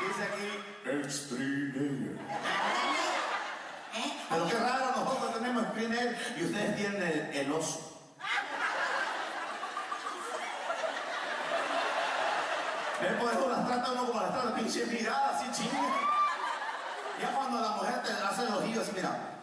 dice 0.00 0.22
aquí, 0.22 0.48
extreme. 0.88 2.18
Ándale. 2.20 3.06
¿Eh? 3.96 4.26
Pero 4.28 4.48
qué 4.48 4.58
raro, 4.58 4.86
nosotros 4.96 5.34
tenemos 5.34 5.62
extreme 5.64 6.16
celoso. 7.32 7.92
¿Ves? 13.00 13.12
Por 13.20 13.32
eso 13.32 13.48
las 13.48 13.66
trata 13.66 13.92
uno 13.92 14.06
como 14.06 14.20
las 14.20 14.30
trata, 14.30 14.54
pinche 14.54 14.86
mirada 14.86 15.36
así 15.36 15.50
chinga. 15.50 15.82
Ya 17.20 17.32
cuando 17.34 17.60
la 17.60 17.68
mujer 17.70 18.02
te 18.02 18.12
hace 18.12 18.42
el 18.42 18.54
ojillo 18.54 18.80
así, 18.82 18.92
mira. 18.94 19.36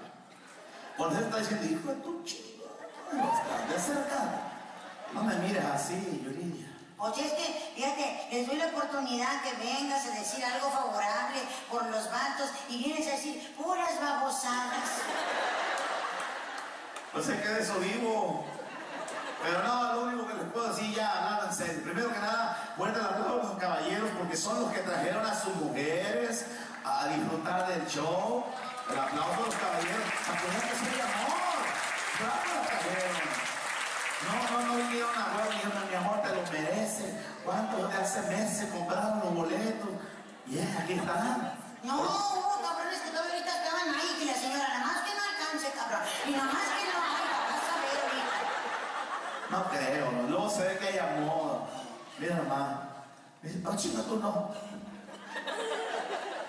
Cuando 0.98 1.18
él 1.18 1.26
está 1.26 1.38
diciendo, 1.40 1.66
hijo 1.66 1.90
de 1.90 1.96
tu 2.02 2.24
chingada, 2.24 2.53
No 5.14 5.24
me 5.24 5.36
mires 5.36 5.64
así, 5.66 6.22
Yurilla. 6.24 6.68
Oye, 6.98 7.26
es 7.26 7.34
que, 7.34 7.74
fíjate, 7.76 8.28
les 8.32 8.48
doy 8.48 8.56
la 8.56 8.68
oportunidad 8.68 9.42
que 9.44 9.54
vengas 9.56 10.06
a 10.08 10.12
decir 10.12 10.44
algo 10.44 10.72
favorable 10.72 11.40
por 11.70 11.86
los 11.88 12.10
vatos 12.10 12.50
y 12.70 12.84
vienes 12.84 13.08
a 13.08 13.12
decir 13.12 13.54
puras 13.56 14.00
babosadas. 14.02 14.90
No 17.14 17.22
sé 17.22 17.40
qué 17.42 17.50
de 17.50 17.62
eso 17.62 17.76
vivo. 17.80 18.46
Pero 19.44 19.62
no, 19.62 19.94
lo 19.94 20.02
único 20.04 20.28
que 20.28 20.34
les 20.36 20.46
puedo 20.46 20.74
decir 20.74 20.96
ya, 20.96 21.12
hablando 21.12 21.48
en 21.48 21.54
serio. 21.54 21.84
Primero 21.84 22.14
que 22.14 22.20
nada, 22.20 22.74
fuerte 22.78 23.00
el 23.00 23.06
aplauso 23.06 23.34
a 23.34 23.44
los 23.44 23.60
caballeros 23.60 24.10
porque 24.18 24.38
son 24.38 24.62
los 24.62 24.72
que 24.72 24.80
trajeron 24.80 25.26
a 25.26 25.36
sus 25.36 25.54
mujeres 25.56 26.46
a 26.86 27.08
disfrutar 27.08 27.68
del 27.68 27.86
show. 27.88 28.46
El 28.90 28.98
aplauso 28.98 29.44
a 29.44 29.46
los 29.46 29.56
caballeros. 29.56 30.08
A 30.30 30.38
que 30.38 30.78
soy 30.78 31.02
amor. 31.02 31.43
Claro. 32.18 32.54
No, 34.24 34.34
no, 34.50 34.68
no 34.68 34.74
vinieron 34.78 35.10
a 35.16 35.36
huevo, 35.36 35.52
dijeron, 35.52 35.90
mi 35.90 35.96
amor, 35.96 36.22
te 36.22 36.30
lo 36.30 36.42
mereces. 36.52 37.14
¿Cuántos 37.44 37.90
de 37.90 37.98
hace 37.98 38.22
meses 38.24 38.70
compraron 38.72 39.20
los 39.20 39.36
boletos? 39.36 39.90
Y 40.48 40.56
yeah, 40.56 40.80
aquí 40.82 40.94
están. 40.94 41.60
No, 41.84 42.02
hubo 42.02 42.62
cabrones 42.62 43.00
que 43.02 43.10
todavía 43.10 43.34
ahorita 43.34 43.64
estaban 43.64 43.90
ahí, 43.96 44.16
que 44.20 44.26
la 44.26 44.34
señora, 44.34 44.68
nada 44.70 44.86
más 44.86 45.04
que 45.04 45.12
no 45.16 45.22
alcance, 45.24 45.72
cabrón. 45.76 46.02
Y 46.26 46.32
nada 46.32 46.46
más 46.46 46.64
que 46.64 46.86
no 46.88 47.00
hay, 47.04 47.26
vas 47.52 47.68
a 47.68 47.76
ver 47.84 47.98
ahorita. 48.04 48.38
No 49.52 49.60
creo, 49.70 50.06
luego 50.30 50.50
se 50.50 50.62
ve 50.64 50.78
que 50.78 50.88
hay 50.88 51.00
amor. 51.00 51.62
Mira 52.20 52.36
nomás. 52.36 52.78
Dice, 53.42 53.62
oh 53.66 53.76
chinga, 53.76 54.04
tú 54.04 54.20
no. 54.20 54.54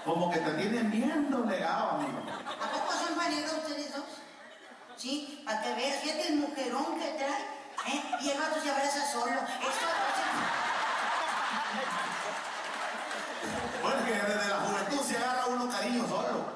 Como 0.04 0.30
que 0.30 0.38
te 0.38 0.50
tienen 0.52 0.90
bien 0.90 1.30
doblegado, 1.30 1.90
amigo. 1.92 2.20
¿A 2.62 2.70
poco 2.70 2.92
son 2.92 3.16
pareja 3.16 3.52
ustedes 3.56 3.92
dos? 3.92 4.04
Sí, 4.96 5.42
para 5.44 5.62
que 5.62 5.74
veas, 5.74 6.00
fíjate 6.02 6.28
el 6.28 6.36
mujerón 6.36 6.98
que 6.98 7.10
trae, 7.18 7.42
¿eh? 7.88 8.02
Y 8.20 8.30
el 8.30 8.38
vato 8.38 8.60
se 8.62 8.70
abraza 8.70 9.12
solo. 9.12 9.32
Eso, 9.32 9.86
Bueno, 13.82 14.04
que 14.06 14.12
desde 14.12 14.48
la 14.48 14.60
juventud 14.60 15.04
se 15.04 15.16
agarra 15.16 15.46
uno 15.46 15.68
cariño 15.68 16.08
solo. 16.08 16.46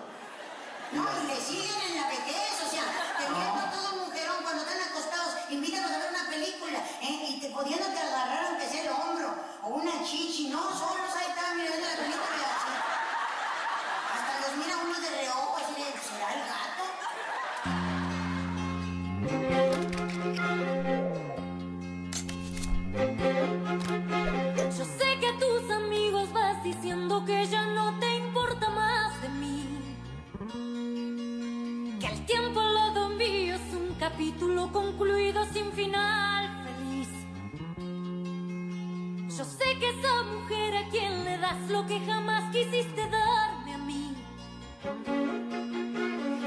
No, 0.93 1.05
y 1.23 1.27
le 1.27 1.37
siguen 1.37 1.81
en 1.91 2.01
la 2.01 2.09
vejez, 2.09 2.63
o 2.65 2.71
sea, 2.71 2.85
teniendo 3.19 3.61
todo 3.77 3.93
un 3.93 4.09
mujerón 4.09 4.43
cuando 4.43 4.63
están 4.63 4.81
acostados, 4.81 5.35
invítalos 5.51 5.91
a 5.91 5.99
ver 5.99 6.11
una 6.11 6.31
película, 6.31 6.79
¿eh? 6.79 7.27
Y 7.29 7.41
te 7.41 7.51
pudiéndote 7.51 7.99
agarrar 7.99 8.47
aunque 8.47 8.67
sea 8.67 8.83
el 8.85 8.89
hombro, 8.89 9.35
o 9.63 9.69
una 9.69 10.03
chichi, 10.03 10.49
no, 10.49 10.63
solos 10.73 11.13
ahí 11.15 11.29
están, 11.29 11.57
mira, 11.59 11.69
viendo 11.71 11.87
la 11.87 11.97
película 11.97 12.37
y 12.39 12.45
así. 12.49 12.73
Hasta 14.15 14.49
los 14.49 14.57
mira 14.57 14.77
uno 14.79 14.99
de 14.99 15.11
reojo, 15.11 15.57
así 15.59 15.75
de, 15.75 15.93
¿será 16.01 16.33
el 16.33 16.41
gato? 16.49 16.98
Que 27.25 27.47
ya 27.47 27.67
no 27.67 27.99
te 27.99 28.17
importa 28.17 28.69
más 28.71 29.23
de 29.23 29.29
mí. 29.31 29.65
Que 32.01 32.07
el 32.07 32.27
tiempo 32.27 32.61
al 32.61 32.75
lado 32.75 33.09
mío 33.11 33.55
es 33.55 33.75
un 33.75 33.95
capítulo 33.99 34.71
concluido 34.73 35.45
sin 35.53 35.73
final 35.73 36.65
feliz. 36.65 37.09
Yo 39.37 39.45
sé 39.45 39.79
que 39.79 39.89
esa 39.89 40.23
mujer 40.35 40.77
a 40.77 40.89
quien 40.91 41.25
le 41.25 41.39
das 41.39 41.71
lo 41.71 41.87
que 41.87 42.01
jamás 42.01 42.53
quisiste 42.53 43.09
darme 43.09 43.75
a 43.75 43.79
mí. 43.79 44.15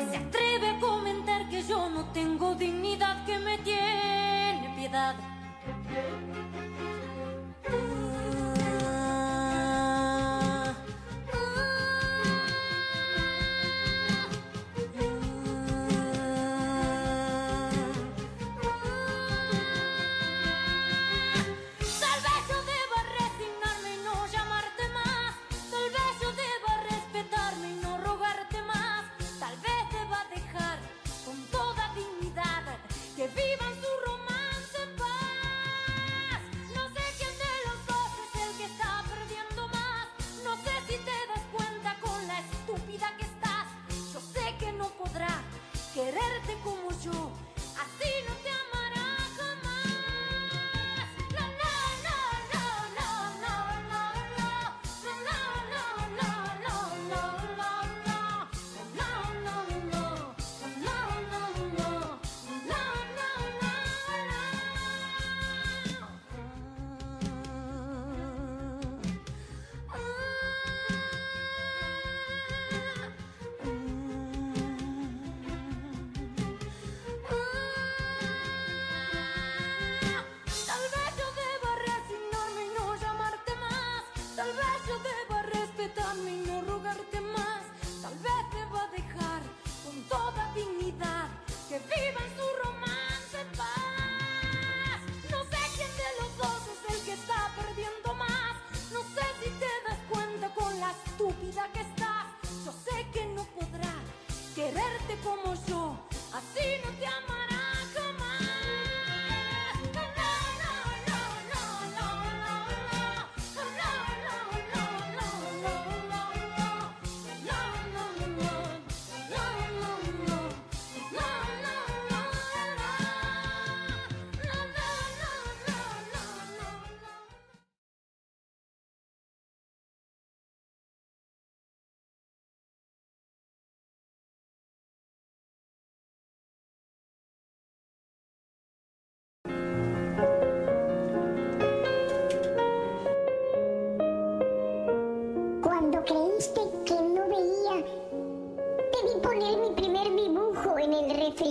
Se 0.10 0.18
atreve 0.18 0.70
a 0.70 0.80
comentar 0.80 1.50
que 1.50 1.64
yo 1.64 1.90
no 1.90 2.06
tengo 2.12 2.56
dignidad, 2.56 3.26
que 3.26 3.40
me 3.40 3.58
tiene 3.60 4.74
piedad. 4.78 5.16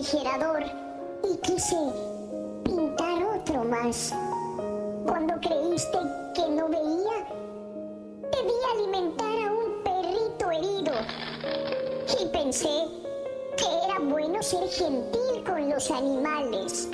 Y 0.00 1.36
quise 1.42 1.76
pintar 2.64 3.22
otro 3.22 3.64
más. 3.64 4.14
Cuando 5.06 5.34
creíste 5.40 5.98
que 6.34 6.48
no 6.48 6.68
veía, 6.68 7.26
te 8.30 8.42
vi 8.42 8.52
alimentar 8.74 9.26
a 9.26 9.52
un 9.52 9.82
perrito 9.84 10.50
herido 10.50 10.92
y 12.18 12.26
pensé 12.28 12.88
que 13.58 13.66
era 13.84 13.98
bueno 13.98 14.42
ser 14.42 14.66
gentil 14.70 15.44
con 15.44 15.68
los 15.68 15.90
animales. 15.90 16.88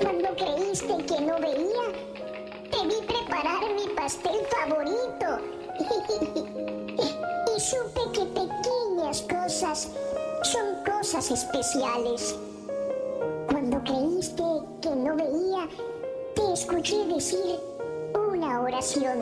Cuando 0.00 0.28
creíste 0.36 0.96
que 1.06 1.20
no 1.22 1.40
veía, 1.40 1.86
te 2.70 2.86
vi 2.86 3.04
preparar 3.04 3.64
mi 3.74 3.88
pastel 3.96 4.46
favorito. 4.46 5.40
especiales. 11.14 12.34
Cuando 13.50 13.82
creíste 13.84 14.42
que 14.80 14.96
no 14.96 15.14
veía, 15.14 15.68
te 16.34 16.52
escuché 16.54 17.06
decir 17.06 17.60
una 18.14 18.62
oración 18.62 19.18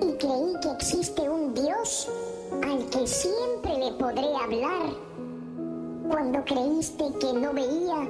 y 0.00 0.12
creí 0.14 0.54
que 0.60 0.70
existe 0.72 1.28
un 1.28 1.54
Dios 1.54 2.08
al 2.64 2.84
que 2.90 3.06
siempre 3.06 3.78
le 3.78 3.92
podré 3.92 4.34
hablar. 4.34 4.90
Cuando 6.10 6.44
creíste 6.44 7.04
que 7.20 7.32
no 7.32 7.52
veía, 7.52 8.08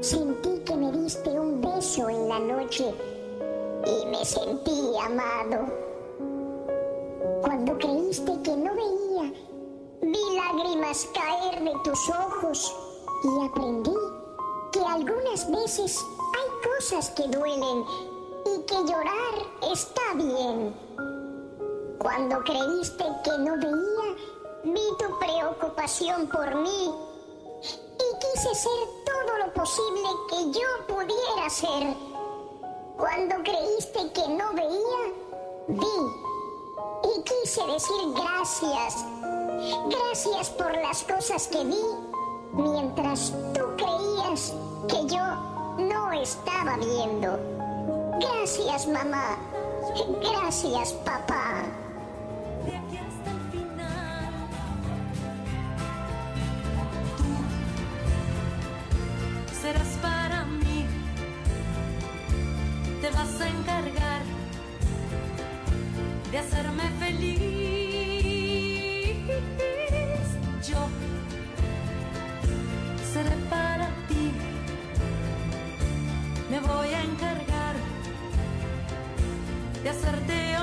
sentí 0.00 0.60
que 0.64 0.76
me 0.76 0.92
diste 0.92 1.30
un 1.30 1.60
beso 1.60 2.08
en 2.08 2.28
la 2.28 2.38
noche 2.38 2.94
y 3.84 4.06
me 4.06 4.24
sentí 4.24 4.92
amado. 5.04 5.93
Lágrimas 10.94 11.08
caer 11.12 11.64
de 11.64 11.72
tus 11.82 12.08
ojos 12.08 12.74
y 13.24 13.46
aprendí 13.46 13.94
que 14.72 14.80
algunas 14.80 15.50
veces 15.50 16.04
hay 16.36 16.70
cosas 16.70 17.10
que 17.10 17.26
duelen 17.28 17.84
y 18.46 18.62
que 18.62 18.74
llorar 18.74 19.34
está 19.72 20.14
bien. 20.14 20.74
Cuando 21.98 22.38
creíste 22.44 23.04
que 23.24 23.38
no 23.38 23.56
veía, 23.56 24.16
vi 24.64 24.80
tu 24.98 25.18
preocupación 25.18 26.28
por 26.28 26.54
mí 26.56 26.94
y 27.62 28.18
quise 28.18 28.54
ser 28.54 28.88
todo 29.04 29.38
lo 29.38 29.52
posible 29.52 30.08
que 30.28 30.58
yo 30.58 30.94
pudiera 30.94 31.50
ser. 31.50 31.96
Cuando 32.96 33.36
creíste 33.42 34.12
que 34.12 34.28
no 34.28 34.52
veía, 34.52 35.12
vi 35.68 35.86
y 37.04 37.22
quise 37.22 37.66
decir 37.66 38.12
gracias. 38.14 39.04
Gracias 39.88 40.50
por 40.50 40.72
las 40.72 41.02
cosas 41.04 41.48
que 41.48 41.64
vi 41.64 41.84
mientras 42.52 43.32
tú 43.52 43.60
creías 43.76 44.54
que 44.88 45.14
yo 45.14 45.24
no 45.78 46.12
estaba 46.12 46.76
viendo. 46.76 47.38
Gracias 48.20 48.86
mamá. 48.88 49.36
Gracias 50.20 50.92
papá. 51.04 51.64
de 52.64 52.76
aquí 52.76 52.96
hasta 52.96 53.30
el 53.30 53.40
final. 53.52 54.32
Serás 59.60 59.98
para 60.00 60.44
mí, 60.44 60.86
te 63.00 63.10
vas 63.10 63.40
a 63.40 63.48
encargar 63.48 64.22
de 66.30 66.38
hacerme 66.38 66.90
feliz. 66.98 67.43
Voy 76.66 76.88
a 76.88 77.02
encargar 77.02 77.74
de 79.82 79.90
hacerte 79.90 80.53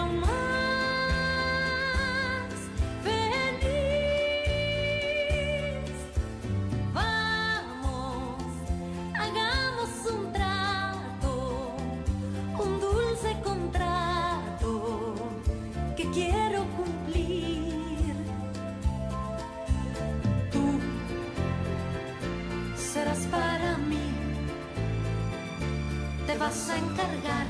a 26.51 26.77
encargar 26.77 27.47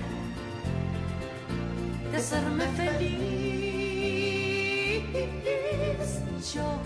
de 2.11 2.17
hacerme 2.17 2.67
feliz. 2.77 3.31
Yo 6.53 6.79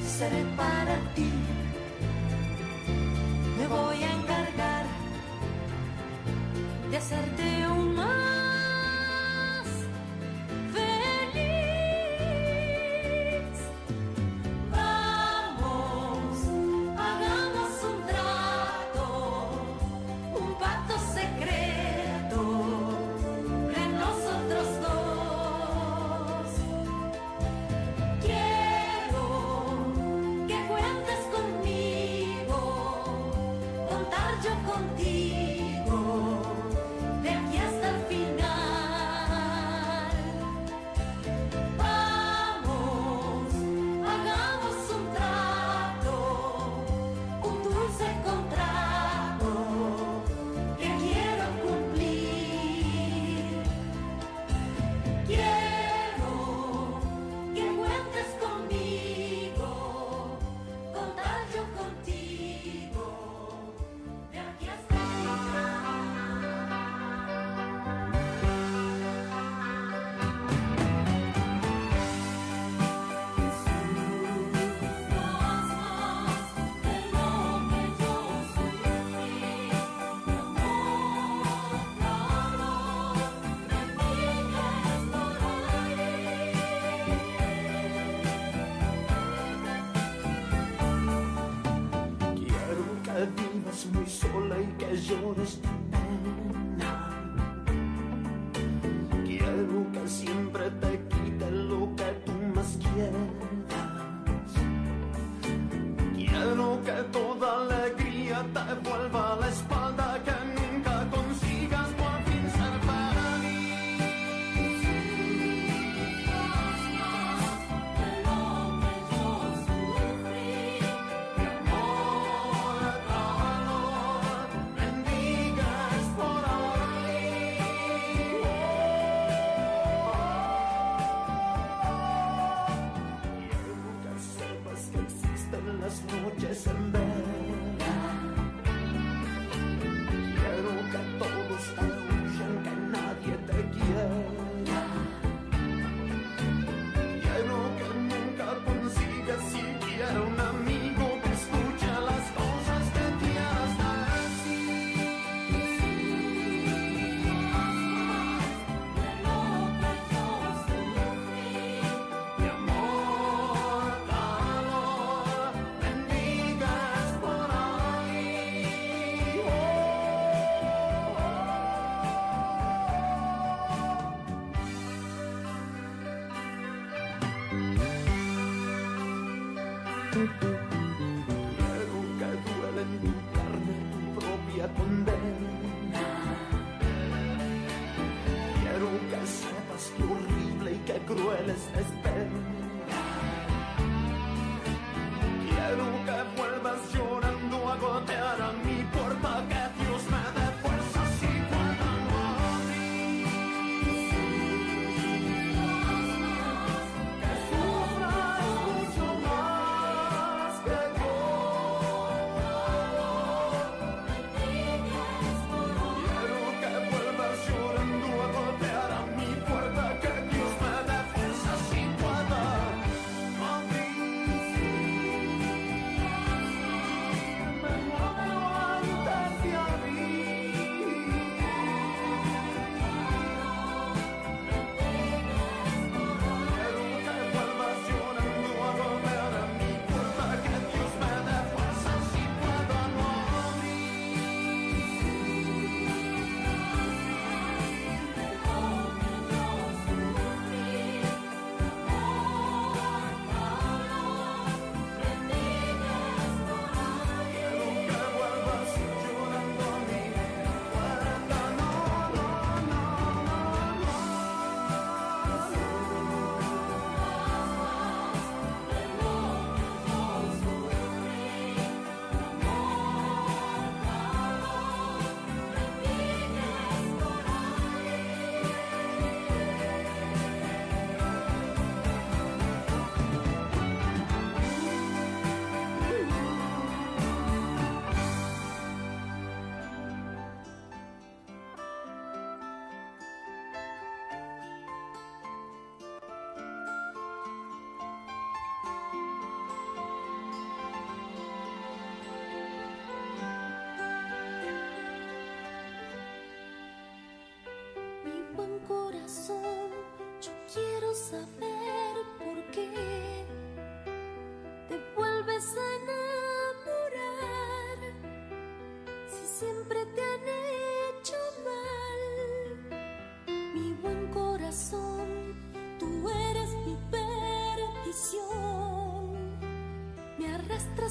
seré 0.00 0.44
para 0.56 0.96
ti. 1.14 1.41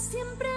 Siempre 0.02 0.50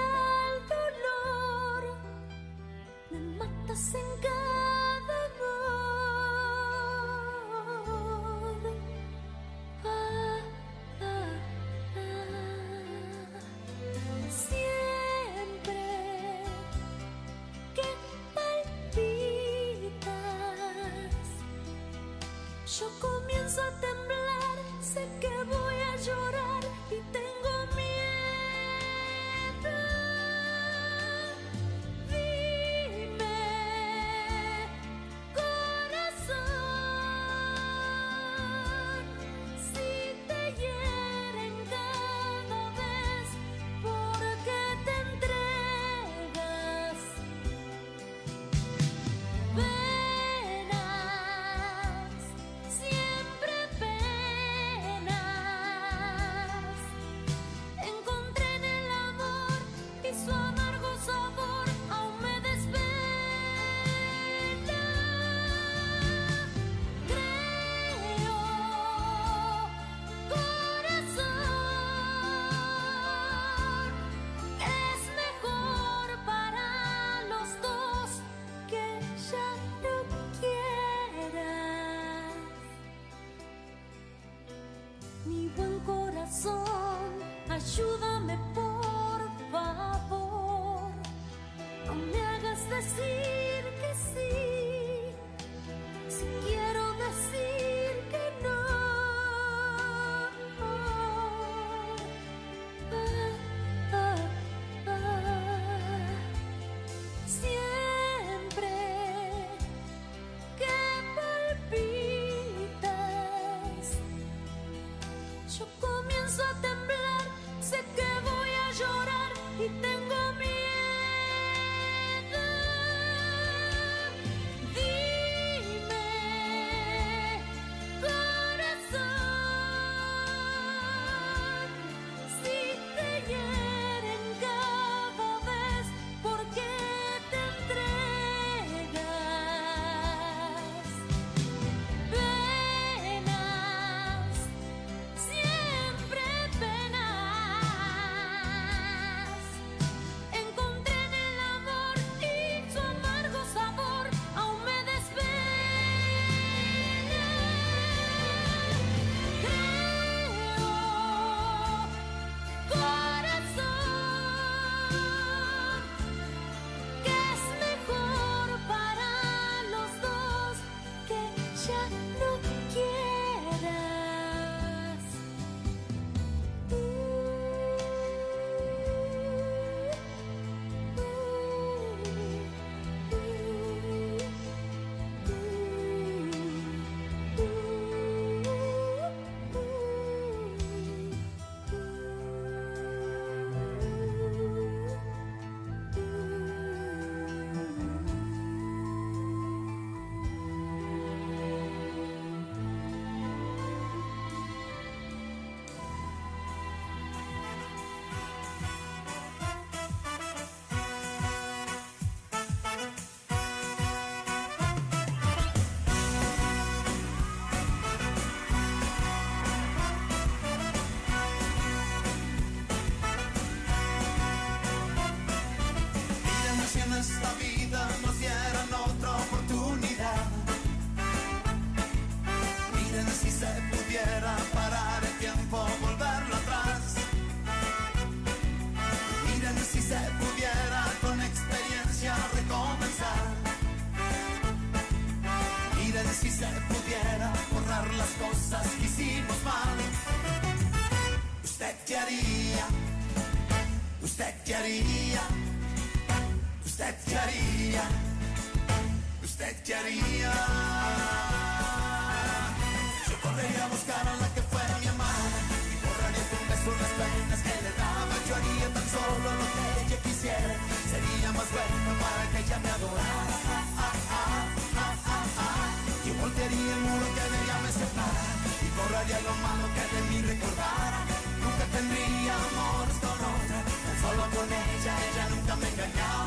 borraría 278.85 279.21
lo 279.21 279.35
malo 279.45 279.67
que 279.75 279.85
de 279.95 280.01
mí 280.09 280.19
recordara. 280.23 281.01
Nunca 281.43 281.65
tendría 281.73 282.35
amores 282.35 282.97
con 283.05 283.19
otra, 283.35 283.59
tan 283.85 283.97
solo 284.03 284.23
con 284.37 284.47
ella, 284.53 284.93
ella 285.09 285.25
nunca 285.31 285.57
me 285.57 285.69
engañaba. 285.69 286.24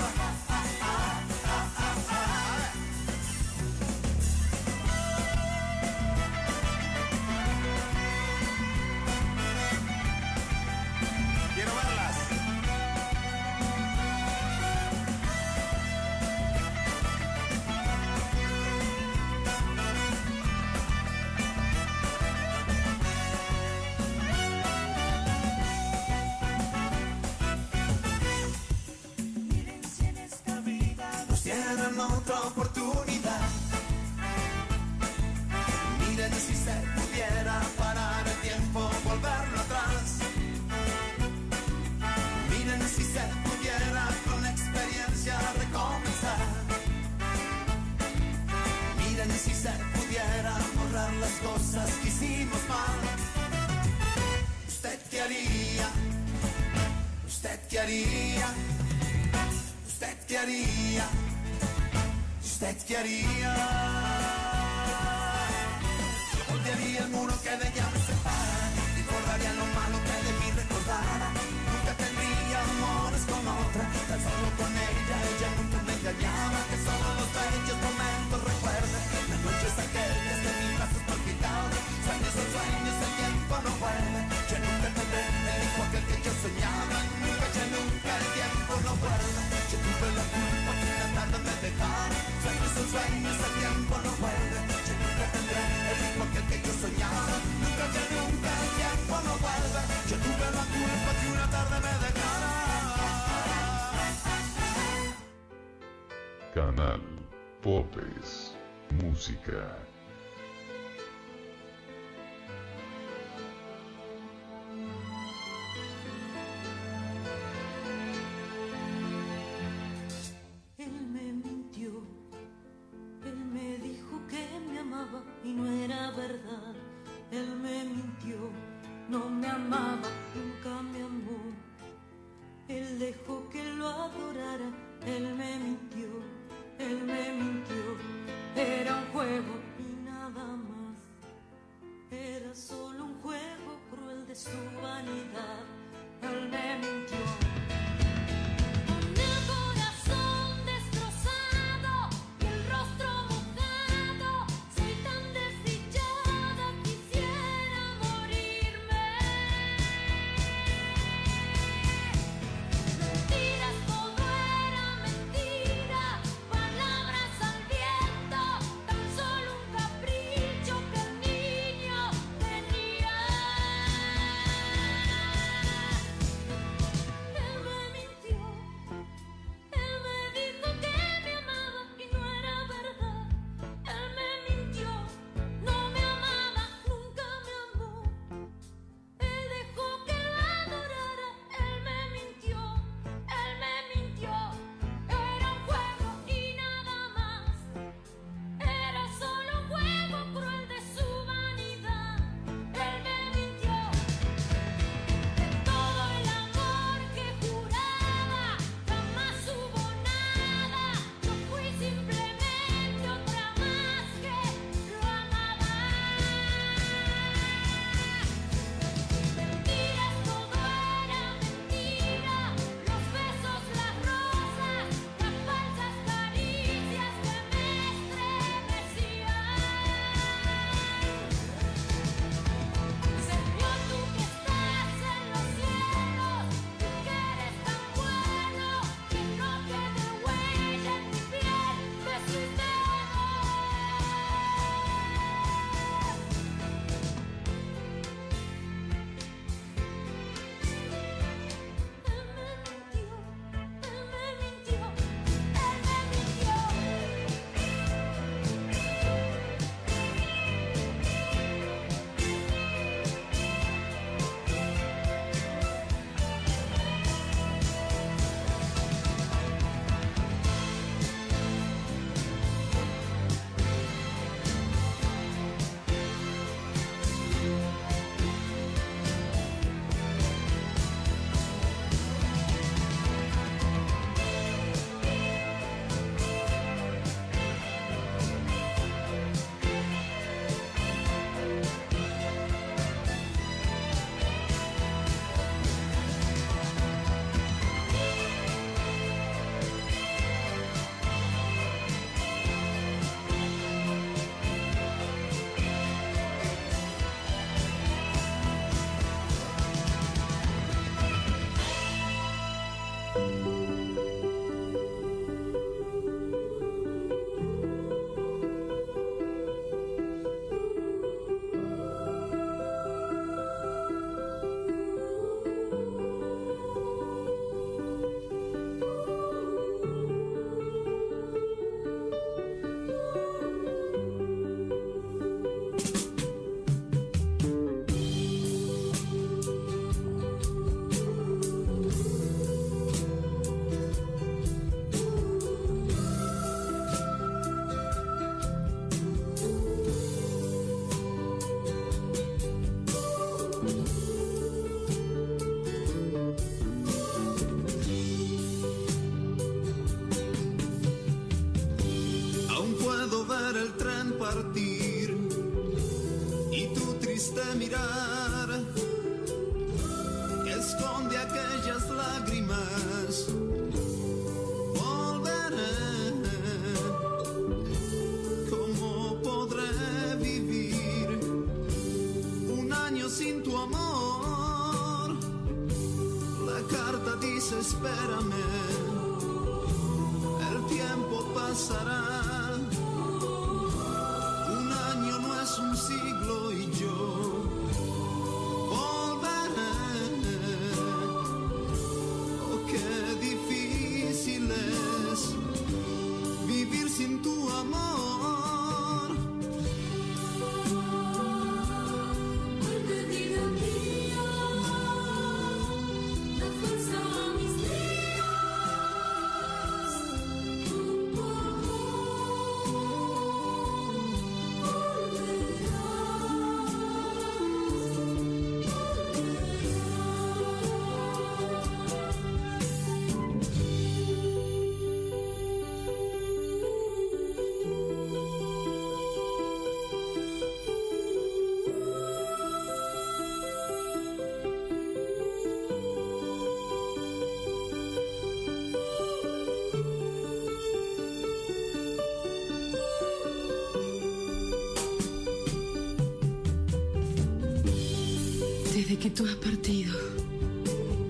Tú 459.17 459.25
has 459.25 459.35
partido, 459.37 459.97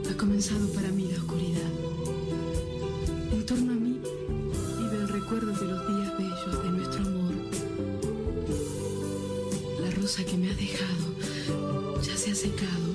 ha 0.10 0.18
comenzado 0.18 0.66
para 0.70 0.88
mí 0.92 1.10
la 1.12 1.18
oscuridad. 1.18 1.72
En 3.34 3.46
torno 3.46 3.74
a 3.74 3.76
mí 3.76 4.00
vive 4.80 4.96
el 4.96 5.10
recuerdo 5.10 5.52
de 5.52 5.66
los 5.66 5.88
días 5.90 6.18
bellos 6.18 6.64
de 6.64 6.70
nuestro 6.70 7.02
amor. 7.02 7.34
La 9.82 9.92
rosa 9.92 10.24
que 10.24 10.38
me 10.38 10.50
has 10.50 10.58
dejado 10.58 12.02
ya 12.02 12.16
se 12.16 12.32
ha 12.32 12.36
secado, 12.36 12.86